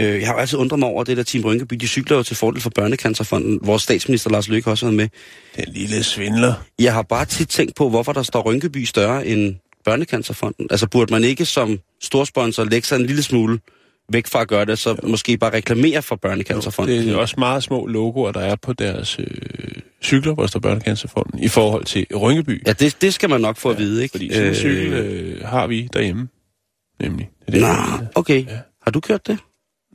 Øh, 0.00 0.20
jeg 0.20 0.26
har 0.26 0.34
jo 0.34 0.40
altid 0.40 0.58
undret 0.58 0.78
mig 0.78 0.88
over 0.88 1.04
det 1.04 1.16
der 1.16 1.22
Team 1.22 1.44
Rynkeby. 1.44 1.74
De 1.74 1.86
cykler 1.88 2.16
jo 2.16 2.22
til 2.22 2.36
fordel 2.36 2.60
for 2.60 2.70
Børnecancerfonden. 2.70 3.58
Vores 3.62 3.82
statsminister 3.82 4.30
Lars 4.30 4.48
Løkke 4.48 4.64
har 4.66 4.70
også 4.70 4.86
været 4.86 4.96
med. 4.96 5.08
Den 5.56 5.64
lille 5.74 6.02
svindler. 6.02 6.54
Jeg 6.78 6.92
har 6.92 7.02
bare 7.02 7.24
tit 7.24 7.48
tænkt 7.48 7.74
på, 7.74 7.88
hvorfor 7.88 8.12
der 8.12 8.22
står 8.22 8.42
Rynkeby 8.42 8.84
større 8.84 9.26
end 9.26 9.54
Børnecancerfonden. 9.84 10.66
Altså 10.70 10.86
burde 10.88 11.12
man 11.12 11.24
ikke 11.24 11.44
som 11.44 11.78
storsponsor 12.04 12.64
lægge 12.64 12.86
sig 12.86 12.96
en 12.96 13.06
lille 13.06 13.22
smule 13.22 13.58
væk 14.08 14.26
fra 14.26 14.40
at 14.40 14.48
gøre 14.48 14.64
det, 14.64 14.78
så 14.78 14.96
måske 15.02 15.36
bare 15.38 15.52
reklamere 15.52 16.02
for 16.02 16.16
Børnecancerfonden. 16.16 17.02
Det 17.06 17.12
er 17.12 17.16
også 17.16 17.34
meget 17.38 17.62
små 17.62 17.86
logoer, 17.86 18.32
der 18.32 18.40
er 18.40 18.56
på 18.56 18.72
deres 18.72 19.18
øh, 19.18 19.26
cykler, 20.02 20.34
hvor 20.34 20.46
der 20.46 20.58
Børnecancerfonden, 20.58 21.42
i 21.42 21.48
forhold 21.48 21.84
til 21.84 22.06
Rynkeby. 22.16 22.62
Ja, 22.66 22.72
det, 22.72 22.96
det 23.00 23.14
skal 23.14 23.30
man 23.30 23.40
nok 23.40 23.56
få 23.56 23.70
at 23.70 23.78
vide, 23.78 24.02
ikke? 24.02 24.12
Fordi 24.12 24.32
sådan 24.32 24.48
en 24.48 24.54
cykel 24.54 24.92
øh, 24.92 25.44
har 25.44 25.66
vi 25.66 25.88
derhjemme, 25.92 26.28
nemlig. 27.02 27.30
Det 27.46 27.48
er 27.48 27.52
det, 27.52 27.60
Nå, 27.60 27.66
jeg 27.66 28.08
okay. 28.14 28.46
Ja. 28.46 28.58
Har 28.82 28.90
du 28.90 29.00
kørt 29.00 29.26
det? 29.26 29.38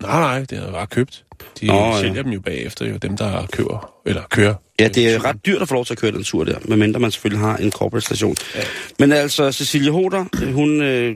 Nej, 0.02 0.19
nej, 0.19 0.39
det 0.39 0.58
er 0.58 0.72
bare 0.72 0.88
købt. 0.88 1.26
De 1.62 1.67
Nå, 1.67 1.74
Nå, 1.74 1.80
ja. 1.80 2.00
sælger 2.00 2.24
dem 2.24 2.32
jo 2.32 2.39
bagefter, 2.39 2.86
jo 2.86 2.98
dem, 2.98 3.17
der 3.17 3.45
køber, 3.52 3.91
eller 4.06 4.22
kører. 4.30 4.56
Ja, 4.80 4.88
det 4.88 5.13
er 5.13 5.26
ret 5.26 5.45
dyrt 5.45 5.62
at 5.62 5.67
få 5.67 5.74
lov 5.74 5.86
til 5.86 5.93
at 5.93 5.98
køre 5.98 6.12
den 6.12 6.24
tur 6.24 6.43
der, 6.43 6.60
medmindre 6.65 7.00
man 7.00 7.12
selvfølgelig 7.12 7.45
har 7.45 7.58
en 7.58 7.72
corporate 7.72 8.06
station. 8.06 8.36
Ja. 8.56 8.62
Men 9.00 9.12
altså, 9.12 9.52
Cecilie 9.52 9.91
Hoder, 9.91 10.26
øh, 10.41 10.54
hun, 10.54 10.82
øh, 10.82 11.15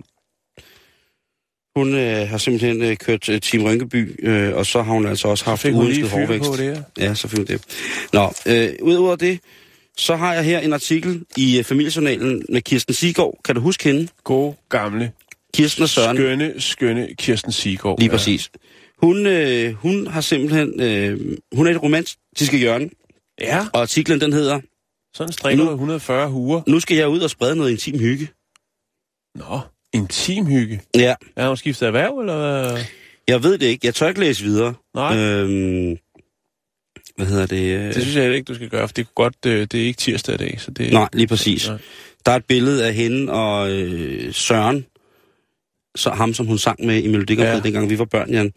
hun 1.76 1.96
øh, 1.96 2.28
har 2.30 2.38
simpelthen 2.38 2.82
øh, 2.82 2.98
kørt 2.98 3.30
øh, 3.30 3.42
Team 3.42 3.64
Rynkeby, 3.64 4.26
øh, 4.28 4.56
og 4.56 4.66
så 4.66 4.82
har 4.82 4.94
hun 4.94 5.06
altså 5.06 5.28
også 5.28 5.46
haft 5.46 5.66
uønsket 5.66 6.10
hårvækst. 6.10 6.50
på 6.50 6.58
det 6.58 6.66
her? 6.66 6.84
Ja, 6.98 7.14
så 7.14 7.28
fik 7.28 7.48
det. 7.48 7.62
Nå, 8.14 8.34
øh, 8.46 8.70
udover 8.82 9.16
det, 9.16 9.40
så 9.98 10.16
har 10.16 10.34
jeg 10.34 10.44
her 10.44 10.60
en 10.60 10.74
artikel 10.74 11.26
i 11.38 11.58
øh, 11.58 11.64
familiejournalen 11.64 12.46
med 12.50 12.62
Kirsten 12.62 12.94
Sigård. 12.94 13.40
Kan 13.46 13.56
du 13.56 13.62
huske 13.62 13.84
hende? 13.84 14.08
God, 14.24 14.54
gamle, 14.70 15.12
Kirsten 15.54 15.84
og 15.84 15.90
Søren. 15.90 16.18
skønne, 16.18 16.54
skønne 16.62 17.08
Kirsten 17.18 17.52
Sigård. 17.52 18.00
Lige 18.00 18.10
præcis. 18.10 18.52
Hun, 18.98 19.26
øh, 19.26 19.74
hun 19.74 20.08
har 20.08 20.22
simpelthen... 20.22 20.82
Øh, 20.82 21.38
hun 21.56 21.68
er 21.68 21.72
et 21.72 21.84
romantiske 21.84 22.58
hjørne, 22.58 22.90
Ja, 23.42 23.66
og 23.74 23.82
artiklen 23.82 24.22
den 24.22 24.34
hedder 24.34 24.60
sådan 25.16 25.34
strikker 25.34 25.64
Nu- 25.64 25.70
du 25.70 25.76
140 25.76 26.28
huer. 26.30 26.62
Nu 26.68 26.80
skal 26.80 26.98
jeg 26.98 27.08
ud 27.10 27.20
og 27.20 27.30
sprede 27.30 27.56
noget 27.56 27.72
intim 27.72 28.00
hygge. 28.00 28.28
Nå, 29.36 29.60
intimhygge. 29.94 30.82
Ja, 30.96 31.16
Er 31.36 31.48
hun 31.48 31.58
skiftet 31.58 31.88
erhverv, 31.88 32.20
eller 32.20 32.78
jeg 33.28 33.44
ved 33.44 33.58
det 33.58 33.66
ikke. 33.66 33.88
Jeg 33.88 33.96
tør 33.96 34.08
ikke 34.08 34.20
læse 34.20 34.44
videre. 34.44 34.74
Nej, 34.96 35.18
øh, 35.18 35.42
Øhm, 35.44 35.98
hvad 37.16 37.26
hedder 37.26 37.46
det? 37.46 37.64
øh, 37.78 37.94
det 37.94 38.02
synes 38.02 38.16
jeg 38.16 38.36
ikke, 38.36 38.46
du 38.46 38.56
skal 38.56 38.70
gøre, 38.70 38.88
for 38.88 38.94
det, 38.94 39.06
kunne 39.06 39.24
godt, 39.26 39.36
øh, 39.46 39.62
det 39.72 39.74
er 39.82 39.86
ikke 39.86 39.98
tirsdag 39.98 40.36
i 40.36 40.38
dag, 40.38 40.56
så 40.62 40.72
det... 40.72 40.94
Nej, 40.94 41.10
lige 41.14 41.28
præcis. 41.28 41.68
Nej. 41.68 41.78
Der 42.26 42.32
er 42.32 42.36
et 42.36 42.46
billede 42.46 42.88
af 42.88 42.94
hende 42.94 43.34
og 43.34 43.72
øh, 43.72 44.34
Søren, 44.34 44.86
så 45.96 46.10
ham 46.10 46.34
som 46.34 46.46
hun 46.46 46.58
sang 46.58 46.86
med 46.86 47.04
i 47.04 47.08
Melodi 47.08 47.34
Ja. 47.36 47.60
dengang 47.60 47.90
vi 47.90 48.00
var 48.00 48.06
børn, 48.06 48.30
Jan. 48.32 48.54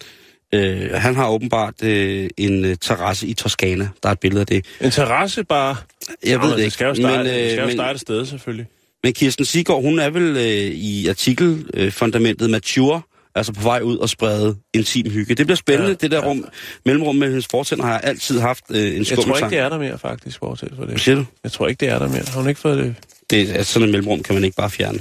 Øh, 0.55 0.91
han 0.93 1.15
har 1.15 1.29
åbenbart 1.29 1.83
øh, 1.83 2.31
en 2.37 2.65
øh, 2.65 2.77
terrasse 2.81 3.27
i 3.27 3.35
Toskana. 3.35 3.89
Der 4.03 4.09
er 4.09 4.13
et 4.13 4.21
billede 4.21 4.41
af 4.41 4.47
det. 4.47 4.65
En 4.81 4.91
terrasse 4.91 5.45
bare... 5.45 5.77
Jeg 6.25 6.41
ved 6.41 6.49
Nå, 6.49 6.55
det 6.57 6.59
ikke. 6.59 6.71
skal 6.71 6.87
jo 6.87 6.95
starte, 6.95 7.17
men, 7.17 7.27
men, 7.27 7.35
det 7.35 7.51
skal 7.51 7.61
jo 7.61 7.67
men, 7.67 7.77
starte 7.77 7.95
et 7.95 8.01
sted, 8.01 8.27
selvfølgelig. 8.27 8.67
Men 9.07 9.13
Kirsten 9.15 9.45
Sigård, 9.45 9.83
hun 9.83 9.99
er 9.99 10.11
vel 10.11 10.37
øh, 10.37 10.43
i 10.75 11.09
artikelfundamentet 11.09 12.51
mature, 12.51 13.03
altså 13.35 13.53
på 13.53 13.61
vej 13.63 13.81
ud 13.81 13.97
og 13.99 14.09
sprede 14.09 14.57
intim 14.75 15.11
hygge. 15.11 15.35
Det 15.35 15.47
bliver 15.47 15.57
spændende, 15.57 15.89
Ja, 15.91 15.95
det 15.95 16.11
der 16.11 16.19
ja. 16.25 16.29
rum, 16.31 16.45
mellemrum 16.85 17.17
med 17.17 17.29
hendes 17.29 17.47
fortænder 17.51 17.85
har 17.85 17.93
jeg 17.93 18.01
altid 18.05 18.41
haft 18.41 18.65
øh, 18.71 18.77
en 18.87 18.97
Jeg 18.99 19.07
skummel 19.07 19.25
tror 19.25 19.37
ikke, 19.37 19.51
det 19.51 19.59
er 19.59 19.69
der 19.69 19.79
mere, 19.79 19.99
faktisk, 19.99 20.41
bortset 20.41 20.73
for 20.77 20.85
det. 20.85 21.01
siger 21.01 21.15
du? 21.15 21.25
Jeg 21.45 21.53
tror 21.53 21.69
ikke, 21.69 21.81
det 21.81 21.89
er 21.89 21.99
der 21.99 22.09
mere. 22.09 22.23
Har 22.29 22.41
hun 22.41 22.49
ikke 22.49 22.61
fået 22.61 22.79
det? 22.79 22.95
Det 23.31 23.59
er 23.59 23.63
sådan 23.63 23.89
et 23.89 23.93
mellemrum, 23.93 24.23
kan 24.23 24.35
man 24.35 24.45
ikke 24.45 24.57
bare 24.57 24.71
fjerne. 24.71 24.99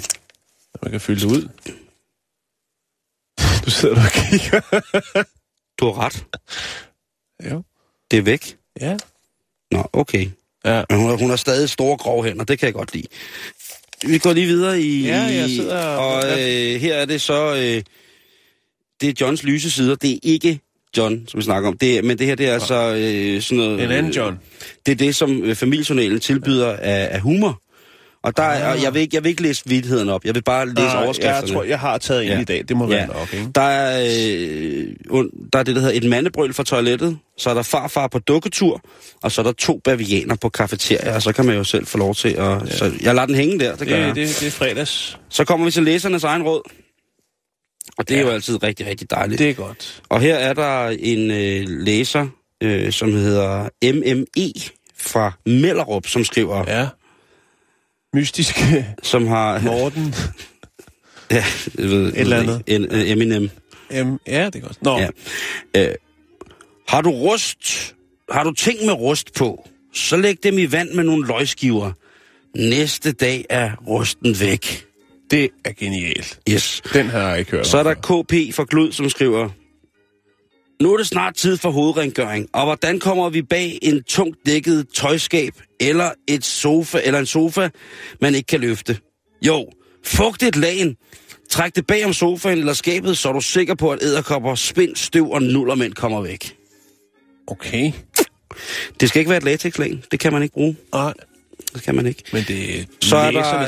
Man 0.83 0.91
kan 0.91 1.01
fylde 1.01 1.19
det 1.21 1.27
ud. 1.27 1.47
Du 3.65 3.71
sidder 3.71 3.95
der 3.95 4.01
og 4.03 4.11
kigger. 4.11 4.61
Du 5.79 5.85
har 5.91 6.05
ret. 6.05 6.25
jo. 7.51 7.63
Det 8.11 8.17
er 8.19 8.21
væk. 8.23 8.57
Ja. 8.81 8.97
Nå, 9.71 9.89
okay. 9.93 10.29
Ja. 10.65 10.83
Men 10.89 10.99
hun, 10.99 11.09
har- 11.09 11.17
hun 11.17 11.29
har 11.29 11.37
stadig 11.37 11.69
store 11.69 11.97
grove 11.97 12.23
hænder, 12.25 12.43
det 12.45 12.59
kan 12.59 12.65
jeg 12.65 12.73
godt 12.73 12.93
lide. 12.93 13.07
Vi 14.07 14.17
går 14.17 14.33
lige 14.33 14.45
videre 14.47 14.81
i... 14.81 15.05
Ja, 15.05 15.21
jeg 15.21 15.49
sidder 15.49 15.85
og- 15.85 16.23
øh, 16.23 16.81
her 16.81 16.93
er 16.95 17.05
det 17.05 17.21
så... 17.21 17.55
Øh, 17.55 17.81
det 19.01 19.09
er 19.09 19.13
Johns 19.21 19.43
lyse 19.43 19.71
sider. 19.71 19.95
Det 19.95 20.11
er 20.13 20.17
ikke 20.23 20.59
John, 20.97 21.27
som 21.27 21.37
vi 21.37 21.43
snakker 21.43 21.69
om. 21.69 21.77
Det 21.77 21.97
er, 21.97 22.01
men 22.01 22.17
det 22.19 22.27
her, 22.27 22.35
det 22.35 22.47
er 22.47 22.53
altså 22.53 22.95
øh, 22.97 23.41
sådan 23.41 23.57
noget... 23.57 23.83
En 23.83 23.91
anden 23.91 24.11
John. 24.11 24.35
Det 24.85 24.91
er 24.91 24.95
det, 24.95 25.15
som 25.15 25.43
øh, 25.43 25.55
familiejournalen 25.55 26.19
tilbyder 26.19 26.67
af, 26.73 27.07
af 27.11 27.19
humor. 27.21 27.61
Og 28.25 28.37
der 28.37 28.43
er, 28.43 28.73
og 28.73 28.83
jeg, 28.83 28.93
vil 28.93 29.01
ikke, 29.01 29.15
jeg 29.15 29.23
vil 29.23 29.29
ikke 29.29 29.41
læse 29.41 29.63
vidtighederne 29.65 30.13
op. 30.13 30.25
Jeg 30.25 30.35
vil 30.35 30.43
bare 30.43 30.65
læse 30.65 30.81
Nej, 30.81 31.03
overskrifterne. 31.03 31.35
Jeg 31.47 31.53
tror, 31.53 31.63
jeg 31.63 31.79
har 31.79 31.97
taget 31.97 32.23
en 32.23 32.29
Ja. 32.29 32.39
i 32.41 32.43
dag. 32.43 32.63
Det 32.67 32.77
må 32.77 32.85
være 32.87 32.99
Ja. 32.99 33.05
nok, 33.05 33.33
ikke? 33.33 33.47
Der 33.55 33.61
er, 33.61 33.99
øh, 35.11 35.25
der 35.53 35.59
er 35.59 35.63
det, 35.63 35.75
der 35.75 35.81
hedder 35.81 35.97
et 35.97 36.03
mandebrøl 36.09 36.53
fra 36.53 36.63
toilettet. 36.63 37.17
Så 37.37 37.49
er 37.49 37.53
der 37.53 37.61
farfar 37.61 38.07
på 38.07 38.19
dukketur. 38.19 38.81
Og 39.23 39.31
så 39.31 39.41
er 39.41 39.43
der 39.43 39.51
to 39.51 39.81
bavianer 39.83 40.35
på 40.35 40.49
kafeteria. 40.49 41.15
Og 41.15 41.21
så 41.21 41.31
kan 41.33 41.45
man 41.45 41.55
jo 41.55 41.63
selv 41.63 41.85
få 41.85 41.97
lov 41.97 42.15
til 42.15 42.29
at... 42.29 42.37
Ja. 42.37 42.59
Så 42.69 42.91
jeg 43.01 43.15
lader 43.15 43.25
den 43.27 43.35
hænge 43.35 43.59
der, 43.59 43.75
det 43.75 43.87
gør 43.87 43.95
Det, 43.95 44.01
jeg. 44.07 44.15
det, 44.15 44.37
det 44.39 44.47
er 44.47 44.51
fredags. 44.51 45.19
Så 45.29 45.45
kommer 45.45 45.65
vi 45.65 45.71
til 45.71 45.83
læsernes 45.83 46.23
egen 46.23 46.43
råd. 46.43 46.61
Og 47.97 48.09
det 48.09 48.15
ja. 48.15 48.19
er 48.19 48.23
Ja. 48.23 48.27
jo 48.29 48.33
altid 48.33 48.63
rigtig, 48.63 48.87
rigtig 48.87 49.09
dejligt. 49.09 49.39
Det 49.39 49.49
er 49.49 49.53
godt. 49.53 50.01
Og 50.09 50.21
her 50.21 50.35
er 50.35 50.53
der 50.53 50.87
en 50.99 51.31
øh, 51.31 51.65
læser, 51.67 52.27
øh, 52.63 52.91
som 52.91 53.11
hedder 53.13 53.69
MME 53.93 54.51
fra 54.97 55.31
Mellerup, 55.45 56.07
som 56.07 56.23
skriver, 56.23 56.63
ja. 56.67 56.87
Mystiske 58.15 58.85
som 59.11 59.27
har... 59.27 59.59
Morten. 59.61 60.13
Ja, 61.31 61.43
jeg 61.77 61.89
ved, 61.89 62.07
Et 62.07 62.19
eller 62.19 62.39
andet. 62.39 62.91
Uh, 62.93 63.11
Eminem. 63.11 63.49
Um, 64.01 64.19
ja, 64.27 64.45
det 64.45 64.55
er 64.55 64.59
godt. 64.59 64.81
Nå, 64.81 64.99
Ja. 64.99 65.07
Øh, 65.75 65.95
har 66.87 67.01
du 67.01 67.09
rust, 67.09 67.95
har 68.31 68.43
du 68.43 68.51
ting 68.51 68.85
med 68.85 68.93
rust 68.93 69.33
på, 69.33 69.69
så 69.93 70.17
læg 70.17 70.43
dem 70.43 70.57
i 70.57 70.71
vand 70.71 70.91
med 70.91 71.03
nogle 71.03 71.27
løgskiver. 71.27 71.91
Næste 72.57 73.11
dag 73.11 73.45
er 73.49 73.71
rusten 73.87 74.35
væk. 74.39 74.85
Det 75.31 75.49
er 75.65 75.71
genialt. 75.79 76.39
Yes. 76.49 76.81
Den 76.93 77.09
har 77.09 77.29
jeg 77.29 77.39
ikke 77.39 77.51
hørt 77.51 77.67
Så 77.67 77.77
er 77.77 77.83
der. 77.83 77.93
KP 77.93 78.55
for 78.55 78.65
Glud, 78.65 78.91
som 78.91 79.09
skriver, 79.09 79.49
Nu 80.81 80.93
er 80.93 80.97
det 80.97 81.07
snart 81.07 81.35
tid 81.35 81.57
for 81.57 81.71
hovedrengøring, 81.71 82.47
og 82.53 82.63
hvordan 82.65 82.99
kommer 82.99 83.29
vi 83.29 83.41
bag 83.41 83.79
en 83.81 84.03
tungt 84.03 84.37
dækket 84.45 84.87
tøjskab, 84.93 85.53
eller 85.79 86.09
et 86.27 86.45
sofa, 86.45 87.01
eller 87.03 87.19
en 87.19 87.25
sofa, 87.25 87.69
man 88.21 88.35
ikke 88.35 88.47
kan 88.47 88.59
løfte? 88.59 88.97
Jo, 89.41 89.65
fugt 90.05 90.43
et 90.43 90.55
lagen. 90.55 90.95
Træk 91.49 91.75
det 91.75 91.87
bag 91.87 92.05
om 92.05 92.13
sofaen 92.13 92.59
eller 92.59 92.73
skabet, 92.73 93.17
så 93.17 93.29
er 93.29 93.33
du 93.33 93.41
sikker 93.41 93.75
på, 93.75 93.91
at 93.91 93.99
æderkopper, 94.03 94.55
spind, 94.55 94.95
støv 94.95 95.31
og 95.31 95.43
nullermænd 95.43 95.93
kommer 95.93 96.21
væk. 96.21 96.55
Okay. 97.47 97.91
Det 98.99 99.09
skal 99.09 99.19
ikke 99.19 99.29
være 99.29 99.37
et 99.37 99.43
latexlag. 99.43 99.99
Det 100.11 100.19
kan 100.19 100.33
man 100.33 100.43
ikke 100.43 100.53
bruge. 100.53 100.75
Nej, 100.93 101.13
Det 101.73 101.83
kan 101.83 101.95
man 101.95 102.05
ikke. 102.05 102.23
men 102.33 102.43
det 102.47 102.87
Så 103.01 103.15
er, 103.17 103.31
der, 103.31 103.65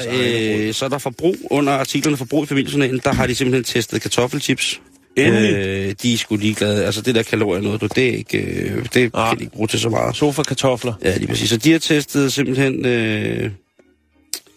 øh, 0.67 0.73
så 0.73 0.85
er 0.85 0.89
der 0.89 0.97
forbrug. 0.97 1.35
Under 1.51 1.73
artiklerne 1.73 2.17
forbrug 2.17 2.43
i 2.43 2.47
familiejournalen, 2.47 3.01
der 3.03 3.13
har 3.13 3.27
de 3.27 3.35
simpelthen 3.35 3.63
testet 3.63 4.01
kartoffelchips. 4.01 4.81
Endelig. 5.17 5.53
Øh, 5.55 5.95
de 6.01 6.13
er 6.13 6.17
sgu 6.17 6.35
ligeglade. 6.35 6.85
Altså 6.85 7.01
det 7.01 7.15
der 7.15 7.23
kalorier 7.23 7.61
noget, 7.61 7.81
du, 7.81 7.87
det, 7.95 8.09
er 8.09 8.17
ikke, 8.17 8.37
øh, 8.37 8.85
det 8.93 9.11
Ah. 9.13 9.29
kan 9.29 9.37
de 9.37 9.43
ikke 9.43 9.55
bruge 9.55 9.67
til 9.67 9.79
så 9.79 9.89
meget. 9.89 10.15
Sofa-kartofler. 10.15 10.93
Ja, 11.03 11.17
lige 11.17 11.27
præcis. 11.27 11.49
Så 11.49 11.57
de 11.57 11.71
har 11.71 11.79
testet 11.79 12.33
simpelthen 12.33 12.85
øh, 12.85 13.51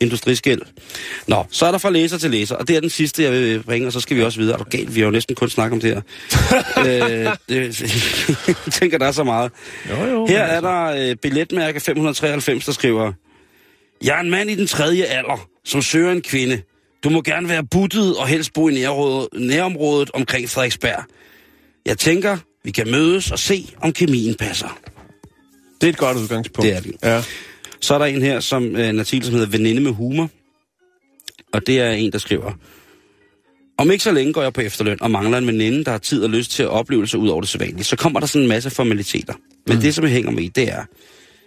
industriskæld. 0.00 0.60
Nå, 1.26 1.44
så 1.50 1.66
er 1.66 1.70
der 1.70 1.78
fra 1.78 1.90
læser 1.90 2.18
til 2.18 2.30
læser, 2.30 2.54
og 2.56 2.68
det 2.68 2.76
er 2.76 2.80
den 2.80 2.90
sidste, 2.90 3.22
jeg 3.22 3.32
vil 3.32 3.62
bringe, 3.62 3.86
og 3.86 3.92
så 3.92 4.00
skal 4.00 4.16
vi 4.16 4.22
også 4.22 4.38
videre. 4.38 4.54
Er 4.54 4.58
du 4.58 4.70
galt? 4.70 4.94
Vi 4.94 5.00
har 5.00 5.04
jo 5.06 5.10
næsten 5.10 5.34
kun 5.34 5.50
snakket 5.50 5.72
om 5.72 5.80
det 5.80 5.90
her. 5.94 6.00
øh, 7.26 7.36
det, 7.48 7.80
jeg 8.48 8.72
tænker, 8.72 8.98
der 8.98 9.06
er 9.06 9.12
så 9.12 9.24
meget. 9.24 9.50
Jo, 9.90 10.04
jo. 10.04 10.26
Her 10.26 10.42
er 10.42 10.60
der 10.60 10.84
øh, 11.10 11.16
billetmærke 11.16 11.80
593, 11.80 12.64
der 12.64 12.72
skriver, 12.72 13.12
Jeg 14.04 14.16
er 14.16 14.20
en 14.20 14.30
mand 14.30 14.50
i 14.50 14.54
den 14.54 14.66
tredje 14.66 15.02
alder, 15.04 15.48
som 15.64 15.82
søger 15.82 16.12
en 16.12 16.22
kvinde. 16.22 16.62
Du 17.04 17.10
må 17.10 17.22
gerne 17.22 17.48
være 17.48 17.64
buttet 17.64 18.16
og 18.16 18.28
helst 18.28 18.52
bo 18.52 18.68
i 18.68 18.74
nærområdet, 18.74 19.28
nærområdet 19.40 20.10
omkring 20.14 20.48
Frederiksberg. 20.48 21.04
Jeg 21.86 21.98
tænker, 21.98 22.38
vi 22.64 22.70
kan 22.70 22.90
mødes 22.90 23.30
og 23.30 23.38
se, 23.38 23.68
om 23.80 23.92
kemien 23.92 24.34
passer. 24.34 24.78
Det 25.80 25.86
er 25.86 25.92
et 25.92 25.98
godt 25.98 26.16
udgangspunkt. 26.16 26.66
Det 26.66 26.76
er 26.76 26.80
det. 26.80 26.94
Ja. 27.02 27.22
Så 27.80 27.94
er 27.94 27.98
der 27.98 28.06
en 28.06 28.22
her, 28.22 28.40
som 28.40 28.76
øh, 28.76 28.88
en 28.88 28.98
artikel, 28.98 29.26
som 29.26 29.34
hedder 29.34 29.48
Veninde 29.48 29.82
med 29.82 29.92
humor. 29.92 30.30
Og 31.52 31.66
det 31.66 31.80
er 31.80 31.90
en, 31.90 32.12
der 32.12 32.18
skriver, 32.18 32.52
om 33.78 33.90
ikke 33.90 34.04
så 34.04 34.12
længe 34.12 34.32
går 34.32 34.42
jeg 34.42 34.52
på 34.52 34.60
efterløn 34.60 35.02
og 35.02 35.10
mangler 35.10 35.38
en 35.38 35.46
veninde, 35.46 35.84
der 35.84 35.90
har 35.90 35.98
tid 35.98 36.24
og 36.24 36.30
lyst 36.30 36.50
til 36.50 36.62
at 36.62 36.68
opleve 36.68 37.06
sig 37.06 37.18
ud 37.18 37.28
over 37.28 37.40
det 37.40 37.50
sædvanlige. 37.50 37.84
Så 37.84 37.96
kommer 37.96 38.20
der 38.20 38.26
sådan 38.26 38.42
en 38.42 38.48
masse 38.48 38.70
formaliteter. 38.70 39.34
Men 39.66 39.76
mm. 39.76 39.82
det, 39.82 39.94
som 39.94 40.04
jeg 40.04 40.12
hænger 40.12 40.30
med 40.30 40.42
i, 40.42 40.48
det 40.48 40.72
er, 40.72 40.84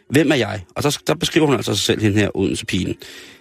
hvem 0.09 0.31
er 0.31 0.35
jeg? 0.35 0.61
Og 0.75 0.83
der, 0.83 0.97
der 1.07 1.13
beskriver 1.13 1.45
hun 1.45 1.55
altså 1.55 1.75
sig 1.75 1.85
selv, 1.85 2.01
hende 2.01 2.19
her, 2.19 2.37
Odense 2.37 2.65
pigen. 2.65 2.95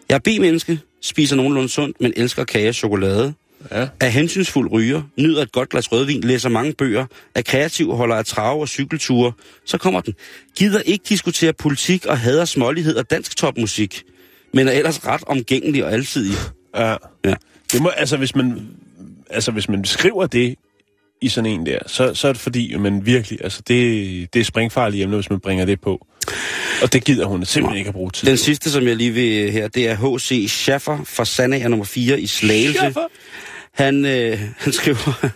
Jeg 0.08 0.14
er 0.14 0.18
B-menneske, 0.18 0.80
spiser 1.00 1.36
nogenlunde 1.36 1.68
sundt, 1.68 2.00
men 2.00 2.12
elsker 2.16 2.44
kage 2.44 2.68
og 2.68 2.74
chokolade. 2.74 3.34
Ja. 3.70 3.88
Er 4.00 4.08
hensynsfuld 4.08 4.72
ryger, 4.72 5.02
nyder 5.16 5.42
et 5.42 5.52
godt 5.52 5.68
glas 5.68 5.92
rødvin, 5.92 6.20
læser 6.20 6.48
mange 6.48 6.72
bøger, 6.72 7.06
er 7.34 7.42
kreativ 7.42 7.94
holder 7.96 8.16
af 8.16 8.24
trave 8.24 8.60
og 8.60 8.68
cykelture. 8.68 9.32
Så 9.64 9.78
kommer 9.78 10.00
den. 10.00 10.14
Gider 10.56 10.80
ikke 10.80 11.04
diskutere 11.08 11.52
politik 11.52 12.06
og 12.06 12.18
hader 12.18 12.44
smålighed 12.44 12.96
og 12.96 13.10
dansk 13.10 13.36
topmusik, 13.36 14.02
men 14.54 14.68
er 14.68 14.72
ellers 14.72 15.06
ret 15.06 15.24
omgængelig 15.26 15.84
og 15.84 15.92
alsidig. 15.92 16.36
ja. 16.76 16.96
Ja. 17.24 17.34
Det 17.72 17.82
må, 17.82 17.88
altså, 17.88 18.16
hvis 18.16 18.36
man, 18.36 18.68
altså, 19.30 19.50
hvis 19.50 19.68
man 19.68 19.84
skriver 19.84 20.26
det 20.26 20.54
i 21.22 21.28
sådan 21.28 21.50
en 21.50 21.66
der, 21.66 21.78
så, 21.86 22.14
så 22.14 22.28
er 22.28 22.32
det 22.32 22.42
fordi, 22.42 22.76
man 22.76 23.06
virkelig, 23.06 23.38
altså, 23.44 23.62
det, 23.68 24.34
det 24.34 24.40
er 24.40 24.44
springfarligt 24.44 25.02
emne, 25.02 25.16
hvis 25.16 25.30
man 25.30 25.40
bringer 25.40 25.64
det 25.64 25.80
på. 25.80 26.06
Og 26.82 26.92
det 26.92 27.04
gider 27.04 27.26
hun 27.26 27.44
simpelthen 27.44 27.78
ikke 27.78 27.88
at 27.88 27.94
bruge 27.94 28.10
tid 28.10 28.28
Den 28.28 28.36
sidste, 28.36 28.70
som 28.70 28.86
jeg 28.86 28.96
lige 28.96 29.10
vil 29.10 29.52
her, 29.52 29.68
det 29.68 29.88
er 29.88 30.16
H.C. 30.16 30.46
Schaffer 30.48 31.04
fra 31.04 31.24
Sandager 31.24 31.68
nummer 31.68 31.84
4 31.84 32.20
i 32.20 32.26
Slagelse. 32.26 32.78
Schaffer? 32.78 33.06
Han, 33.74 34.04
øh, 34.04 34.38
han 34.64 34.72
skriver... 34.72 35.30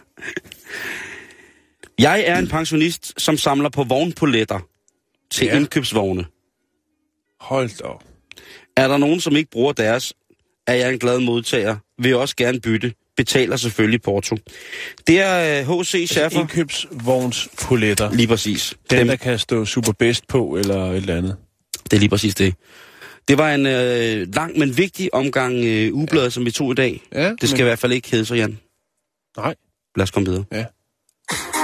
Jeg 1.98 2.24
er 2.26 2.38
en 2.38 2.48
pensionist, 2.48 3.20
som 3.20 3.36
samler 3.36 3.68
på 3.68 3.84
vognpoletter 3.84 4.58
til 5.30 5.46
Ja. 5.46 5.56
indkøbsvogne. 5.56 6.24
Hold 7.40 7.70
da 7.78 7.84
op. 7.84 8.04
Er 8.76 8.88
der 8.88 8.96
nogen, 8.96 9.20
som 9.20 9.36
ikke 9.36 9.50
bruger 9.50 9.72
deres, 9.72 10.14
er 10.66 10.74
jeg 10.74 10.92
en 10.92 10.98
glad 10.98 11.20
modtager. 11.20 11.76
Vil 12.02 12.14
også 12.16 12.36
gerne 12.36 12.60
bytte. 12.60 12.92
Betaler 13.16 13.56
selvfølgelig 13.56 14.02
porto. 14.02 14.36
Det 15.06 15.20
er 15.20 15.60
øh, 15.68 15.80
H.C. 15.80 16.06
Schaffer. 16.10 16.40
Indkøbsvognspoletter. 16.40 18.12
Lige 18.12 18.26
præcis. 18.28 18.74
Den, 18.90 18.98
Dem, 18.98 19.06
der 19.08 19.16
kan 19.16 19.38
stå 19.38 19.64
super 19.64 19.92
bedst 19.92 20.28
på, 20.28 20.56
eller 20.56 20.90
et 20.90 20.96
eller 20.96 21.16
andet. 21.16 21.36
det 21.84 21.92
er 21.92 21.98
lige 21.98 22.08
præcis 22.08 22.34
det. 22.34 22.54
Det 23.28 23.38
var 23.38 23.54
en 23.54 23.66
øh, 23.66 24.34
lang, 24.34 24.58
men 24.58 24.76
vigtig 24.76 25.14
omgang 25.14 25.64
øh, 25.64 25.94
ugebladet, 25.94 26.24
ja. 26.24 26.30
som 26.30 26.44
vi 26.44 26.50
tog 26.50 26.72
i 26.72 26.74
dag. 26.74 27.02
Ja, 27.12 27.32
Det 27.40 27.48
skal 27.48 27.60
i 27.60 27.64
hvert 27.64 27.78
fald 27.78 27.92
ikke 27.92 28.10
hedde 28.10 28.24
så, 28.24 28.34
Jan. 28.34 28.58
Nej. 29.36 29.54
Lad 29.96 30.02
os 30.02 30.10
komme 30.10 30.28
videre. 30.28 30.44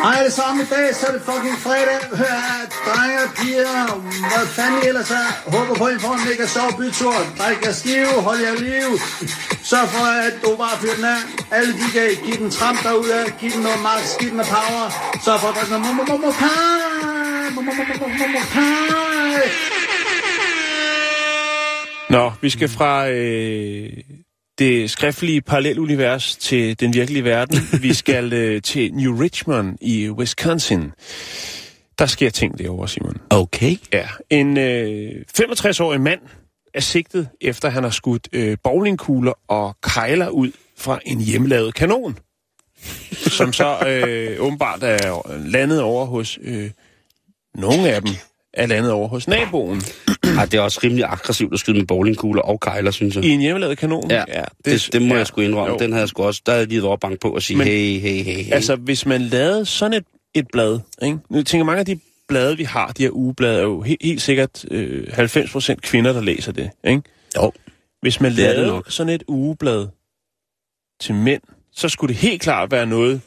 Hej 0.03 0.15
alle 0.19 0.31
sammen 0.31 0.61
i 0.67 0.69
dag, 0.75 0.95
så 0.95 1.07
er 1.07 1.13
det 1.17 1.23
fucking 1.31 1.59
fredag. 1.67 2.01
Hør 2.21 2.37
her, 2.49 2.63
drenge 2.87 3.19
og 3.27 3.31
piger, 3.39 3.85
hvad 4.31 4.47
fanden 4.57 4.79
I 4.83 4.87
ellers 4.91 5.11
er. 5.11 5.29
Håber 5.55 5.75
på, 5.81 5.85
at 5.85 5.97
I 5.97 5.99
får 6.05 6.15
en 6.19 6.25
mega 6.29 6.47
sjov 6.57 6.69
bytur. 6.79 7.17
Drik 7.39 7.59
jer 7.67 7.73
skive, 7.81 8.15
hold 8.27 8.41
jer 8.47 8.55
liv. 8.67 8.91
Sørg 9.71 9.89
for, 9.95 10.07
at 10.29 10.35
du 10.43 10.51
bare 10.63 10.77
fyrer 10.81 10.97
den 11.01 11.05
af. 11.17 11.21
Alle 11.57 11.73
de 11.81 11.87
kan 11.95 12.07
give 12.27 12.39
den 12.43 12.51
tramp 12.51 12.79
derude, 12.87 13.19
giv 13.41 13.51
den 13.57 13.63
noget 13.69 13.81
max, 13.89 14.03
giv 14.21 14.29
den 14.29 14.37
noget 14.41 14.53
power. 14.57 14.85
Sørg 15.25 15.39
for 15.41 15.49
at 15.49 15.55
drikke 15.57 15.71
noget 15.75 15.85
momo 15.87 16.03
momo 16.11 16.31
kai. 16.43 17.47
Momo 17.57 17.71
momo 17.79 17.95
momo 18.01 18.15
momo. 18.23 18.41
Nå, 22.15 22.33
vi 22.41 22.51
skal 22.51 22.69
fra 22.69 23.09
øh, 23.09 23.89
det 24.59 24.91
skriftlige 24.91 25.41
parallelunivers 25.41 26.37
til 26.37 26.81
den 26.81 26.95
virkelige 26.95 27.25
verden. 27.25 27.59
Vi 27.81 27.95
skal 28.03 28.33
øh, 28.33 28.63
til 28.63 28.95
New 28.95 29.21
Richmond 29.21 29.79
i 29.81 30.11
Wisconsin. 30.11 30.93
Der 31.99 32.07
sker 32.07 32.31
ting 32.31 32.59
derovre, 32.59 32.89
Simon. 32.89 33.17
Okay. 33.31 33.77
Ja, 33.93 34.09
en 34.31 34.59
øh, 34.59 35.11
65-årig 35.41 36.01
mand 36.01 36.21
er 36.75 36.81
sigtet, 36.81 37.29
efter 37.41 37.71
han 37.71 37.83
har 37.83 37.91
skudt 37.91 38.29
øh, 38.33 38.57
bowlingkugler 38.65 39.33
og 39.49 39.77
kejler 39.83 40.29
ud 40.29 40.53
fra 40.77 40.99
en 41.07 41.21
hjemmelavet 41.21 41.75
kanon, 41.75 42.19
som 43.13 43.53
så 43.53 43.79
øh, 43.87 44.41
åbenbart 44.47 44.83
er 44.83 45.39
landet 45.47 45.81
over 45.81 46.05
hos... 46.05 46.39
Øh, 46.43 46.71
nogle 47.55 47.91
af 47.91 48.03
dem 48.03 48.15
er 48.55 48.67
landet 48.67 48.93
over 48.93 49.09
hos 49.09 49.29
naboen 49.29 49.83
Ej, 50.39 50.45
det 50.45 50.55
er 50.55 50.61
også 50.61 50.81
rimelig 50.85 51.05
aggressivt 51.05 51.53
at 51.53 51.59
skyde 51.61 51.77
med 51.79 51.87
bowlingkugler 51.87 52.43
og 52.43 52.61
kejler, 52.61 52.91
synes 52.91 53.17
jeg. 53.17 53.25
i 53.25 53.29
en 53.29 53.41
hjemmelavet 53.41 53.79
kanon. 53.79 54.11
Ja, 54.11 54.25
det, 54.29 54.65
det, 54.65 54.89
det 54.93 55.03
må 55.03 55.15
ja, 55.15 55.19
jeg 55.19 55.27
sgu 55.27 55.41
indrømme. 55.41 55.73
jo. 55.73 55.79
Den 55.79 55.93
havde 55.93 56.01
jeg 56.01 56.09
sgu 56.09 56.23
også, 56.23 56.43
der 56.47 56.53
havde 56.53 56.61
jeg 56.61 56.69
lige 56.69 56.83
været 56.83 57.01
bank 57.01 57.21
på 57.21 57.31
og 57.31 57.43
sige, 57.43 57.57
Men- 57.57 57.67
hey, 57.67 57.99
hey, 57.99 58.23
hey, 58.23 58.35
hey. 58.45 58.53
Altså, 58.53 58.77
hvis 58.77 59.07
man 59.07 59.21
lavede 59.23 59.65
sådan 59.67 59.93
et, 59.99 60.05
et 60.35 60.47
blad, 60.53 60.79
ikke? 61.03 61.19
Nu 61.31 61.43
tænker 61.43 61.65
mange 61.65 61.81
af 61.81 61.87
de 61.87 62.01
blade, 62.29 62.57
vi 62.57 62.65
har, 62.65 62.93
de 62.93 63.03
her 63.03 63.11
ugeblade, 63.11 63.59
er 63.59 63.63
jo 63.63 63.83
helt, 63.83 64.03
helt 64.03 64.23
sikkert 64.23 64.65
øh, 64.71 65.05
90% 65.19 65.75
kvinder, 65.75 66.13
der 66.13 66.21
læser 66.21 66.53
det, 66.53 66.71
ikke? 66.85 67.03
Jo. 67.37 67.53
Hvis 68.03 68.21
man 68.21 68.31
det 68.31 68.39
lavede 68.39 68.67
nok. 68.67 68.91
sådan 68.91 69.13
et 69.13 69.23
ugeblad 69.29 69.87
til 71.01 71.15
mænd, 71.15 71.43
så 71.73 71.89
skulle 71.89 72.15
det 72.15 72.23
helt 72.23 72.43
klart 72.43 72.71
være 72.71 72.87
noget 72.87 73.21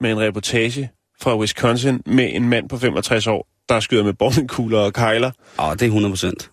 med 0.00 0.10
en 0.10 0.20
reportage 0.20 0.90
fra 1.20 1.36
Wisconsin 1.38 2.02
med 2.06 2.28
en 2.32 2.48
mand 2.48 2.68
på 2.68 2.78
65 2.78 3.26
år, 3.26 3.48
der 3.68 3.80
skyder 3.80 4.04
med 4.04 4.12
bowlingkugler 4.12 4.78
og 4.78 4.92
kejler. 4.92 5.30
Åh, 5.58 5.72
det 5.72 5.82
er 5.82 5.86
100 5.86 6.12
procent. 6.12 6.50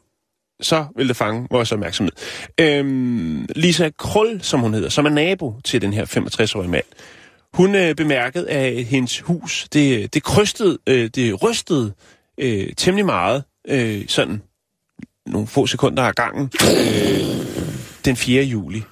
Så 0.62 0.86
vil 0.96 1.08
det 1.08 1.16
fange 1.16 1.48
vores 1.52 1.72
opmærksomhed. 1.72 2.12
Øhm, 2.60 3.46
Lisa 3.56 3.90
Krøll, 3.98 4.40
som 4.44 4.60
hun 4.60 4.74
hedder, 4.74 4.90
som 4.90 5.06
er 5.06 5.10
nabo 5.10 5.54
til 5.64 5.82
den 5.82 5.94
her 5.94 6.06
65-årige 6.06 6.70
mand, 6.72 6.84
hun 7.54 7.76
øh, 7.76 7.96
bemærkede, 7.96 8.50
at 8.50 8.84
hendes 8.86 9.20
hus, 9.20 9.68
det, 9.74 10.14
det 10.14 10.24
krystede, 10.24 10.78
øh, 10.88 11.10
det 11.16 11.44
rystede 11.44 11.94
øh, 12.38 12.68
temmelig 12.78 13.06
meget, 13.06 13.44
øh, 13.68 14.04
sådan 14.08 14.42
nogle 15.26 15.48
få 15.48 15.68
sekunder 15.68 16.04
af 16.04 16.16
gangen, 16.16 16.52
øh, 16.64 17.46
den 18.06 18.16
4. 18.16 18.44
juli. 18.44 18.84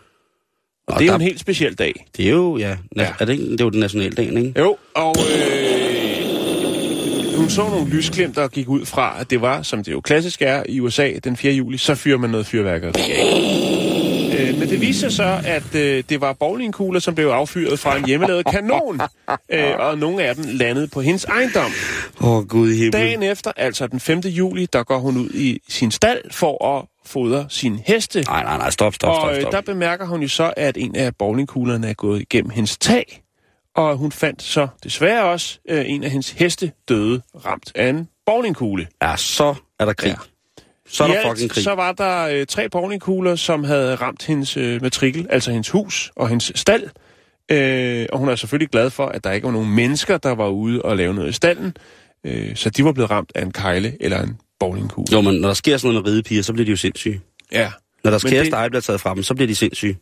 Og 0.87 0.93
Og 0.93 0.99
det 0.99 1.05
er 1.05 1.05
jo 1.05 1.09
der- 1.11 1.15
en 1.15 1.21
helt 1.21 1.39
speciel 1.39 1.75
dag. 1.75 2.05
Det 2.17 2.25
er 2.27 2.31
jo, 2.31 2.57
ja, 2.57 2.77
Ja. 2.95 3.01
ja. 3.03 3.13
Er 3.19 3.25
det, 3.25 3.33
ikke, 3.33 3.51
det 3.51 3.61
er 3.61 3.65
jo 3.65 3.69
den 3.69 3.79
nationaldagen, 3.79 4.37
ikke? 4.37 4.59
Jo, 4.59 4.77
og 4.95 5.15
øh, 5.19 5.80
hun 7.41 7.49
så 7.49 7.69
nogle 7.69 7.89
lysglimt, 7.89 8.35
der 8.35 8.47
gik 8.47 8.69
ud 8.69 8.85
fra, 8.85 9.15
at 9.19 9.29
det 9.29 9.41
var, 9.41 9.61
som 9.61 9.83
det 9.83 9.91
jo 9.91 10.01
klassisk 10.01 10.41
er 10.41 10.63
i 10.69 10.79
USA, 10.79 11.11
den 11.23 11.37
4. 11.37 11.53
juli, 11.53 11.77
så 11.77 11.95
fyrer 11.95 12.17
man 12.17 12.29
noget 12.29 12.45
fyrværkeri. 12.45 12.91
Øh, 14.39 14.59
men 14.59 14.69
det 14.69 14.81
viste 14.81 15.01
sig 15.01 15.11
så, 15.11 15.41
at 15.45 15.75
øh, 15.75 16.03
det 16.09 16.21
var 16.21 16.33
bowlingkugler, 16.33 16.99
som 16.99 17.15
blev 17.15 17.27
affyret 17.27 17.79
fra 17.79 17.97
en 17.97 18.05
hjemmelavet 18.05 18.45
kanon, 18.45 19.01
øh, 19.53 19.73
og 19.79 19.97
nogle 19.97 20.23
af 20.23 20.35
dem 20.35 20.45
landede 20.47 20.87
på 20.87 21.01
hendes 21.01 21.25
ejendom. 21.25 21.71
Åh, 22.21 22.29
oh, 22.29 22.47
Gud 22.47 22.73
himmel. 22.73 22.93
Dagen 22.93 23.23
efter, 23.23 23.51
altså 23.57 23.87
den 23.87 23.99
5. 23.99 24.19
juli, 24.19 24.67
der 24.73 24.83
går 24.83 24.97
hun 24.97 25.17
ud 25.17 25.29
i 25.29 25.59
sin 25.69 25.91
stald 25.91 26.21
for 26.31 26.77
at 26.77 26.85
fodre 27.05 27.45
sin 27.49 27.79
heste. 27.85 28.21
Nej, 28.21 28.43
nej, 28.43 28.57
nej, 28.57 28.69
stop, 28.69 28.93
stop, 28.93 29.09
Og 29.09 29.15
stop, 29.21 29.35
øh, 29.35 29.41
stop. 29.41 29.51
der 29.51 29.61
bemærker 29.61 30.05
hun 30.05 30.21
jo 30.21 30.27
så, 30.27 30.53
at 30.57 30.77
en 30.77 30.95
af 30.95 31.15
bowlingkuglerne 31.15 31.89
er 31.89 31.93
gået 31.93 32.21
igennem 32.21 32.49
hendes 32.49 32.77
tag. 32.77 33.21
Og 33.75 33.97
hun 33.97 34.11
fandt 34.11 34.41
så 34.41 34.67
desværre 34.83 35.23
også 35.23 35.59
øh, 35.69 35.83
en 35.89 36.03
af 36.03 36.09
hendes 36.09 36.29
heste 36.31 36.71
døde 36.89 37.21
ramt 37.45 37.71
af 37.75 37.89
en 37.89 38.07
bowlingkugle. 38.25 38.87
Ja, 39.01 39.15
så 39.17 39.55
er 39.79 39.85
der 39.85 39.93
krig. 39.93 40.07
Ja. 40.07 40.15
Ja. 40.57 40.63
Så 40.89 41.03
er 41.03 41.07
der 41.07 41.15
alt, 41.19 41.27
fucking 41.27 41.51
krig. 41.51 41.63
så 41.63 41.75
var 41.75 41.91
der 41.91 42.27
øh, 42.27 42.45
tre 42.45 42.69
bowlingkugler, 42.69 43.35
som 43.35 43.63
havde 43.63 43.95
ramt 43.95 44.25
hendes 44.25 44.57
øh, 44.57 44.81
matrikel, 44.81 45.27
altså 45.29 45.51
hendes 45.51 45.69
hus 45.69 46.11
og 46.15 46.29
hendes 46.29 46.51
stald. 46.55 46.89
Øh, 47.51 48.05
og 48.13 48.19
hun 48.19 48.29
er 48.29 48.35
selvfølgelig 48.35 48.69
glad 48.69 48.89
for, 48.89 49.05
at 49.05 49.23
der 49.23 49.31
ikke 49.31 49.45
var 49.45 49.51
nogen 49.53 49.69
mennesker, 49.75 50.17
der 50.17 50.31
var 50.35 50.47
ude 50.47 50.81
og 50.81 50.97
lave 50.97 51.13
noget 51.13 51.29
i 51.29 51.33
stallen. 51.33 51.73
Øh, 52.23 52.55
så 52.55 52.69
de 52.69 52.85
var 52.85 52.91
blevet 52.91 53.11
ramt 53.11 53.31
af 53.35 53.41
en 53.41 53.51
kejle 53.51 53.97
eller 53.99 54.21
en 54.23 54.37
bowlingkugle. 54.59 55.13
Jo, 55.13 55.21
men 55.21 55.35
når 55.41 55.47
der 55.49 55.53
sker 55.55 55.77
sådan 55.77 55.93
noget 55.93 56.05
med 56.05 56.11
ridepiger, 56.13 56.41
så 56.43 56.53
bliver 56.53 56.65
de 56.65 56.71
jo 56.71 56.77
sindssyge. 56.77 57.21
Ja. 57.51 57.71
Når 58.03 58.11
Men 58.11 58.19
kæreste 58.19 58.45
det- 58.45 58.53
ej 58.53 58.69
bliver 58.69 58.81
taget 58.81 59.01
fra 59.01 59.15
dem, 59.15 59.23
så 59.23 59.33
bliver 59.35 59.47
de 59.47 59.55
sindssyge. 59.55 59.97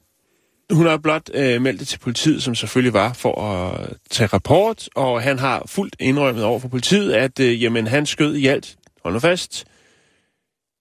Hun 0.72 0.86
har 0.86 0.98
blot 0.98 1.30
øh, 1.34 1.62
meldt 1.62 1.80
det 1.80 1.88
til 1.88 2.00
politiet, 2.00 2.44
som 2.44 2.56
selvfølgelig 2.56 2.94
var 2.94 3.14
for 3.14 3.42
at 3.42 3.90
tage 4.10 4.28
rapport, 4.28 4.90
og 4.96 5.22
han 5.22 5.40
har 5.40 5.64
fuldt 5.66 5.96
indrømmet 6.00 6.44
over 6.44 6.60
for 6.60 6.68
politiet, 6.68 7.14
at 7.14 7.40
øh, 7.40 7.64
jamen, 7.64 7.88
han 7.88 8.06
skød 8.06 8.36
i 8.36 8.48
alt, 8.48 8.76
hold 9.04 9.14
nu 9.14 9.20
fast, 9.20 9.66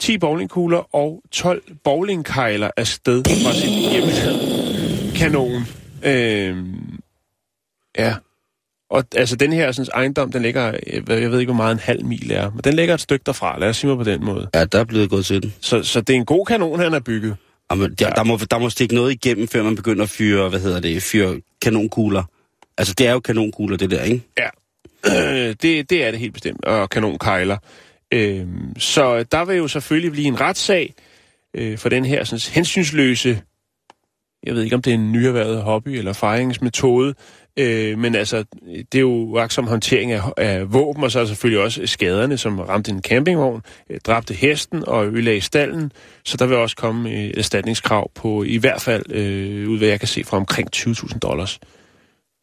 10 0.01 0.18
bowlingkugler 0.18 0.95
og 0.95 1.22
12 1.30 1.62
bowlingkejler 1.84 2.70
afsted 2.76 3.24
fra 3.24 3.53
sin 3.53 3.91
hjemmeside. 3.91 5.12
Kanon. 5.16 5.62
Øh, 6.03 6.57
ja. 7.99 8.14
Og 8.91 9.05
altså, 9.16 9.36
den 9.36 9.53
her 9.53 9.72
sådan, 9.72 9.91
ejendom, 9.95 10.32
den 10.32 10.43
ligger, 10.43 10.62
jeg 10.93 11.03
ved, 11.07 11.16
jeg 11.16 11.30
ved 11.30 11.41
ikke, 11.41 11.53
hvor 11.53 11.62
meget 11.62 11.72
en 11.72 11.78
halv 11.78 12.05
mil 12.05 12.30
er, 12.32 12.51
men 12.51 12.61
den 12.64 12.74
ligger 12.74 12.95
et 12.95 13.01
stykke 13.01 13.22
derfra, 13.26 13.59
lad 13.59 13.68
os 13.68 13.76
sige 13.76 13.89
mig 13.89 13.99
på 13.99 14.11
den 14.11 14.24
måde. 14.24 14.49
Ja, 14.55 14.64
der 14.64 14.80
er 14.80 14.84
blevet 14.84 15.11
gået 15.11 15.26
til 15.26 15.43
den. 15.43 15.55
Så, 15.61 15.82
så 15.82 16.01
det 16.01 16.12
er 16.12 16.18
en 16.18 16.24
god 16.24 16.47
kanon, 16.47 16.80
han 16.80 16.93
har 16.93 17.01
bygget. 17.01 17.36
Jamen, 17.70 17.94
der, 17.94 18.10
der, 18.10 18.24
må, 18.24 18.38
der 18.50 18.58
må 18.58 18.70
stikke 18.70 18.94
noget 18.94 19.12
igennem, 19.12 19.48
før 19.48 19.62
man 19.62 19.76
begynder 19.76 20.02
at 20.02 20.10
fyre, 20.10 20.48
hvad 20.48 20.60
hedder 20.60 20.80
det, 20.80 21.02
fyre 21.02 21.40
kanonkugler. 21.62 22.22
Altså, 22.78 22.94
det 22.94 23.06
er 23.06 23.12
jo 23.12 23.20
kanonkugler, 23.20 23.76
det 23.76 23.90
der, 23.90 24.02
ikke? 24.02 24.22
Ja, 24.38 24.48
øh, 25.06 25.54
det, 25.62 25.90
det 25.90 26.04
er 26.04 26.10
det 26.10 26.20
helt 26.20 26.32
bestemt, 26.32 26.64
og 26.64 26.90
kanonkejler. 26.90 27.56
Øh, 28.12 28.46
så 28.78 29.22
der 29.22 29.44
vil 29.44 29.56
jo 29.56 29.68
selvfølgelig 29.68 30.12
blive 30.12 30.26
en 30.26 30.40
retssag 30.40 30.94
øh, 31.54 31.78
for 31.78 31.88
den 31.88 32.04
her 32.04 32.24
sådan, 32.24 32.54
hensynsløse, 32.54 33.42
jeg 34.42 34.54
ved 34.54 34.62
ikke 34.62 34.76
om 34.76 34.82
det 34.82 34.90
er 34.90 34.94
en 34.94 35.12
nyerhvervet 35.12 35.62
hobby 35.62 35.88
eller 35.88 36.12
fejringsmetode, 36.12 37.14
øh, 37.59 37.98
men 37.98 38.14
altså, 38.14 38.44
det 38.66 38.94
er 38.94 39.00
jo 39.00 39.38
aksom 39.38 39.66
håndtering 39.66 40.12
af, 40.12 40.22
af 40.36 40.72
våben, 40.72 41.04
og 41.04 41.11
så 41.11 41.20
er 41.20 41.24
selvfølgelig 41.24 41.64
også 41.64 41.86
skaderne, 41.86 42.38
som 42.38 42.59
ramte 42.59 42.90
en 42.90 43.02
campingvogn, 43.02 43.62
øh, 43.90 44.00
dræbte 44.00 44.34
hesten 44.34 44.84
og 44.86 45.06
ødelagde 45.06 45.40
stallen, 45.40 45.92
så 46.24 46.36
der 46.36 46.46
vil 46.46 46.56
også 46.56 46.76
komme 46.76 47.11
et 47.11 47.38
erstatningskrav 47.38 48.11
på 48.14 48.42
i 48.42 48.56
hvert 48.56 48.80
fald, 48.80 49.12
øh, 49.12 49.68
ud 49.68 49.78
hvad 49.78 49.88
jeg 49.88 49.98
kan 49.98 50.09
se, 50.09 50.24
fra 50.24 50.36
omkring 50.36 50.68
20.000 50.76 51.18
dollars. 51.18 51.61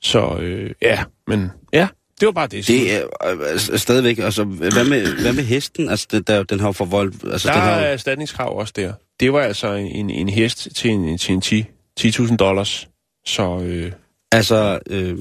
Så 0.01 0.37
øh, 0.37 0.71
ja, 0.81 1.03
men 1.27 1.51
ja, 1.73 1.87
det 2.19 2.25
var 2.25 2.31
bare 2.31 2.47
det. 2.47 2.67
Det 2.67 2.95
er 2.95 3.03
øh, 3.03 3.37
altså, 3.51 3.77
stadigvæk, 3.77 4.17
altså, 4.17 4.43
hvad 4.43 4.85
med, 4.85 5.21
hvad 5.21 5.33
med 5.33 5.43
hesten? 5.43 5.89
Altså, 5.89 6.07
det, 6.11 6.27
der, 6.27 6.43
den 6.43 6.59
har 6.59 6.67
jo 6.67 6.71
forvoldt, 6.71 7.15
altså, 7.31 7.47
der 7.47 7.53
den 7.53 7.61
har 7.61 7.71
er 7.71 7.87
jo, 7.87 7.93
erstatningskrav 7.93 8.57
også 8.57 8.73
der. 8.75 8.93
Det 9.19 9.33
var 9.33 9.41
altså 9.41 9.73
en, 9.73 10.09
en 10.09 10.29
hest 10.29 10.75
til 10.75 10.91
en, 10.91 11.17
til 11.17 11.33
en 11.33 11.41
10 11.41 11.65
10.000 11.99 12.35
dollars. 12.35 12.87
Så 13.25 13.59
øh, 13.59 13.91
altså, 14.35 14.79
øh, 14.89 15.17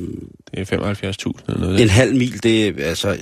det 0.50 0.72
er 0.72 0.92
75.000 0.94 1.44
eller 1.48 1.60
noget. 1.60 1.82
en 1.82 1.88
halv 1.88 2.16
mil, 2.16 2.42
det 2.42 2.68
er, 2.68 2.88
altså, 2.88 3.18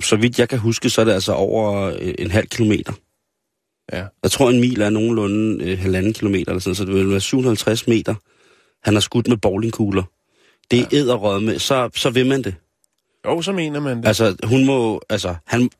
så, 0.00 0.16
vidt 0.16 0.38
jeg 0.38 0.48
kan 0.48 0.58
huske, 0.58 0.90
så 0.90 1.00
er 1.00 1.04
det 1.04 1.12
altså 1.12 1.32
over 1.32 1.92
øh, 2.00 2.14
en 2.18 2.30
halv 2.30 2.46
kilometer. 2.46 2.92
Ja. 3.92 4.04
Jeg 4.22 4.30
tror, 4.30 4.50
en 4.50 4.60
mil 4.60 4.80
er 4.80 4.90
nogenlunde 4.90 5.64
øh, 5.64 5.78
halvanden 5.78 6.12
kilometer, 6.12 6.50
eller 6.50 6.60
sådan, 6.60 6.74
så 6.74 6.84
det 6.84 6.94
vil 6.94 7.10
være 7.10 7.20
750 7.20 7.86
meter. 7.86 8.14
Han 8.84 8.94
har 8.94 9.00
skudt 9.00 9.28
med 9.28 9.36
bowlingkugler. 9.36 10.02
Det 10.70 10.78
er 10.78 10.84
ja. 10.92 10.96
æderrød 10.96 11.40
med, 11.40 11.58
så, 11.58 11.90
så 11.94 12.10
vil 12.10 12.26
man 12.26 12.42
det. 12.42 12.54
Jo, 13.26 13.42
så 13.42 13.52
mener 13.52 13.80
man 13.80 13.96
det. 13.96 14.06
Altså, 14.06 14.36
hun 14.44 14.66
må, 14.66 15.00
altså, 15.10 15.34
han, 15.46 15.70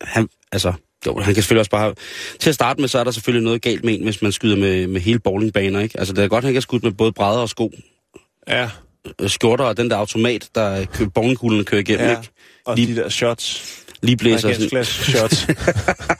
han, 0.00 0.28
altså, 0.52 0.72
jo, 1.06 1.18
han 1.18 1.34
kan 1.34 1.42
selvfølgelig 1.42 1.60
også 1.60 1.70
bare. 1.70 1.94
Til 2.38 2.48
at 2.50 2.54
starte 2.54 2.80
med, 2.80 2.88
så 2.88 2.98
er 2.98 3.04
der 3.04 3.10
selvfølgelig 3.10 3.44
noget 3.44 3.62
galt 3.62 3.84
med 3.84 3.94
en, 3.94 4.04
hvis 4.04 4.22
man 4.22 4.32
skyder 4.32 4.56
med, 4.56 4.86
med 4.86 5.00
hele 5.00 5.18
bowlingbaner, 5.18 5.80
ikke? 5.80 5.98
Altså, 5.98 6.14
det 6.14 6.24
er 6.24 6.28
godt, 6.28 6.44
han 6.44 6.52
kan 6.52 6.62
skudt 6.62 6.82
med 6.82 6.92
både 6.92 7.12
brædder 7.12 7.40
og 7.40 7.48
sko, 7.48 7.72
Ja, 8.48 8.70
skjorter 9.26 9.64
og 9.64 9.76
den 9.76 9.90
der 9.90 9.96
automat, 9.96 10.48
der 10.54 10.84
kø, 10.84 11.04
bowlingkuglen 11.14 11.64
kører 11.64 11.80
igennem, 11.80 12.06
ja. 12.06 12.10
ikke? 12.10 12.30
og 12.64 12.76
Lige- 12.76 12.94
de 12.94 13.00
der 13.00 13.08
shots. 13.08 13.74
Lige 14.02 14.16
blæser, 14.16 14.52
sådan, 14.54 14.84
shots. 14.84 15.46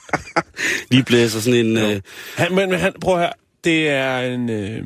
lige 0.91 1.03
blæser 1.03 1.39
sådan 1.39 1.65
en... 1.65 1.77
Øh, 1.77 2.01
han, 2.35 2.55
men, 2.55 2.69
men 2.69 2.79
han, 2.79 2.93
prøv 3.01 3.19
her. 3.19 3.29
Det 3.63 3.89
er, 3.89 4.19
en, 4.19 4.49
øh, 4.49 4.83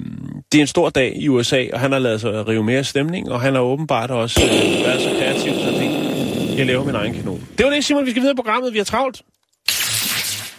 det 0.52 0.58
er 0.58 0.62
en 0.62 0.68
stor 0.68 0.90
dag 0.90 1.14
i 1.16 1.30
USA, 1.30 1.66
og 1.74 1.80
han 1.80 1.92
har 1.92 2.00
lavet 2.00 2.22
sig 2.22 2.48
rive 2.48 2.64
mere 2.64 2.84
stemning, 2.84 3.32
og 3.32 3.42
han 3.42 3.54
har 3.54 3.62
åbenbart 3.62 4.12
også 4.12 4.42
øh, 4.44 4.50
været 4.86 5.02
så 5.02 5.10
kreativ, 5.10 5.54
så 5.54 5.70
det, 5.72 6.58
jeg 6.58 6.66
laver 6.66 6.84
min 6.84 6.96
egen 6.96 7.14
kanon. 7.14 7.48
Det 7.58 7.66
var 7.66 7.72
det, 7.72 7.86
Simon. 7.86 8.06
Vi 8.06 8.12
skal 8.12 8.22
videre 8.22 8.34
i 8.34 8.36
programmet. 8.36 8.74
Vi 8.74 8.78
har 8.78 8.86
travlt. 8.86 9.22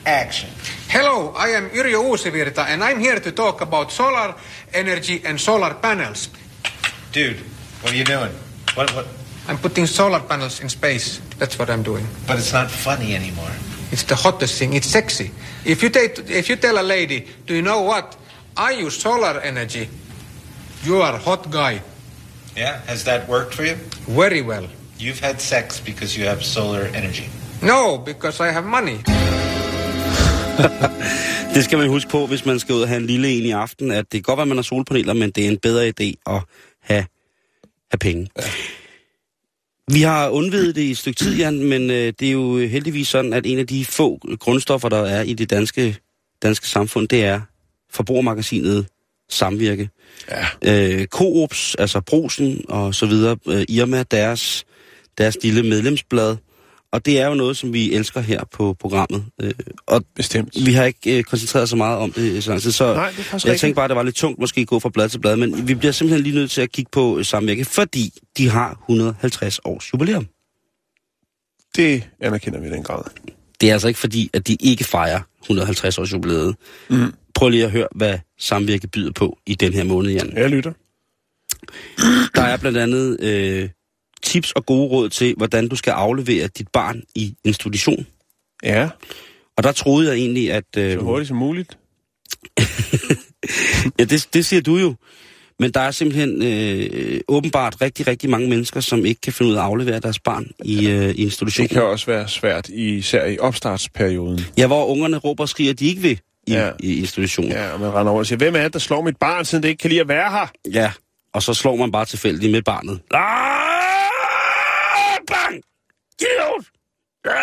Action. 0.07 0.51
Hello, 0.89 1.31
I 1.47 1.57
am 1.57 1.65
Yrjö 1.75 1.97
Uusivirta 1.97 2.63
and 2.63 2.83
I'm 2.83 2.99
here 3.01 3.19
to 3.21 3.31
talk 3.31 3.63
about 3.63 3.93
solar 3.93 4.41
energy 4.75 5.27
and 5.27 5.39
solar 5.39 5.73
panels. 5.83 6.31
Dude, 7.15 7.37
what 7.81 7.93
are 7.93 7.97
you 7.97 8.03
doing? 8.03 8.33
What, 8.75 8.93
what? 8.93 9.07
I'm 9.47 9.57
putting 9.57 9.87
solar 9.87 10.19
panels 10.19 10.61
in 10.61 10.69
space. 10.69 11.21
That's 11.39 11.57
what 11.61 11.71
I'm 11.71 11.85
doing. 11.85 12.05
But 12.27 12.39
it's 12.39 12.53
not 12.53 12.69
funny 12.69 13.15
anymore. 13.15 13.53
It's 13.93 14.03
the 14.03 14.17
hottest 14.17 14.59
thing. 14.59 14.73
It's 14.73 14.89
sexy. 14.89 15.31
If 15.65 15.85
you, 15.85 15.91
take, 15.91 16.19
if 16.29 16.49
you 16.49 16.57
tell 16.57 16.77
a 16.77 16.83
lady, 16.83 17.29
do 17.47 17.55
you 17.55 17.63
know 17.63 17.83
what? 17.83 18.17
I 18.57 18.73
use 18.73 18.97
solar 18.97 19.39
energy. 19.43 19.89
You 20.83 21.03
are 21.03 21.15
a 21.15 21.19
hot 21.19 21.53
guy. 21.53 21.83
Yeah? 22.57 22.81
Has 22.89 23.05
that 23.05 23.29
worked 23.29 23.55
for 23.55 23.63
you? 23.63 23.77
Very 24.09 24.43
well. 24.43 24.67
You've 24.99 25.21
had 25.21 25.41
sex 25.41 25.79
because 25.79 26.19
you 26.19 26.25
have 26.25 26.43
solar 26.43 26.87
energy. 26.97 27.29
No, 27.63 27.97
because 27.99 28.41
I 28.41 28.51
have 28.51 28.67
money. 28.67 28.99
det 31.55 31.65
skal 31.65 31.79
man 31.79 31.89
huske 31.89 32.11
på, 32.11 32.27
hvis 32.27 32.47
man 32.47 32.59
skal 32.59 32.75
ud 32.75 32.83
og 32.83 32.89
have 32.89 33.01
en 33.01 33.07
lille 33.07 33.29
en 33.29 33.45
i 33.45 33.51
aften, 33.51 33.91
at 33.91 34.05
det 34.05 34.11
kan 34.11 34.23
godt 34.23 34.37
være, 34.37 34.43
at 34.43 34.49
man 34.49 34.57
har 34.57 34.63
solpaneler, 34.63 35.13
men 35.13 35.31
det 35.31 35.45
er 35.45 35.49
en 35.49 35.59
bedre 35.59 35.89
idé 35.89 36.35
at 36.35 36.43
have, 36.85 37.05
have 37.91 37.99
penge. 38.01 38.29
Ja. 38.39 38.43
Vi 39.93 40.03
har 40.03 40.29
undvidet 40.29 40.75
det 40.75 40.83
i 40.83 40.91
et 40.91 40.99
stykke 40.99 41.19
tid, 41.19 41.37
Jan, 41.37 41.65
men 41.65 41.91
øh, 41.91 42.13
det 42.21 42.29
er 42.29 42.33
jo 42.33 42.59
heldigvis 42.59 43.09
sådan, 43.09 43.33
at 43.33 43.47
en 43.47 43.59
af 43.59 43.67
de 43.67 43.85
få 43.85 44.19
grundstoffer, 44.41 44.89
der 44.89 45.03
er 45.03 45.23
i 45.23 45.35
det 45.35 45.51
danske, 45.51 45.97
danske 46.43 46.69
samfund, 46.69 47.09
det 47.09 47.25
er 47.25 47.41
forbrugermagasinet 47.91 48.87
Samvirke. 49.29 49.91
Ja. 50.31 50.47
Øh, 50.65 51.07
Coops, 51.07 51.75
altså 51.75 52.01
Brosen 52.01 52.65
og 52.69 52.95
så 52.95 53.07
videre, 53.07 53.37
øh, 53.49 53.65
Irma, 53.69 54.03
deres, 54.03 54.65
deres 55.19 55.37
lille 55.43 55.63
medlemsblad. 55.63 56.37
Og 56.95 57.07
det 57.07 57.21
er 57.21 57.27
jo 57.27 57.35
noget, 57.35 57.57
som 57.57 57.73
vi 57.73 57.93
elsker 57.95 58.21
her 58.21 58.45
på 58.53 58.77
programmet. 58.81 59.25
Øh, 59.43 59.53
og 59.87 60.05
Bestemt. 60.17 60.67
vi 60.67 60.73
har 60.73 60.85
ikke 60.85 61.19
øh, 61.19 61.25
koncentreret 61.25 61.69
så 61.69 61.77
meget 61.77 61.99
om 61.99 62.13
det 62.13 62.33
i 62.33 62.41
så 62.41 62.51
lang 62.51 62.63
tid, 62.63 62.73
så 62.73 62.95
Nej, 62.95 63.11
det 63.11 63.19
jeg 63.19 63.35
rigtigt. 63.35 63.61
tænkte 63.61 63.75
bare, 63.75 63.85
at 63.85 63.89
det 63.89 63.97
var 63.97 64.03
lidt 64.03 64.17
tungt 64.17 64.39
måske 64.41 64.61
at 64.61 64.67
gå 64.67 64.79
fra 64.79 64.89
blad 64.89 65.09
til 65.09 65.19
blad, 65.19 65.37
men 65.37 65.69
vi 65.69 65.75
bliver 65.75 65.93
simpelthen 65.93 66.23
lige 66.23 66.35
nødt 66.35 66.51
til 66.51 66.61
at 66.61 66.73
kigge 66.73 66.91
på 66.93 67.19
øh, 67.19 67.25
samvirke, 67.25 67.65
fordi 67.65 68.13
de 68.39 68.49
har 68.49 68.71
150 68.89 69.61
års 69.65 69.93
jubilæum. 69.93 70.27
Det 71.77 72.05
anerkender 72.21 72.61
vi 72.61 72.67
i 72.67 72.71
den 72.71 72.83
grad. 72.83 73.03
Det 73.61 73.69
er 73.69 73.73
altså 73.73 73.89
ikke 73.89 74.01
fordi, 74.01 74.31
at 74.33 74.49
de 74.49 74.57
ikke 74.61 74.85
fejrer 74.85 75.21
150 75.43 75.99
års 75.99 76.13
jubilæet. 76.13 76.57
Mm. 76.91 77.15
Prøv 77.35 77.49
lige 77.49 77.65
at 77.65 77.71
høre, 77.71 77.89
hvad 77.95 78.19
samvirke 78.39 78.87
byder 78.89 79.13
på 79.13 79.39
i 79.47 79.55
den 79.55 79.73
her 79.73 79.85
måned, 79.85 80.13
Jan. 80.13 80.33
Jeg 80.37 80.51
lytter. 80.51 80.73
Der 82.35 82.43
er 82.43 82.57
blandt 82.57 82.79
andet 82.79 83.21
øh, 83.21 83.69
tips 84.25 84.53
og 84.53 84.67
gode 84.67 84.89
råd 84.89 85.09
til, 85.09 85.35
hvordan 85.37 85.69
du 85.69 85.77
skal 85.77 85.91
aflevere 85.91 86.47
dit 86.47 86.69
barn 86.73 87.03
i 87.15 87.35
institution. 87.45 88.07
Ja, 88.63 88.89
Og 89.57 89.63
der 89.65 89.73
troede 89.73 90.09
jeg 90.09 90.17
egentlig, 90.17 90.53
at... 90.53 90.65
Øh, 90.77 90.93
så 90.93 90.99
hurtigt 90.99 91.29
som 91.29 91.37
muligt. 91.37 91.79
Ja, 93.99 94.05
det, 94.05 94.29
det 94.35 94.47
siger 94.47 94.63
du 94.63 94.77
jo. 94.77 94.95
Men 95.59 95.71
der 95.71 95.81
er 95.81 95.91
simpelthen 95.91 96.43
øh, 96.43 97.21
åbenbart 97.29 97.77
rigtig, 97.81 98.07
rigtig 98.07 98.31
mange 98.31 98.49
mennesker, 98.49 98.81
som 98.81 99.05
ikke 99.07 99.21
kan 99.21 99.33
finde 99.33 99.51
ud 99.53 99.57
af 99.57 99.61
at 99.61 99.65
aflevere 99.67 99.99
deres 100.01 100.19
barn 100.19 100.47
i, 100.65 100.87
øh, 100.89 101.03
i 101.05 101.07
Det 101.09 101.15
institutionen. 101.19 101.69
kan 101.69 101.83
også 101.83 102.07
være 102.07 102.29
svært, 102.29 102.69
især 102.69 103.27
i 103.27 103.39
opstartsperioden. 103.39 104.41
Ja, 104.59 104.67
hvor 104.67 104.87
ungerne 104.87 105.17
råber 105.17 105.45
og 105.45 105.49
skriger, 105.49 105.71
at 105.73 105.79
de 105.81 105.87
ikke 105.87 106.03
vil 106.03 106.21
i, 106.47 106.53
Ja. 106.53 106.71
i 106.81 106.99
institutionen. 106.99 107.53
Ja. 107.53 107.65
Ja, 107.65 107.73
og 107.73 107.81
man 107.81 107.95
render 107.95 108.11
over 108.13 108.19
og 108.21 108.27
siger, 108.27 108.37
hvem 108.37 108.57
er 108.57 108.63
det, 108.63 108.73
der 108.73 108.79
slår 108.79 109.03
mit 109.03 109.17
barn, 109.17 109.45
siden 109.45 109.63
det 109.63 109.69
ikke 109.69 109.81
kan 109.81 109.91
lide 109.91 110.01
at 110.01 110.09
være 110.09 110.31
her? 110.31 110.47
ja. 110.73 110.93
Og 111.35 111.43
så 111.43 111.55
slår 111.55 111.77
man 111.77 111.93
bare 111.93 112.05
tilfældigt 112.05 112.53
med 112.53 112.63
barnet. 112.63 113.01
Ah, 113.11 113.21
bang! 115.27 115.63
Idiot! 116.21 116.65
Ah! 117.25 117.35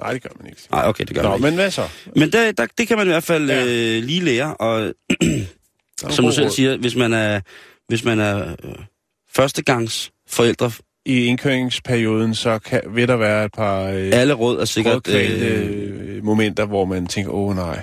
Nej, 0.00 0.12
det 0.12 0.22
gør 0.22 0.30
man 0.38 0.46
ikke. 0.46 0.60
Nej, 0.70 0.88
okay, 0.88 1.04
det 1.04 1.14
gør 1.16 1.22
Nå, 1.22 1.28
man 1.28 1.36
ikke. 1.36 1.44
men 1.44 1.54
hvad 1.54 1.70
så? 1.70 1.82
Men 2.16 2.32
der, 2.32 2.52
der, 2.52 2.66
det 2.78 2.88
kan 2.88 2.98
man 2.98 3.06
i 3.06 3.10
hvert 3.10 3.24
fald 3.24 3.50
Ja. 3.50 3.60
øh, 3.64 4.02
lige 4.04 4.20
lære, 4.20 4.56
og 4.56 4.94
som 6.10 6.24
du 6.24 6.32
selv 6.32 6.50
siger, 6.50 6.76
hvis 6.76 6.96
man 6.96 7.12
er, 7.12 7.40
hvis 7.88 8.04
man 8.04 8.20
er 8.20 8.48
øh, 8.64 8.74
førstegangs 9.34 10.10
forældre, 10.28 10.72
I 11.06 11.24
indkøringsperioden, 11.24 12.34
så 12.34 12.58
kan, 12.58 12.80
vil 12.90 13.08
der 13.08 13.16
være 13.16 13.44
et 13.44 13.52
par 13.52 13.82
øh, 13.82 14.10
alle 14.12 14.34
råd 14.34 14.60
er 14.60 14.64
sikkert, 14.64 15.08
øh, 15.08 16.16
øh, 16.16 16.24
momenter, 16.24 16.64
hvor 16.64 16.84
man 16.84 17.06
tænker, 17.06 17.32
åh 17.32 17.48
oh, 17.48 17.56
nej. 17.56 17.82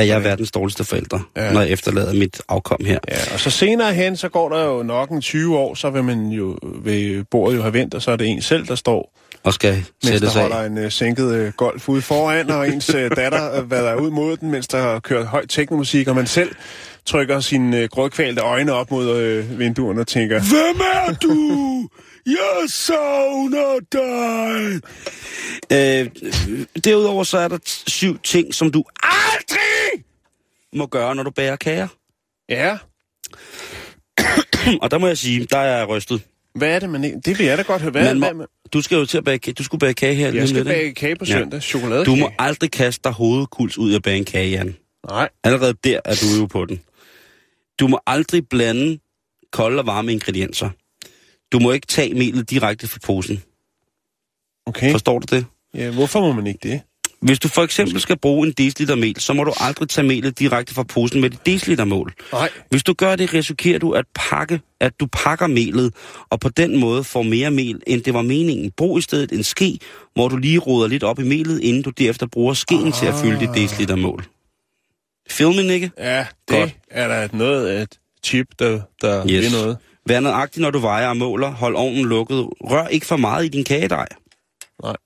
At 0.00 0.08
jeg 0.08 0.14
er 0.14 0.18
verdens 0.20 0.50
dårligste 0.50 0.84
forældre, 0.84 1.22
Ja. 1.36 1.52
når 1.52 1.60
jeg 1.60 1.70
efterlader 1.70 2.12
mit 2.14 2.40
afkom 2.48 2.84
her. 2.86 2.98
Ja, 3.08 3.16
og 3.34 3.40
så 3.40 3.50
senere 3.50 3.94
hen, 3.94 4.16
så 4.16 4.28
går 4.28 4.48
der 4.48 4.64
jo 4.64 4.82
nok 4.82 5.10
en 5.10 5.20
20 5.20 5.58
år, 5.58 5.74
så 5.74 5.90
vil 5.90 6.04
man 6.04 6.26
jo 6.28 6.58
ved 6.62 7.24
bordet 7.30 7.56
jo 7.56 7.62
have 7.62 7.72
vendt, 7.74 7.94
og 7.94 8.02
så 8.02 8.10
er 8.10 8.16
det 8.16 8.26
en 8.28 8.42
selv, 8.42 8.66
der 8.66 8.74
står 8.74 9.14
og 9.44 9.54
skal 9.54 9.72
Mens 9.74 9.86
sættes 10.02 10.32
der 10.32 10.40
af. 10.40 10.50
holder 10.50 10.62
en 10.78 10.84
uh, 10.84 10.90
sænket 10.92 11.46
uh, 11.46 11.52
golf 11.52 11.88
ude 11.88 12.02
foran, 12.02 12.50
og 12.50 12.68
ens 12.68 12.94
uh, 12.94 13.00
datter 13.16 13.60
uh, 13.62 13.70
vader 13.70 13.94
ud 13.94 14.10
mod 14.10 14.36
den, 14.36 14.50
mens 14.50 14.68
der 14.68 14.78
har 14.78 14.98
kørt 14.98 15.26
høj 15.26 15.46
teknomusik, 15.46 16.08
og 16.08 16.14
man 16.16 16.26
selv 16.26 16.54
trykker 17.06 17.40
sine 17.40 17.78
uh, 17.82 17.88
grådkvalte 17.88 18.42
øjne 18.42 18.72
op 18.72 18.90
mod 18.90 19.38
uh, 19.38 19.58
vinduerne 19.58 20.00
og 20.00 20.06
tænker, 20.06 20.38
Hvem 20.40 20.80
er 21.08 21.12
du? 21.22 21.32
Jeg 22.28 22.64
savner 22.68 23.78
dig. 23.92 24.80
Øh, 25.72 26.10
derudover 26.84 27.24
så 27.24 27.38
er 27.38 27.48
der 27.48 27.58
syv 27.86 28.18
ting, 28.18 28.54
som 28.54 28.70
du 28.72 28.84
aldrig 29.02 30.04
må 30.74 30.86
gøre, 30.86 31.14
når 31.14 31.22
du 31.22 31.30
bærer 31.30 31.56
kager. 31.56 31.88
ja, 32.48 32.78
Og 34.82 34.90
der 34.90 34.98
må 34.98 35.06
jeg 35.06 35.18
sige, 35.18 35.46
der 35.50 35.58
er 35.58 35.78
jeg 35.78 35.88
rystet. 35.88 36.22
hvad 36.54 36.68
er 36.74 36.78
det, 36.78 36.90
man 36.90 37.04
ikke... 37.04 37.20
Det 37.24 37.38
vil 37.38 37.46
jeg 37.46 37.58
da 37.58 37.62
godt 37.62 37.82
høre. 37.82 37.90
Hvad, 37.90 38.14
Man 38.14 38.36
må, 38.36 38.46
du 38.72 38.82
skal 38.82 38.96
jo 38.96 39.06
til 39.06 39.18
at 39.18 39.24
bage 39.24 39.38
kage. 39.38 39.54
Du 39.54 39.64
skulle 39.64 39.78
bage 39.78 39.94
kage 39.94 40.14
her 40.14 40.26
lige 40.30 40.34
jeg 40.36 40.42
om 40.42 40.48
skal 40.48 40.56
lidt, 40.64 40.68
bage 40.68 40.94
kage 40.94 41.16
på 41.16 41.24
Ja. 41.28 41.32
søndag. 41.32 41.62
Chokoladekage. 41.62 42.16
Du 42.16 42.20
må 42.20 42.30
aldrig 42.38 42.70
kaste 42.70 43.00
dig 43.04 43.12
hovedkuls 43.12 43.78
ud 43.78 43.92
af 43.92 44.02
bage 44.02 44.16
en 44.16 44.24
kage, 44.24 44.50
Jan. 44.50 44.76
Nej. 45.08 45.28
Allerede 45.44 45.74
der 45.84 46.00
er 46.04 46.14
du 46.14 46.40
jo 46.40 46.46
på 46.46 46.64
den. 46.64 46.80
Du 47.80 47.88
må 47.88 48.00
aldrig 48.06 48.48
blande 48.48 48.98
kolde 49.52 49.78
og 49.78 49.86
varme 49.86 50.12
ingredienser. 50.12 50.70
Du 51.52 51.58
må 51.58 51.72
ikke 51.72 51.86
tage 51.86 52.14
melet 52.14 52.50
direkte 52.50 52.88
fra 52.88 52.98
posen. 53.04 53.42
Okay. 54.66 54.90
Forstår 54.90 55.18
du 55.18 55.36
det? 55.36 55.46
Ja, 55.74 55.90
hvorfor 55.90 56.20
må 56.20 56.32
man 56.32 56.46
ikke 56.46 56.68
det? 56.68 56.80
Hvis 57.20 57.38
du 57.38 57.48
for 57.48 57.62
eksempel 57.62 58.00
skal 58.00 58.18
bruge 58.18 58.46
en 58.46 58.52
deciliter 58.52 58.94
mel, 58.94 59.20
så 59.20 59.32
må 59.32 59.44
du 59.44 59.52
aldrig 59.60 59.88
tage 59.88 60.06
melet 60.06 60.38
direkte 60.38 60.74
fra 60.74 60.82
posen 60.82 61.20
med 61.20 61.30
et 61.30 61.46
deciliter 61.46 61.84
mål. 61.84 62.14
Nej. 62.32 62.50
Hvis 62.70 62.82
du 62.82 62.92
gør 62.92 63.16
det, 63.16 63.34
risikerer 63.34 63.78
du 63.78 63.92
at, 63.92 64.04
pakke, 64.14 64.60
at 64.80 65.00
du 65.00 65.06
pakker 65.12 65.46
melet, 65.46 65.94
og 66.30 66.40
på 66.40 66.48
den 66.48 66.80
måde 66.80 67.04
får 67.04 67.22
mere 67.22 67.50
mel, 67.50 67.82
end 67.86 68.02
det 68.02 68.14
var 68.14 68.22
meningen. 68.22 68.70
Brug 68.70 68.98
i 68.98 69.02
stedet 69.02 69.32
en 69.32 69.42
ske, 69.42 69.78
hvor 70.14 70.28
du 70.28 70.36
lige 70.36 70.58
roder 70.58 70.88
lidt 70.88 71.02
op 71.02 71.18
i 71.18 71.22
melet, 71.22 71.60
inden 71.60 71.82
du 71.82 71.90
derefter 71.90 72.26
bruger 72.26 72.54
skeen 72.54 72.86
ah. 72.86 72.92
til 72.92 73.06
at 73.06 73.14
fylde 73.14 73.40
dit 73.40 73.54
deciliter 73.54 73.96
mål. 73.96 74.24
Filmen, 75.30 75.70
ikke? 75.70 75.90
Ja, 75.98 76.18
det 76.18 76.58
Godt. 76.58 76.76
er 76.90 77.08
der 77.08 77.36
noget 77.36 77.68
af 77.68 77.82
et 77.82 77.98
chip, 78.24 78.46
der, 78.58 78.80
der 79.02 79.26
yes. 79.26 79.42
vil 79.42 79.52
noget. 79.52 79.76
Vær 80.08 80.20
nøjagtig, 80.20 80.62
når 80.62 80.70
du 80.70 80.78
vejer 80.78 81.08
og 81.08 81.16
måler. 81.16 81.50
Hold 81.50 81.76
ovnen 81.76 82.04
lukket. 82.04 82.46
Rør 82.60 82.86
ikke 82.86 83.06
for 83.06 83.16
meget 83.16 83.44
i 83.44 83.48
din 83.48 83.64
kagedej. 83.64 84.06
Nej. 84.82 84.96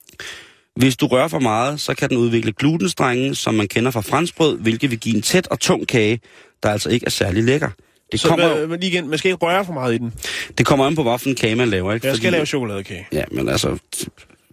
Hvis 0.76 0.96
du 0.96 1.06
rører 1.06 1.28
for 1.28 1.38
meget, 1.38 1.80
så 1.80 1.94
kan 1.94 2.08
den 2.08 2.16
udvikle 2.16 2.52
glutenstrenge, 2.52 3.34
som 3.34 3.54
man 3.54 3.68
kender 3.68 3.90
fra 3.90 4.00
franskbrød, 4.00 4.58
hvilket 4.58 4.90
vil 4.90 4.98
give 5.00 5.16
en 5.16 5.22
tæt 5.22 5.46
og 5.46 5.60
tung 5.60 5.88
kage, 5.88 6.20
der 6.62 6.70
altså 6.70 6.88
ikke 6.90 7.06
er 7.06 7.10
særlig 7.10 7.44
lækker. 7.44 7.68
Det 8.12 8.20
Så 8.20 8.28
kommer, 8.28 8.64
hvad, 8.64 8.78
lige 8.78 8.90
igen, 8.92 9.08
man 9.08 9.18
skal 9.18 9.30
ikke 9.30 9.46
røre 9.46 9.64
for 9.64 9.72
meget 9.72 9.94
i 9.94 9.98
den. 9.98 10.12
det 10.58 10.66
kommer 10.66 10.86
an 10.86 10.94
på, 10.94 11.02
hvilken 11.02 11.34
kage 11.34 11.54
man 11.54 11.68
laver. 11.68 11.92
Ikke? 11.92 12.06
Jeg 12.06 12.16
skal 12.16 12.32
lave 12.32 12.46
chokoladekage. 12.46 13.06
Ja, 13.12 13.24
men 13.30 13.48
altså, 13.48 13.78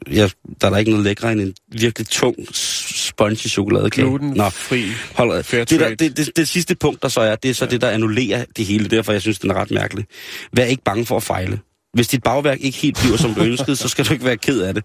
jeg, 0.07 0.29
der 0.61 0.67
er 0.67 0.71
der 0.71 0.77
ikke 0.77 0.91
noget 0.91 1.05
lækre 1.05 1.31
end 1.31 1.41
en 1.41 1.53
virkelig 1.71 2.07
tung, 2.07 2.35
spongy 2.53 3.35
chokoladekage. 3.35 4.07
Glutenfri. 4.07 4.85
Hold 5.15 5.43
Fair 5.43 5.63
det, 5.63 5.79
der, 5.79 5.89
det, 5.89 6.17
det, 6.17 6.29
det, 6.35 6.47
sidste 6.47 6.75
punkt, 6.75 7.01
der 7.01 7.07
så 7.07 7.21
er, 7.21 7.35
det 7.35 7.49
er 7.49 7.53
så 7.53 7.65
ja. 7.65 7.71
det, 7.71 7.81
der 7.81 7.89
annullerer 7.89 8.45
det 8.57 8.65
hele. 8.65 8.89
Derfor 8.89 9.11
jeg 9.11 9.21
synes, 9.21 9.39
den 9.39 9.51
er 9.51 9.55
ret 9.55 9.71
mærkelig. 9.71 10.05
Vær 10.53 10.65
ikke 10.65 10.83
bange 10.83 11.05
for 11.05 11.17
at 11.17 11.23
fejle. 11.23 11.59
Hvis 11.93 12.07
dit 12.07 12.23
bagværk 12.23 12.57
ikke 12.61 12.77
helt 12.77 12.97
bliver, 13.03 13.17
som 13.17 13.33
du 13.33 13.41
ønskede, 13.41 13.75
så 13.75 13.87
skal 13.87 14.05
du 14.05 14.13
ikke 14.13 14.25
være 14.25 14.37
ked 14.37 14.61
af 14.61 14.73
det. 14.73 14.83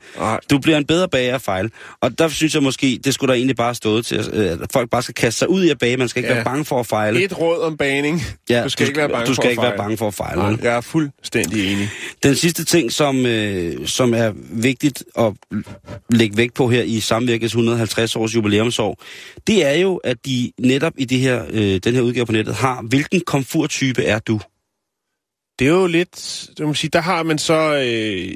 Du 0.51 0.59
bliver 0.59 0.79
en 0.79 0.85
bedre 0.85 1.09
bager 1.09 1.35
af 1.35 1.41
fejl. 1.41 1.71
Og 2.01 2.19
der 2.19 2.29
synes 2.29 2.55
jeg 2.55 2.63
måske, 2.63 3.01
det 3.05 3.15
skulle 3.15 3.29
der 3.29 3.35
egentlig 3.35 3.57
bare 3.57 3.75
stå 3.75 4.03
til, 4.03 4.17
at 4.17 4.29
øh, 4.33 4.51
at 4.53 4.59
folk 4.73 4.91
bare 4.91 5.03
skal 5.03 5.15
kaste 5.15 5.39
sig 5.39 5.49
ud 5.51 5.65
i 5.65 5.69
at 5.71 5.79
bage. 5.79 5.97
Man 5.97 6.09
skal 6.09 6.21
ikke 6.21 6.29
Ja. 6.29 6.35
være 6.35 6.45
bange 6.45 6.65
for 6.65 6.81
at 6.81 6.87
fejle. 6.87 7.25
Et 7.25 7.39
råd 7.41 7.61
om 7.61 7.77
baning. 7.77 8.23
ja, 8.51 8.63
du 8.65 8.69
skal 8.69 8.87
ikke 8.87 8.99
være 8.99 9.09
bange 9.09 9.27
du 9.27 9.35
skal 9.35 9.45
for 9.45 9.51
ikke 9.51 9.63
at 9.63 9.69
være 9.69 9.77
bange 9.77 9.97
for 9.97 10.09
at 10.09 10.15
fejle. 10.15 10.41
Nej, 10.43 10.57
jeg 10.63 10.77
er 10.77 10.81
fuldstændig 10.81 11.73
enig. 11.73 11.89
Den 12.23 12.35
sidste 12.35 12.65
ting, 12.65 12.93
som, 12.93 13.27
øh, 13.27 13.87
som 13.87 14.15
er 14.15 14.33
vigtigt 14.51 15.05
at 15.19 15.33
lægge 16.11 16.37
vægt 16.37 16.55
på 16.55 16.69
her 16.69 16.83
i 16.83 17.01
Samvirkets 17.01 17.53
150 17.55 18.17
års 18.17 18.35
jubilæumsår, 18.35 19.03
det 19.47 19.65
er 19.67 19.73
jo, 19.79 19.97
at 19.97 20.17
de 20.27 20.53
netop 20.61 20.93
i 20.99 21.05
det 21.05 21.19
her, 21.19 21.45
øh, 21.51 21.81
den 21.85 21.95
her 21.95 22.01
udgave 22.01 22.27
på 22.27 22.33
nettet 22.33 22.55
har, 22.55 22.83
hvilken 22.89 23.21
komfurtype 23.27 24.03
er 24.05 24.19
du? 24.19 24.41
Det 25.59 25.65
er 25.67 25.71
jo 25.71 25.87
lidt, 25.87 26.45
det 26.51 26.61
må 26.61 26.67
man 26.67 26.75
sige, 26.75 26.91
der 26.93 27.01
har 27.01 27.23
man 27.23 27.39
så 27.39 27.75
øh, 27.75 27.83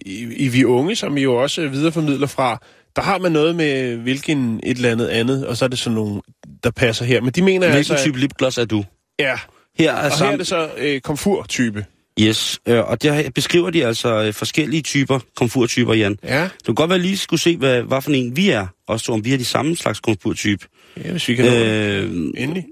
i, 0.06 0.34
i 0.36 0.48
Vi 0.48 0.64
Unge, 0.64 0.96
som 0.96 1.14
vi 1.14 1.22
jo 1.22 1.34
også 1.42 1.68
videreformidler 1.68 2.26
fra, 2.26 2.62
der 2.96 3.02
har 3.02 3.18
man 3.18 3.32
noget 3.32 3.54
med 3.56 3.96
hvilken 3.96 4.60
et 4.62 4.76
eller 4.76 4.90
andet 4.92 5.06
andet, 5.08 5.46
og 5.46 5.56
så 5.56 5.64
er 5.64 5.68
det 5.68 5.78
sådan 5.78 5.94
nogle, 5.94 6.20
der 6.64 6.70
passer 6.70 7.04
her. 7.04 7.20
Men 7.20 7.30
de 7.30 7.42
mener 7.42 7.66
Hvilken 7.66 7.76
altså... 7.76 7.94
at- 7.94 8.00
type 8.00 8.18
lipgloss 8.18 8.58
er 8.58 8.64
du? 8.64 8.84
Ja, 9.18 9.38
Her 9.78 9.92
er, 9.92 9.96
og 9.96 10.02
her 10.02 10.10
sam- 10.10 10.32
er 10.32 10.36
det 10.36 10.46
så 10.46 10.70
øh, 10.78 11.00
komfurtype. 11.00 11.84
Yes, 12.20 12.60
øh, 12.66 12.78
og 12.90 13.02
der 13.02 13.30
beskriver 13.30 13.70
de 13.70 13.86
altså 13.86 14.22
øh, 14.22 14.32
forskellige 14.34 14.82
typer, 14.82 15.18
komfurtyper, 15.36 15.94
Jan. 15.94 16.18
Ja, 16.24 16.42
Du 16.44 16.48
kan 16.66 16.74
godt 16.74 16.90
være 16.90 16.98
lige 16.98 17.16
skulle 17.16 17.40
se, 17.40 17.56
hvad, 17.56 17.82
hvad 17.82 18.02
for 18.02 18.10
en 18.10 18.36
vi 18.36 18.48
er, 18.50 18.66
også 18.88 19.06
to, 19.06 19.12
om 19.12 19.24
vi 19.24 19.32
er 19.34 19.38
de 19.38 19.44
samme 19.44 19.76
slags 19.76 20.00
komfurtype. 20.00 20.66
ja 21.04 21.10
hvis 21.10 21.28
vi 21.28 21.34
kan. 21.34 21.46
Øh, 21.46 22.10
Endelig. 22.36 22.64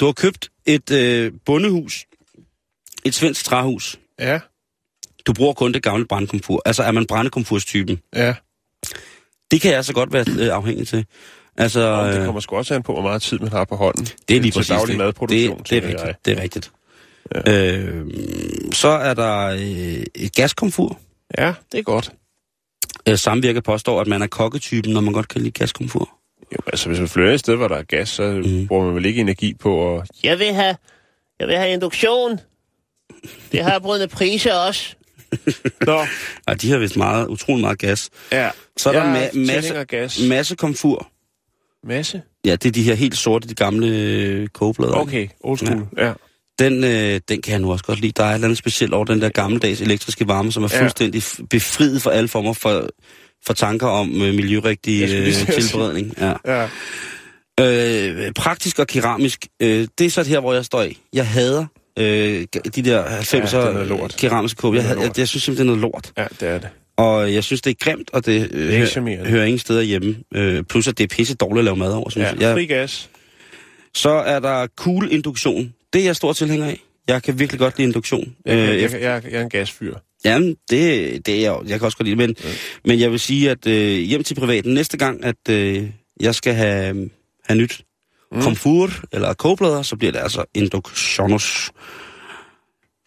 du 0.00 0.04
har 0.04 0.12
købt 0.12 0.48
et 0.66 0.90
øh, 0.90 1.32
bondehus, 1.46 2.04
et 3.04 3.14
svensk 3.14 3.44
træhus. 3.44 3.98
Ja, 4.20 4.40
Du 5.26 5.32
bruger 5.32 5.52
kun 5.52 5.72
det 5.72 5.82
gamle 5.82 6.06
brandkomfur. 6.06 6.62
Altså 6.66 6.82
er 6.82 6.90
man 6.92 7.06
brændekomfurstypen. 7.06 7.98
ja. 8.16 8.34
Det 9.50 9.60
kan 9.60 9.68
jeg 9.70 9.76
altså 9.76 9.92
godt 9.92 10.12
være 10.12 10.24
øh, 10.38 10.54
afhængig 10.54 10.88
til. 10.88 11.06
Altså, 11.56 11.80
Og 11.80 12.08
det 12.12 12.18
øh, 12.18 12.24
kommer 12.24 12.40
sgu 12.40 12.56
også 12.56 12.74
an 12.74 12.82
på, 12.82 12.92
hvor 12.92 13.02
meget 13.02 13.22
tid 13.22 13.38
man 13.38 13.48
har 13.48 13.64
på 13.64 13.76
hånden. 13.76 14.06
det 14.28 14.36
er 14.36 14.40
lige 14.40 14.52
præcis 14.52 14.68
daglig 14.68 14.92
det. 14.92 14.98
madproduktion, 14.98 15.58
det, 15.58 15.70
det, 15.70 15.84
er 15.84 15.88
rigtigt, 15.88 16.24
det 16.24 16.38
er 16.38 16.42
rigtigt. 16.42 16.70
Ja. 17.46 17.76
Øh, 17.76 18.06
så 18.72 18.88
er 18.88 19.14
der 19.14 19.46
øh, 19.46 20.04
et 20.14 20.34
gaskomfur. 20.34 20.98
Ja, 21.38 21.54
det 21.72 21.78
er 21.78 21.82
godt. 21.82 22.12
Øh, 23.08 23.18
samvirke 23.18 23.62
påstår, 23.62 24.00
at 24.00 24.06
man 24.06 24.22
er 24.22 24.26
kokketypen, 24.26 24.92
når 24.92 25.00
man 25.00 25.12
godt 25.12 25.28
kan 25.28 25.40
lide 25.40 25.50
gaskomfur. 25.50 26.10
Jo, 26.52 26.56
altså 26.66 26.88
hvis 26.88 26.98
man 26.98 27.08
flytter 27.08 27.32
et 27.34 27.40
sted, 27.40 27.56
hvor 27.56 27.68
der 27.68 27.76
er 27.76 27.82
gas, 27.82 28.08
så 28.08 28.42
mm. 28.44 28.66
bruger 28.66 28.84
man 28.86 28.94
vel 28.94 29.04
ikke 29.06 29.20
energi 29.20 29.54
på 29.54 29.96
at... 29.98 30.08
Jeg 30.22 30.38
vil 30.38 30.52
have, 30.52 30.76
jeg 31.40 31.48
vil 31.48 31.56
have 31.56 31.70
induktion. 31.72 32.40
Det 33.52 33.62
har 33.64 33.78
brødende 33.78 34.08
priser 34.08 34.54
også. 34.54 34.94
Nå, 35.86 36.06
Og 36.46 36.62
de 36.62 36.70
har 36.70 36.78
vist 36.78 36.96
meget, 36.96 37.26
utrolig 37.26 37.60
meget 37.60 37.78
gas. 37.78 38.10
ja. 38.32 38.50
Så 38.76 38.88
er 38.88 38.92
der 38.92 39.28
ma- 39.30 39.38
masse, 39.38 39.84
gas. 39.84 40.20
masse 40.28 40.56
komfur. 40.56 41.08
Masse? 41.86 42.22
Ja, 42.44 42.52
det 42.52 42.66
er 42.66 42.70
de 42.72 42.82
her 42.82 42.94
helt 42.94 43.16
sorte, 43.16 43.48
de 43.48 43.54
gamle 43.54 43.86
øh, 43.86 44.48
kogeplader. 44.48 44.94
Okay, 44.94 45.28
old 45.40 45.58
school. 45.58 45.86
Ja. 45.96 46.06
ja. 46.06 46.12
Den, 46.58 46.84
øh, 46.84 47.20
den 47.28 47.42
kan 47.42 47.52
jeg 47.52 47.60
nu 47.60 47.72
også 47.72 47.84
godt 47.84 48.00
lide. 48.00 48.12
Der 48.12 48.24
er 48.24 48.28
et 48.30 48.34
eller 48.34 48.46
andet 48.46 48.58
specielt 48.58 48.94
over 48.94 49.04
den 49.04 49.20
der 49.22 49.28
gammeldags 49.28 49.80
elektriske 49.80 50.28
varme, 50.28 50.52
som 50.52 50.64
er 50.64 50.68
Ja. 50.72 50.80
fuldstændig 50.82 51.22
befriet 51.50 52.02
for 52.02 52.10
alle 52.10 52.28
former 52.28 52.52
for, 52.52 52.88
for 53.46 53.54
tanker 53.54 53.86
om 53.86 54.22
øh, 54.22 54.34
miljørigtig 54.34 55.02
øh, 55.02 55.32
tilberedning. 55.32 56.14
Ja. 56.20 56.32
ja. 56.46 56.68
Øh, 57.60 58.32
praktisk 58.32 58.78
og 58.78 58.86
keramisk, 58.86 59.46
øh, 59.62 59.88
det 59.98 60.06
er 60.06 60.10
så 60.10 60.22
her, 60.22 60.40
hvor 60.40 60.54
jeg 60.54 60.64
står 60.64 60.80
af. 60.82 60.96
Jeg 61.12 61.28
hader 61.28 61.66
øh, 61.98 62.46
de 62.76 62.82
der 62.82 63.04
90'er 63.04 63.56
Ja, 63.56 63.72
det 63.84 63.90
er 63.90 64.08
keramiske 64.18 64.58
kåbe. 64.58 64.76
Jeg, 64.76 64.96
Det 64.96 65.02
jeg, 65.02 65.18
jeg 65.18 65.28
synes 65.28 65.42
simpelthen, 65.42 65.68
det 65.68 65.74
er 65.74 65.76
noget 65.80 65.92
lort. 65.94 66.12
Ja, 66.18 66.26
det 66.40 66.48
er 66.48 66.58
det. 66.58 66.68
Og 66.96 67.34
jeg 67.34 67.44
synes, 67.44 67.60
det 67.62 67.70
er 67.70 67.74
grimt, 67.80 68.10
og 68.12 68.26
det, 68.26 68.48
øh, 68.52 68.72
ikke 68.72 69.00
hører, 69.00 69.28
hører 69.28 69.44
ingen 69.44 69.58
steder 69.58 69.82
hjemme. 69.82 70.16
Øh, 70.34 70.62
plus, 70.64 70.88
at 70.88 70.98
det 70.98 71.04
er 71.04 71.16
pisse 71.16 71.34
dårligt 71.34 71.58
at 71.58 71.64
lave 71.64 71.76
mad 71.76 71.92
over, 71.92 72.10
synes 72.10 72.24
Ja, 72.24 72.32
jeg. 72.32 72.40
jeg. 72.40 72.54
fri 72.54 72.66
gas. 72.66 73.10
Så 73.94 74.10
er 74.10 74.38
der 74.40 74.66
cool 74.76 75.08
induktion. 75.12 75.74
Det 75.92 76.00
er 76.00 76.04
jeg 76.04 76.16
stor 76.16 76.32
tilhænger 76.32 76.66
af. 76.66 76.80
Jeg 77.08 77.22
kan 77.22 77.38
virkelig 77.38 77.58
godt 77.58 77.78
lide 77.78 77.88
induktion. 77.88 78.34
Jeg, 78.46 78.56
kan, 78.56 78.68
Øh, 78.68 78.82
jeg, 78.82 78.92
jeg, 78.92 79.00
jeg, 79.02 79.22
jeg 79.30 79.38
er 79.38 79.42
en 79.42 79.48
gasfyr. 79.50 79.94
Jamen, 80.24 80.56
det, 80.70 81.26
det 81.26 81.34
er 81.34 81.40
jeg, 81.40 81.56
jeg 81.66 81.78
kan 81.78 81.86
også 81.86 81.98
godt 81.98 82.08
lide 82.08 82.20
det, 82.20 82.28
men, 82.28 82.36
ja. 82.44 82.48
men 82.84 83.00
jeg 83.00 83.10
vil 83.10 83.20
sige, 83.20 83.50
at 83.50 83.66
øh, 83.66 83.98
hjem 83.98 84.22
til 84.24 84.34
privaten 84.34 84.74
næste 84.74 84.96
gang, 84.96 85.24
at 85.24 85.36
øh, 85.50 85.84
jeg 86.20 86.34
skal 86.34 86.54
have, 86.54 87.10
have 87.48 87.58
nyt 87.60 87.80
mm. 88.32 88.42
komfur 88.42 88.90
eller 89.12 89.34
kogeplader, 89.34 89.82
så 89.82 89.96
bliver 89.96 90.12
det 90.12 90.18
altså 90.18 90.44
induktionus. 90.54 91.72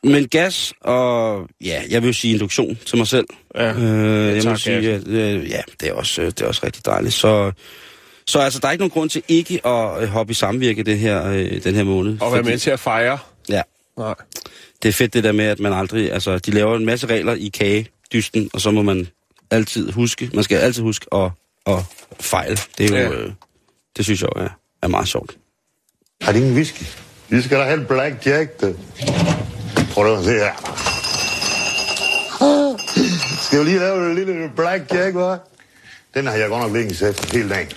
Men 0.04 0.28
gas 0.28 0.74
og, 0.82 1.48
ja, 1.64 1.82
jeg 1.90 2.02
vil 2.02 2.08
jo 2.08 2.14
sige 2.14 2.34
induktion 2.34 2.78
til 2.86 2.98
mig 2.98 3.08
selv. 3.08 3.28
Ja, 3.56 3.74
Øh, 3.74 4.28
jeg 4.28 4.36
må 4.36 4.42
tager 4.42 4.56
sige, 4.56 4.94
at, 4.94 5.08
øh, 5.08 5.50
ja, 5.50 5.62
det 5.80 5.90
er, 5.90 5.94
også, 5.94 6.22
øh, 6.22 6.28
det 6.28 6.42
er 6.42 6.48
også 6.48 6.62
rigtig 6.64 6.86
dejligt. 6.86 7.14
Så, 7.14 7.52
så 8.28 8.40
altså, 8.40 8.60
der 8.60 8.68
er 8.68 8.72
ikke 8.72 8.82
nogen 8.82 8.92
grund 8.92 9.10
til 9.10 9.24
ikke 9.28 9.68
at 9.68 10.04
øh, 10.04 10.10
hoppe 10.10 10.32
i 10.32 10.34
samvirke 10.34 10.84
det 10.84 11.00
her, 11.00 11.26
øh, 11.28 11.64
den 11.64 11.76
her 11.76 11.84
måned. 11.84 12.22
Og 12.22 12.34
være 12.34 12.44
med 12.44 12.58
til 12.58 12.70
at 12.70 12.80
fejre. 12.80 13.18
Ja, 13.50 13.62
Nej. 13.98 14.16
det 14.84 14.90
er 14.90 14.94
fedt 14.94 15.14
det 15.14 15.24
der 15.24 15.32
med, 15.32 15.46
at 15.46 15.60
man 15.60 15.74
aldrig... 15.74 16.12
Altså, 16.14 16.38
de 16.40 16.52
laver 16.52 16.76
en 16.76 16.86
masse 16.86 17.08
regler 17.08 17.34
i 17.34 17.48
kagedysten, 17.48 18.50
og 18.54 18.62
så 18.62 18.72
må 18.72 18.82
man 18.82 19.08
altid 19.52 19.92
huske... 19.92 20.30
Man 20.34 20.44
skal 20.44 20.58
altid 20.58 20.84
huske 20.84 21.06
at, 21.16 21.32
at 21.66 21.80
fejle. 22.20 22.58
Det 22.78 22.92
er 22.92 23.04
jo... 23.04 23.12
Ja. 23.12 23.20
Øh, 23.20 23.32
det 23.98 24.06
synes 24.06 24.22
jeg 24.22 24.30
jo 24.36 24.42
er, 24.42 24.50
er 24.82 24.88
meget 24.88 25.08
sjovt. 25.08 25.38
Har 26.22 26.32
de 26.32 26.38
ingen 26.40 26.54
whisky? 26.54 26.84
Vi 27.30 27.42
skal 27.42 27.60
da 27.60 27.64
have 27.64 27.80
en 27.80 27.86
black 27.86 28.26
jack, 28.26 28.62
det. 28.62 28.80
Prøv 29.94 30.18
at 30.18 30.24
se 30.24 30.32
her. 30.32 30.54
Skal 33.42 33.60
vi 33.60 33.64
lige 33.66 33.80
lave 33.80 34.10
en 34.10 34.16
lille 34.16 34.52
black 34.56 34.94
jack, 34.94 35.16
hva'? 35.16 35.48
Den 36.14 36.28
har 36.28 36.34
jeg 36.34 36.50
godt 36.50 36.62
nok 36.62 36.74
længe 36.74 36.96
sæt 36.96 37.32
hele 37.34 37.50
dagen. 37.50 37.72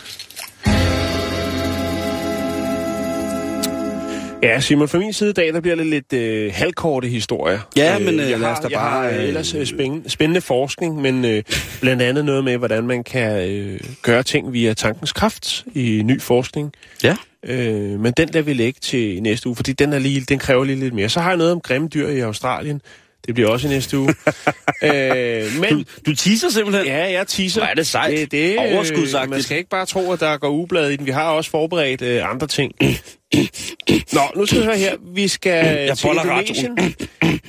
Ja, 4.44 4.60
Simon, 4.60 4.88
fra 4.88 4.98
min 4.98 5.12
side 5.12 5.30
i 5.30 5.32
dag, 5.32 5.52
der 5.52 5.60
bliver 5.60 5.76
det 5.76 5.86
lidt 5.86 6.12
øh, 6.12 6.52
halvkorte 6.54 7.08
historier. 7.08 7.58
Ja, 7.76 7.98
men, 7.98 8.20
øh, 8.20 8.30
jeg 8.30 8.40
lad 8.40 8.48
os 8.48 8.58
da 8.58 8.68
jeg 8.68 8.78
bare, 8.78 8.90
har 8.90 9.08
øh, 9.08 9.16
øh, 9.16 9.24
ellers 9.24 9.54
øh, 9.54 9.66
spændende, 9.66 10.10
spændende 10.10 10.40
forskning, 10.40 11.02
men 11.02 11.24
øh, 11.24 11.42
blandt 11.80 12.02
andet 12.02 12.24
noget 12.24 12.44
med, 12.44 12.56
hvordan 12.56 12.86
man 12.86 13.04
kan 13.04 13.50
øh, 13.50 13.80
gøre 14.02 14.22
ting 14.22 14.52
via 14.52 14.74
tankens 14.74 15.12
kraft 15.12 15.64
i 15.74 16.02
ny 16.04 16.20
forskning. 16.20 16.72
Ja. 17.04 17.16
Øh, 17.46 18.00
men 18.00 18.12
den 18.16 18.28
der 18.28 18.42
vi 18.42 18.52
lægge 18.52 18.78
til 18.80 19.22
næste 19.22 19.46
uge, 19.46 19.56
fordi 19.56 19.72
den, 19.72 19.92
er 19.92 19.98
lige, 19.98 20.20
den 20.20 20.38
kræver 20.38 20.64
lige 20.64 20.80
lidt 20.80 20.94
mere. 20.94 21.08
Så 21.08 21.20
har 21.20 21.28
jeg 21.28 21.36
noget 21.36 21.52
om 21.52 21.60
grimme 21.60 21.88
dyr 21.88 22.08
i 22.08 22.20
Australien. 22.20 22.80
Det 23.26 23.34
bliver 23.34 23.50
også 23.50 23.66
i 23.66 23.70
næste 23.70 23.98
uge. 23.98 24.08
øh, 24.82 25.60
men, 25.60 25.70
Du, 25.70 25.84
du 26.06 26.14
teaser 26.14 26.48
simpelthen? 26.48 26.86
Ja, 26.86 27.12
jeg 27.12 27.26
teaser. 27.26 27.60
Hvor 27.60 27.68
er 27.68 27.74
det 27.74 27.86
sejt. 27.86 28.18
Det, 28.18 28.32
det, 28.32 28.52
øh, 28.52 28.74
Overskudsagtigt. 28.74 29.30
Man 29.30 29.42
skal 29.42 29.56
ikke 29.56 29.70
bare 29.70 29.86
tro, 29.86 30.12
at 30.12 30.20
der 30.20 30.36
går 30.36 30.48
ublad 30.48 30.90
i 30.90 30.96
den. 30.96 31.06
Vi 31.06 31.10
har 31.10 31.30
også 31.30 31.50
forberedt 31.50 32.02
øh, 32.02 32.30
andre 32.30 32.46
ting. 32.46 32.72
Nå, 34.12 34.20
nu 34.36 34.46
skal 34.46 34.60
vi 34.60 34.64
høre 34.64 34.78
her. 34.78 34.96
Vi 35.14 35.28
skal 35.28 35.86
Jeg 35.86 35.98
til 35.98 36.10
Indonesien. 36.10 36.78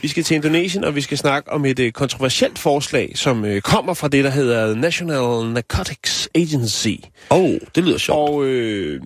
Vi 0.02 0.08
skal 0.08 0.24
til 0.24 0.36
Indonesien, 0.36 0.84
og 0.84 0.96
vi 0.96 1.02
skal 1.02 1.18
snakke 1.18 1.52
om 1.52 1.66
et 1.66 1.80
øh, 1.80 1.92
kontroversielt 1.92 2.60
forslag, 2.60 3.12
som 3.16 3.46
øh, 3.46 3.62
kommer 3.62 3.94
fra 3.94 4.08
det, 4.08 4.24
der 4.24 4.30
hedder 4.30 4.76
National 4.76 5.54
Narcotics 5.54 6.30
Agency. 6.36 6.88
Åh, 7.32 7.40
oh, 7.40 7.58
det 7.76 7.84
lyder 7.84 7.98
sjovt. 7.98 8.30
Og 8.30 8.46
øh, 8.46 9.02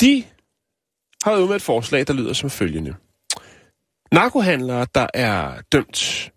de 0.00 0.24
har 1.24 1.36
ude 1.36 1.46
med 1.46 1.56
et 1.56 1.62
forslag, 1.62 2.06
der 2.06 2.12
lyder 2.12 2.32
som 2.32 2.50
følgende. 2.50 2.94
Narkohandlere, 4.12 4.86
der 4.94 5.06
er 5.14 5.52
dømt, 5.72 6.30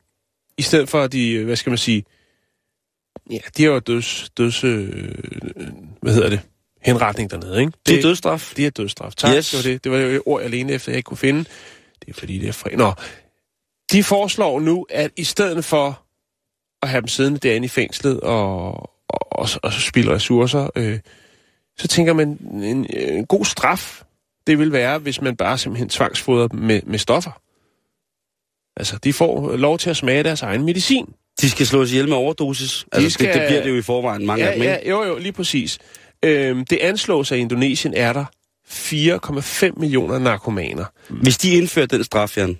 i 0.57 0.61
stedet 0.61 0.89
for 0.89 1.07
de, 1.07 1.43
hvad 1.43 1.55
skal 1.55 1.69
man 1.71 1.77
sige, 1.77 2.03
ja, 3.31 3.37
de 3.57 3.63
har 3.63 3.71
jo 3.71 3.79
døds, 3.79 4.29
døds 4.37 4.63
øh, 4.63 5.15
hvad 6.01 6.13
hedder 6.13 6.29
det, 6.29 6.39
henretning 6.81 7.31
dernede, 7.31 7.59
ikke? 7.61 7.73
Det 7.87 7.97
er 7.97 8.01
dødsstraf. 8.01 8.53
De 8.57 8.65
er 8.65 8.69
dødsstraf. 8.69 9.13
Tak, 9.15 9.35
Yes. 9.35 9.51
det 9.51 9.57
var 9.57 9.71
det. 9.71 9.83
Det 9.83 9.91
var 9.91 9.97
jo 9.97 10.07
et 10.07 10.21
ord 10.25 10.41
alene 10.41 10.73
efter, 10.73 10.91
jeg 10.91 10.97
ikke 10.97 11.07
kunne 11.07 11.17
finde. 11.17 11.39
Det 11.99 12.09
er 12.09 12.13
fordi, 12.13 12.37
det 12.39 12.47
er 12.49 12.53
fri. 12.53 12.75
Nå, 12.75 12.93
de 13.91 14.03
foreslår 14.03 14.59
nu, 14.59 14.85
at 14.89 15.11
i 15.17 15.23
stedet 15.23 15.65
for 15.65 16.01
at 16.81 16.89
have 16.89 17.01
dem 17.01 17.07
siddende 17.07 17.39
derinde 17.39 17.65
i 17.65 17.69
fængslet 17.69 18.19
og, 18.19 18.71
og, 19.09 19.31
og, 19.31 19.49
og 19.63 19.73
spille 19.73 20.11
ressourcer, 20.11 20.69
øh, 20.75 20.99
så 21.77 21.87
tænker 21.87 22.13
man, 22.13 22.27
en, 22.53 22.85
en 22.97 23.25
god 23.25 23.45
straf, 23.45 24.03
det 24.47 24.59
vil 24.59 24.71
være, 24.71 24.97
hvis 24.99 25.21
man 25.21 25.35
bare 25.35 25.57
simpelthen 25.57 25.89
tvangsfodrer 25.89 26.47
dem 26.47 26.59
med, 26.59 26.81
med 26.85 26.99
stoffer. 26.99 27.31
Altså, 28.77 28.97
de 29.03 29.13
får 29.13 29.55
lov 29.55 29.77
til 29.77 29.89
at 29.89 29.97
smage 29.97 30.23
deres 30.23 30.41
egen 30.41 30.63
medicin. 30.65 31.05
De 31.41 31.49
skal 31.49 31.65
slås 31.67 31.91
ihjel 31.91 32.07
med 32.09 32.17
overdosis. 32.17 32.85
Altså, 32.91 33.09
skal- 33.09 33.27
det, 33.27 33.35
det 33.35 33.47
bliver 33.47 33.63
det 33.63 33.69
jo 33.69 33.75
i 33.77 33.81
forvejen, 33.81 34.25
mange 34.25 34.43
ja, 34.45 34.49
af 34.51 34.55
dem, 34.55 34.63
ikke? 34.63 34.73
ja, 34.73 34.89
jo, 34.89 35.03
jo, 35.03 35.17
lige 35.17 35.31
præcis. 35.31 35.79
Øhm, 36.25 36.65
det 36.65 36.77
anslås, 36.81 37.31
at 37.31 37.37
i 37.37 37.41
Indonesien 37.41 37.93
er 37.93 38.13
der 38.13 38.25
4,5 38.69 39.79
millioner 39.79 40.19
narkomaner. 40.19 40.85
Hvis 41.09 41.37
de 41.37 41.53
indfører 41.53 41.85
den 41.85 42.03
straf, 42.03 42.37
Jan, 42.37 42.59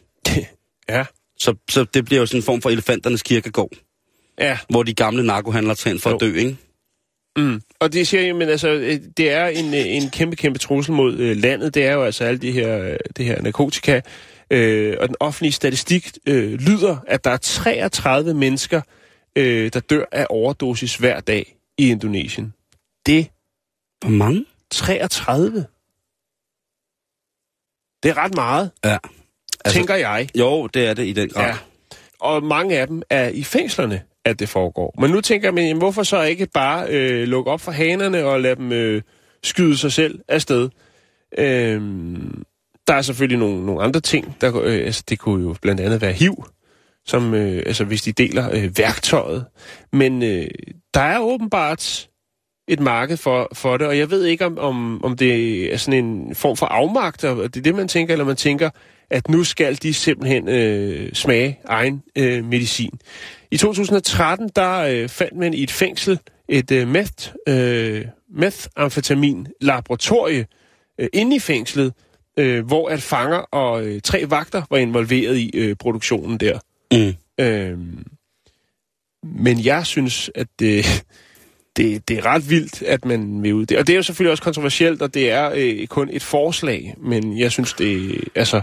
Ja. 0.89 1.05
så, 1.39 1.55
så 1.69 1.83
det 1.93 2.05
bliver 2.05 2.19
jo 2.19 2.25
sådan 2.25 2.39
en 2.39 2.43
form 2.43 2.61
for 2.61 2.69
elefanternes 2.69 3.23
kirkegård, 3.23 3.71
Ja, 4.39 4.57
hvor 4.69 4.83
de 4.83 4.93
gamle 4.93 5.23
narkohandlere 5.25 5.75
tager 5.75 5.99
for 5.99 6.09
Jo. 6.09 6.15
at 6.15 6.21
dø, 6.21 6.35
ikke? 6.35 6.57
Mm. 7.37 7.61
Og 7.79 7.93
det 7.93 8.07
siger 8.07 8.21
jeg, 8.23 8.35
men 8.35 8.49
altså, 8.49 8.69
øh, 8.69 8.99
det 9.17 9.31
er 9.31 9.47
en, 9.47 9.73
øh, 9.73 9.81
en 9.85 10.09
kæmpe, 10.09 10.35
kæmpe 10.35 10.59
trussel 10.59 10.93
mod 10.93 11.17
øh, 11.17 11.37
landet. 11.37 11.73
Det 11.73 11.85
er 11.85 11.93
jo 11.93 12.03
altså 12.03 12.23
alle 12.23 12.37
de 12.37 12.51
her, 12.51 12.79
øh, 12.83 12.97
det 13.17 13.25
her 13.25 13.41
narkotika. 13.41 14.01
Øh, 14.53 14.97
og 14.99 15.07
den 15.07 15.15
offentlige 15.19 15.51
statistik 15.51 16.17
øh, 16.27 16.53
lyder, 16.53 16.97
at 17.07 17.23
der 17.23 17.29
er 17.31 17.37
33 17.37 18.33
mennesker, 18.33 18.81
øh, 19.35 19.73
der 19.73 19.79
dør 19.79 20.05
af 20.11 20.27
overdosis 20.29 20.95
hver 20.95 21.19
dag 21.19 21.55
i 21.77 21.89
Indonesien. 21.91 22.53
Det 23.05 23.27
Hvor 24.01 24.09
mange? 24.09 24.45
33. 24.71 25.65
Det 28.03 28.09
er 28.09 28.17
ret 28.17 28.35
meget, 28.35 28.71
Ja. 28.85 28.97
altså, 29.65 29.77
tænker 29.79 29.95
jeg. 29.95 30.29
Jo, 30.35 30.67
det 30.67 30.87
er 30.87 30.93
det 30.93 31.05
i 31.05 31.13
den 31.13 31.29
grad. 31.29 31.45
Ja. 31.45 31.57
Og 32.19 32.43
mange 32.43 32.79
af 32.79 32.87
dem 32.87 33.01
er 33.09 33.27
i 33.27 33.43
fængslerne, 33.43 34.01
at 34.25 34.39
det 34.39 34.49
foregår. 34.49 34.95
Men 34.99 35.11
nu 35.11 35.21
tænker 35.21 35.47
jeg, 35.47 35.53
men, 35.53 35.67
jamen, 35.67 35.77
hvorfor 35.81 36.03
så 36.03 36.21
ikke 36.21 36.47
bare 36.53 36.87
øh, 36.89 37.27
lukke 37.27 37.51
op 37.51 37.61
for 37.61 37.71
hanerne 37.71 38.25
og 38.25 38.41
lade 38.41 38.55
dem 38.55 38.71
øh, 38.71 39.01
skyde 39.43 39.77
sig 39.77 39.91
selv 39.91 40.19
afsted? 40.27 40.69
Øhm, 41.37 42.43
der 42.87 42.93
er 42.93 43.01
selvfølgelig 43.01 43.39
nogle, 43.39 43.65
nogle 43.65 43.83
andre 43.83 43.99
ting. 43.99 44.35
Der, 44.41 44.61
øh, 44.61 44.85
altså, 44.85 45.03
det 45.09 45.19
kunne 45.19 45.43
jo 45.43 45.55
blandt 45.61 45.81
andet 45.81 46.01
være 46.01 46.13
HIV, 46.13 46.45
som, 47.05 47.33
øh, 47.33 47.63
altså, 47.65 47.83
hvis 47.83 48.01
de 48.01 48.11
deler 48.11 48.49
øh, 48.53 48.77
værktøjet. 48.77 49.45
Men 49.93 50.23
øh, 50.23 50.47
der 50.93 51.01
er 51.01 51.19
åbenbart 51.19 52.09
et 52.67 52.79
marked 52.79 53.17
for, 53.17 53.49
for 53.53 53.77
det, 53.77 53.87
og 53.87 53.97
jeg 53.97 54.11
ved 54.11 54.23
ikke, 54.25 54.45
om, 54.45 54.57
om, 54.57 55.03
om 55.03 55.17
det 55.17 55.73
er 55.73 55.77
sådan 55.77 56.05
en 56.05 56.35
form 56.35 56.57
for 56.57 56.65
afmagt, 56.65 57.23
og 57.23 57.53
det 57.53 57.57
er 57.57 57.63
det, 57.63 57.75
man 57.75 57.87
tænker, 57.87 58.13
eller 58.13 58.25
man 58.25 58.35
tænker, 58.35 58.69
at 59.09 59.29
nu 59.29 59.43
skal 59.43 59.75
de 59.75 59.93
simpelthen 59.93 60.49
øh, 60.49 61.13
smage 61.13 61.59
egen 61.65 62.03
øh, 62.17 62.45
medicin. 62.45 62.99
I 63.51 63.57
2013, 63.57 64.49
der 64.55 64.79
øh, 64.79 65.09
fandt 65.09 65.37
man 65.37 65.53
i 65.53 65.63
et 65.63 65.71
fængsel 65.71 66.19
et 66.49 66.71
øh, 66.71 66.87
meth, 66.87 67.33
øh, 67.47 68.05
methamfetamin 68.29 69.47
laboratorie 69.61 70.45
øh, 70.99 71.07
inde 71.13 71.35
i 71.35 71.39
fængslet, 71.39 71.93
øh, 72.37 72.65
hvor 72.65 72.89
at 72.89 73.01
fanger 73.01 73.37
og 73.37 73.85
øh, 73.85 74.01
tre 74.01 74.29
vagter 74.29 74.61
var 74.69 74.77
involveret 74.77 75.37
i 75.37 75.51
øh, 75.53 75.75
produktionen 75.75 76.37
der. 76.37 76.59
Mm. 76.91 77.13
Øhm, 77.45 78.05
men 79.23 79.65
jeg 79.65 79.85
synes, 79.85 80.31
at 80.35 80.47
det, 80.59 80.85
det, 81.77 82.07
det 82.07 82.17
er 82.17 82.25
ret 82.25 82.49
vildt, 82.49 82.81
at 82.81 83.05
man 83.05 83.43
vil 83.43 83.53
ud 83.53 83.65
det. 83.65 83.77
Og 83.77 83.87
det 83.87 83.93
er 83.93 83.97
jo 83.97 84.03
selvfølgelig 84.03 84.31
også 84.31 84.43
kontroversielt, 84.43 85.01
og 85.01 85.13
det 85.13 85.31
er 85.31 85.51
øh, 85.55 85.87
kun 85.87 86.09
et 86.11 86.23
forslag, 86.23 86.95
men 86.97 87.39
jeg 87.39 87.51
synes, 87.51 87.73
det 87.73 88.21
altså... 88.35 88.61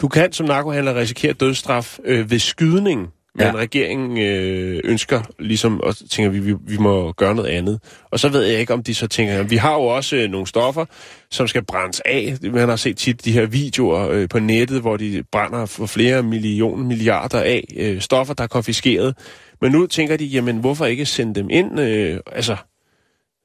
Du 0.00 0.08
kan 0.08 0.32
som 0.32 0.46
narkohandler 0.46 0.94
risikere 0.94 1.32
dødsstraf 1.32 1.98
øh, 2.04 2.30
ved 2.30 2.38
skydning, 2.38 3.12
men 3.36 3.46
Ja. 3.46 3.54
regeringen 3.54 4.18
øh, 4.18 4.80
ønsker 4.84 5.22
ligesom, 5.38 5.80
og 5.80 5.96
tænker, 6.10 6.30
vi, 6.30 6.40
vi, 6.40 6.54
vi 6.60 6.76
må 6.76 7.12
gøre 7.12 7.34
noget 7.34 7.48
andet. 7.48 7.80
Og 8.10 8.20
så 8.20 8.28
ved 8.28 8.42
jeg 8.42 8.60
ikke, 8.60 8.72
om 8.72 8.82
de 8.82 8.94
så 8.94 9.06
tænker, 9.06 9.42
vi 9.42 9.56
har 9.56 9.72
jo 9.74 9.82
også 9.82 10.16
øh, 10.16 10.30
nogle 10.30 10.46
stoffer, 10.46 10.84
som 11.30 11.48
skal 11.48 11.64
brændes 11.64 12.00
af. 12.00 12.34
Man 12.42 12.68
har 12.68 12.76
set 12.76 12.96
tit 12.96 13.24
de 13.24 13.32
her 13.32 13.46
videoer 13.46 14.08
øh, 14.08 14.28
på 14.28 14.38
nettet, 14.38 14.80
hvor 14.80 14.96
de 14.96 15.22
brænder 15.32 15.66
for 15.66 15.86
flere 15.86 16.22
millioner, 16.22 16.84
milliarder 16.84 17.40
af 17.40 17.64
øh, 17.76 18.00
stoffer, 18.00 18.34
der 18.34 18.44
er 18.44 18.48
konfiskeret. 18.48 19.14
Men 19.60 19.72
nu 19.72 19.86
tænker 19.86 20.16
de, 20.16 20.24
jamen 20.24 20.56
hvorfor 20.56 20.86
ikke 20.86 21.06
sende 21.06 21.34
dem 21.34 21.50
ind, 21.50 21.80
øh, 21.80 22.20
altså 22.32 22.56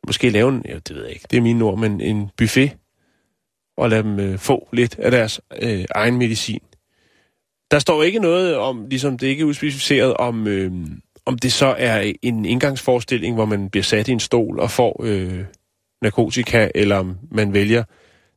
måske 0.08 0.30
lave 0.30 0.50
en, 0.50 0.62
ja, 0.66 0.76
det 0.76 0.96
ved 0.96 1.04
jeg 1.04 1.14
ikke, 1.14 1.26
det 1.32 1.38
er 1.38 1.42
mine 1.42 1.66
ord, 1.66 1.80
men 1.80 2.02
en 2.02 2.30
buffet, 2.38 2.72
og 3.78 3.89
lade 3.89 4.04
dem 4.04 4.20
øh, 4.20 4.38
få 4.39 4.70
lidt 4.74 5.00
af 5.00 5.12
deres 5.12 5.42
øh, 5.62 5.86
egen 5.96 6.18
medicin. 6.18 6.60
Der 7.72 7.80
står 7.80 8.04
ikke 8.04 8.20
noget 8.20 8.56
om, 8.56 8.86
ligesom 8.90 9.18
det 9.18 9.28
ikke 9.28 9.42
er 9.42 9.46
udspecificeret, 9.46 10.14
om, 10.14 10.48
øh, 10.48 10.72
om 11.26 11.38
det 11.38 11.54
så 11.54 11.76
er 11.78 12.12
en 12.22 12.46
indgangsforestilling, 12.46 13.36
hvor 13.36 13.46
man 13.46 13.70
bliver 13.70 13.84
sat 13.84 14.08
i 14.08 14.12
en 14.12 14.20
stol 14.20 14.60
og 14.60 14.72
får 14.72 15.02
øh, 15.04 15.40
narkotika, 16.02 16.70
eller 16.76 16.96
om 16.96 17.18
man 17.32 17.54
vælger 17.54 17.84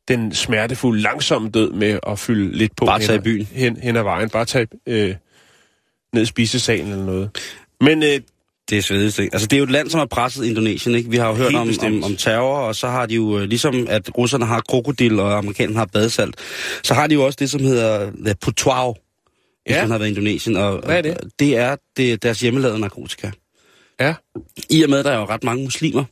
den 0.08 0.34
smertefulde, 0.34 1.02
langsomme 1.02 1.50
død 1.50 1.72
med 1.72 1.98
at 2.06 2.18
fylde 2.18 2.56
lidt 2.56 2.76
på 2.76 2.84
Bare 2.84 3.00
hen, 3.00 3.14
i 3.14 3.18
byen. 3.18 3.48
Hen, 3.52 3.76
hen 3.76 3.96
ad 3.96 4.02
vejen. 4.02 4.30
Bare 4.30 4.44
tage 4.44 4.66
øh, 4.86 5.14
ned 6.12 6.22
i 6.22 6.26
spisesalen 6.26 6.92
eller 6.92 7.04
noget. 7.04 7.30
Men 7.80 8.02
øh, 8.02 8.20
Det 8.70 8.78
er 8.78 8.82
svedigt? 8.82 9.20
Altså, 9.20 9.46
det 9.46 9.52
er 9.52 9.58
jo 9.58 9.64
et 9.64 9.70
land, 9.70 9.90
som 9.90 9.98
har 9.98 10.06
presset 10.06 10.44
Indonesien, 10.44 10.94
ikke? 10.94 11.10
Vi 11.10 11.16
har 11.16 11.28
jo 11.28 11.34
hørt 11.34 11.54
om, 11.54 11.70
om, 11.82 12.04
om 12.04 12.16
terror, 12.16 12.56
og 12.56 12.74
så 12.74 12.88
har 12.88 13.06
de 13.06 13.14
jo, 13.14 13.38
øh, 13.38 13.44
ligesom 13.44 13.86
at 13.90 14.18
russerne 14.18 14.44
har 14.44 14.60
krokodil, 14.68 15.20
og 15.20 15.38
amerikanerne 15.38 15.78
har 15.78 15.86
badesalt, 15.86 16.36
så 16.82 16.94
har 16.94 17.06
de 17.06 17.14
jo 17.14 17.24
også 17.26 17.36
det, 17.40 17.50
som 17.50 17.60
hedder 17.60 18.10
the 18.24 18.34
putuao, 18.40 18.94
hvis 19.66 19.74
Ja. 19.76 19.82
man 19.82 19.90
har 19.90 19.98
været 19.98 20.08
i 20.08 20.10
Indonesien. 20.10 20.56
Og, 20.56 20.78
Hvad 20.84 20.96
er 20.98 21.02
det? 21.02 21.18
og 21.18 21.30
Det 21.38 21.56
er 21.56 21.76
det, 21.96 22.22
deres 22.22 22.40
hjemmelavede 22.40 22.78
narkotika. 22.80 23.30
ja, 24.00 24.14
I 24.70 24.82
og 24.82 24.90
med, 24.90 24.98
at 24.98 25.04
der 25.04 25.10
er 25.10 25.18
jo 25.18 25.24
ret 25.24 25.44
mange 25.44 25.64
muslimer 25.64 26.04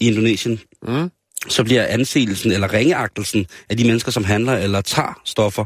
i 0.00 0.06
Indonesien, 0.08 0.60
Mm. 0.88 1.10
så 1.48 1.64
bliver 1.64 1.86
anseelsen 1.86 2.52
eller 2.52 2.72
ringeagtelsen 2.72 3.46
af 3.70 3.76
de 3.76 3.84
mennesker, 3.84 4.10
som 4.12 4.24
handler 4.24 4.52
eller 4.52 4.80
tager 4.80 5.20
stoffer, 5.24 5.64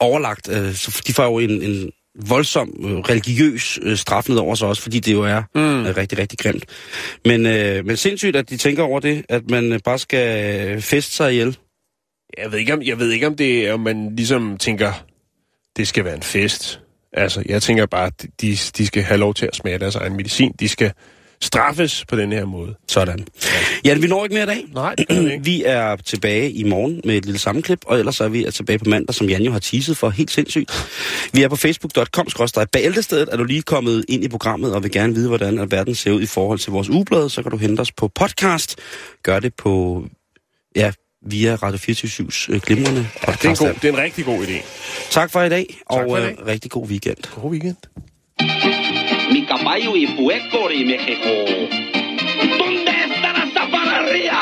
overlagt. 0.00 0.48
Øh, 0.48 0.74
så 0.74 1.02
de 1.06 1.12
får 1.12 1.24
jo 1.24 1.38
en, 1.38 1.62
en 1.62 1.90
voldsom 2.28 2.68
øh, 2.84 2.96
religiøs 2.98 3.78
øh, 3.82 3.96
straf 3.96 4.28
ned 4.28 4.36
over 4.36 4.54
sig 4.54 4.68
også, 4.68 4.82
fordi 4.82 5.00
det 5.00 5.12
jo 5.12 5.22
er 5.22 5.42
mm. 5.54 5.86
øh, 5.86 5.96
rigtig, 5.96 6.18
rigtig 6.18 6.38
grimt. 6.38 6.64
Men, 7.24 7.46
øh, 7.46 7.86
men 7.86 7.96
sindssygt, 7.96 8.36
at 8.36 8.50
de 8.50 8.56
tænker 8.56 8.82
over 8.82 9.00
det, 9.00 9.24
at 9.28 9.50
man 9.50 9.72
øh, 9.72 9.80
bare 9.84 9.98
skal 9.98 10.82
feste 10.82 11.12
sig 11.12 11.32
ihjel. 11.32 11.58
Jeg 12.38 12.52
ved 12.52 12.58
ikke, 12.58 12.72
om, 12.72 12.82
jeg 12.82 12.98
ved 12.98 13.10
ikke, 13.10 13.26
om 13.26 13.36
det 13.36 13.72
om 13.72 13.80
man 13.80 14.16
ligesom 14.16 14.56
tænker, 14.56 14.92
det 15.80 15.88
skal 15.88 16.04
være 16.04 16.16
en 16.16 16.22
fest. 16.22 16.80
Altså, 17.12 17.42
jeg 17.46 17.62
tænker 17.62 17.86
bare, 17.86 18.06
at 18.06 18.26
de, 18.40 18.56
de 18.76 18.86
skal 18.86 19.02
have 19.02 19.18
lov 19.18 19.34
til 19.34 19.46
at 19.46 19.56
smage 19.56 19.78
deres 19.78 19.94
egen 19.94 20.16
medicin. 20.16 20.52
De 20.60 20.68
skal 20.68 20.92
straffes 21.42 22.04
på 22.08 22.16
den 22.16 22.32
her 22.32 22.44
måde. 22.44 22.74
Sådan. 22.88 23.26
Ja, 23.84 23.94
vi 23.94 24.06
når 24.06 24.24
ikke 24.24 24.34
mere 24.34 24.42
i 24.42 24.46
dag. 24.46 24.64
Nej, 24.74 24.94
det 24.94 25.06
vi 25.08 25.32
ikke. 25.32 25.44
Vi 25.50 25.62
er 25.66 25.96
tilbage 25.96 26.52
i 26.52 26.62
morgen 26.62 27.00
med 27.04 27.16
et 27.16 27.24
lille 27.24 27.38
sammenklip, 27.38 27.78
og 27.86 27.98
ellers 27.98 28.20
er 28.20 28.28
vi 28.28 28.46
tilbage 28.52 28.78
på 28.78 28.84
mandag, 28.90 29.14
som 29.14 29.28
Jan 29.28 29.42
jo 29.42 29.52
har 29.52 29.58
teaset 29.58 29.96
for 29.96 30.10
helt 30.10 30.30
sindssygt. 30.30 30.70
Vi 31.32 31.42
er 31.42 31.48
på 31.48 31.56
facebook.com 31.56 32.26
bæltestedet. 32.72 33.28
Er 33.32 33.36
du 33.36 33.44
lige 33.44 33.62
kommet 33.62 34.04
ind 34.08 34.24
i 34.24 34.28
programmet 34.28 34.74
og 34.74 34.82
vil 34.82 34.90
gerne 34.90 35.14
vide, 35.14 35.28
hvordan 35.28 35.70
verden 35.70 35.94
ser 35.94 36.12
ud 36.12 36.22
i 36.22 36.26
forhold 36.26 36.58
til 36.58 36.72
vores 36.72 36.88
ugeblad, 36.88 37.28
så 37.28 37.42
kan 37.42 37.50
du 37.50 37.56
hente 37.56 37.80
os 37.80 37.92
på 37.92 38.08
podcast. 38.08 38.78
Gør 39.22 39.40
det 39.40 39.54
på 39.54 40.04
ja, 40.76 40.92
via 41.22 41.54
Radio 41.54 41.78
24-7's 41.78 42.52
øh, 42.52 42.60
glimrende 42.60 43.08
ja, 43.26 43.32
det, 43.32 43.44
er 43.44 43.50
en 43.50 43.56
god, 43.56 43.74
det 43.74 43.84
er 43.84 43.92
en 43.92 43.98
rigtig 43.98 44.24
god 44.24 44.46
idé. 44.46 44.64
Tak 45.10 45.30
for 45.30 45.42
i 45.42 45.48
dag, 45.48 45.66
tak 45.92 46.06
og 46.06 46.18
i 46.18 46.20
øh, 46.20 46.26
dag. 46.26 46.36
Øh, 46.40 46.46
rigtig 46.46 46.70
god 46.70 46.86
weekend. 46.88 47.16
God 47.42 47.50
weekend. 47.50 47.76
Mi 49.32 49.40
caballo 49.52 49.92
y 50.02 50.06
puerco 50.16 50.60
de 50.72 50.80
México. 50.92 51.32
¿Dónde 52.60 52.92
está 53.06 53.30
la 53.38 53.44
zaparrería? 53.54 54.38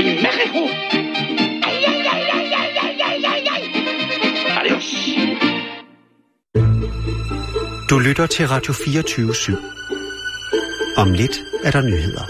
En 0.00 0.16
México. 0.26 0.62
Ay, 1.68 1.78
ay, 1.90 2.00
ay, 2.14 2.24
ay, 2.36 2.46
ay, 2.60 2.96
ay, 3.08 3.24
ay, 3.32 3.42
ay. 3.54 3.62
Adiós. 4.60 4.88
Du 7.90 7.98
lytter 7.98 8.26
til 8.26 8.48
Radio 8.48 8.72
24 8.72 9.34
/7. 9.34 9.52
Om 10.96 11.12
lidt 11.12 11.40
er 11.64 11.70
der 11.70 11.82
nyheder. 11.82 12.24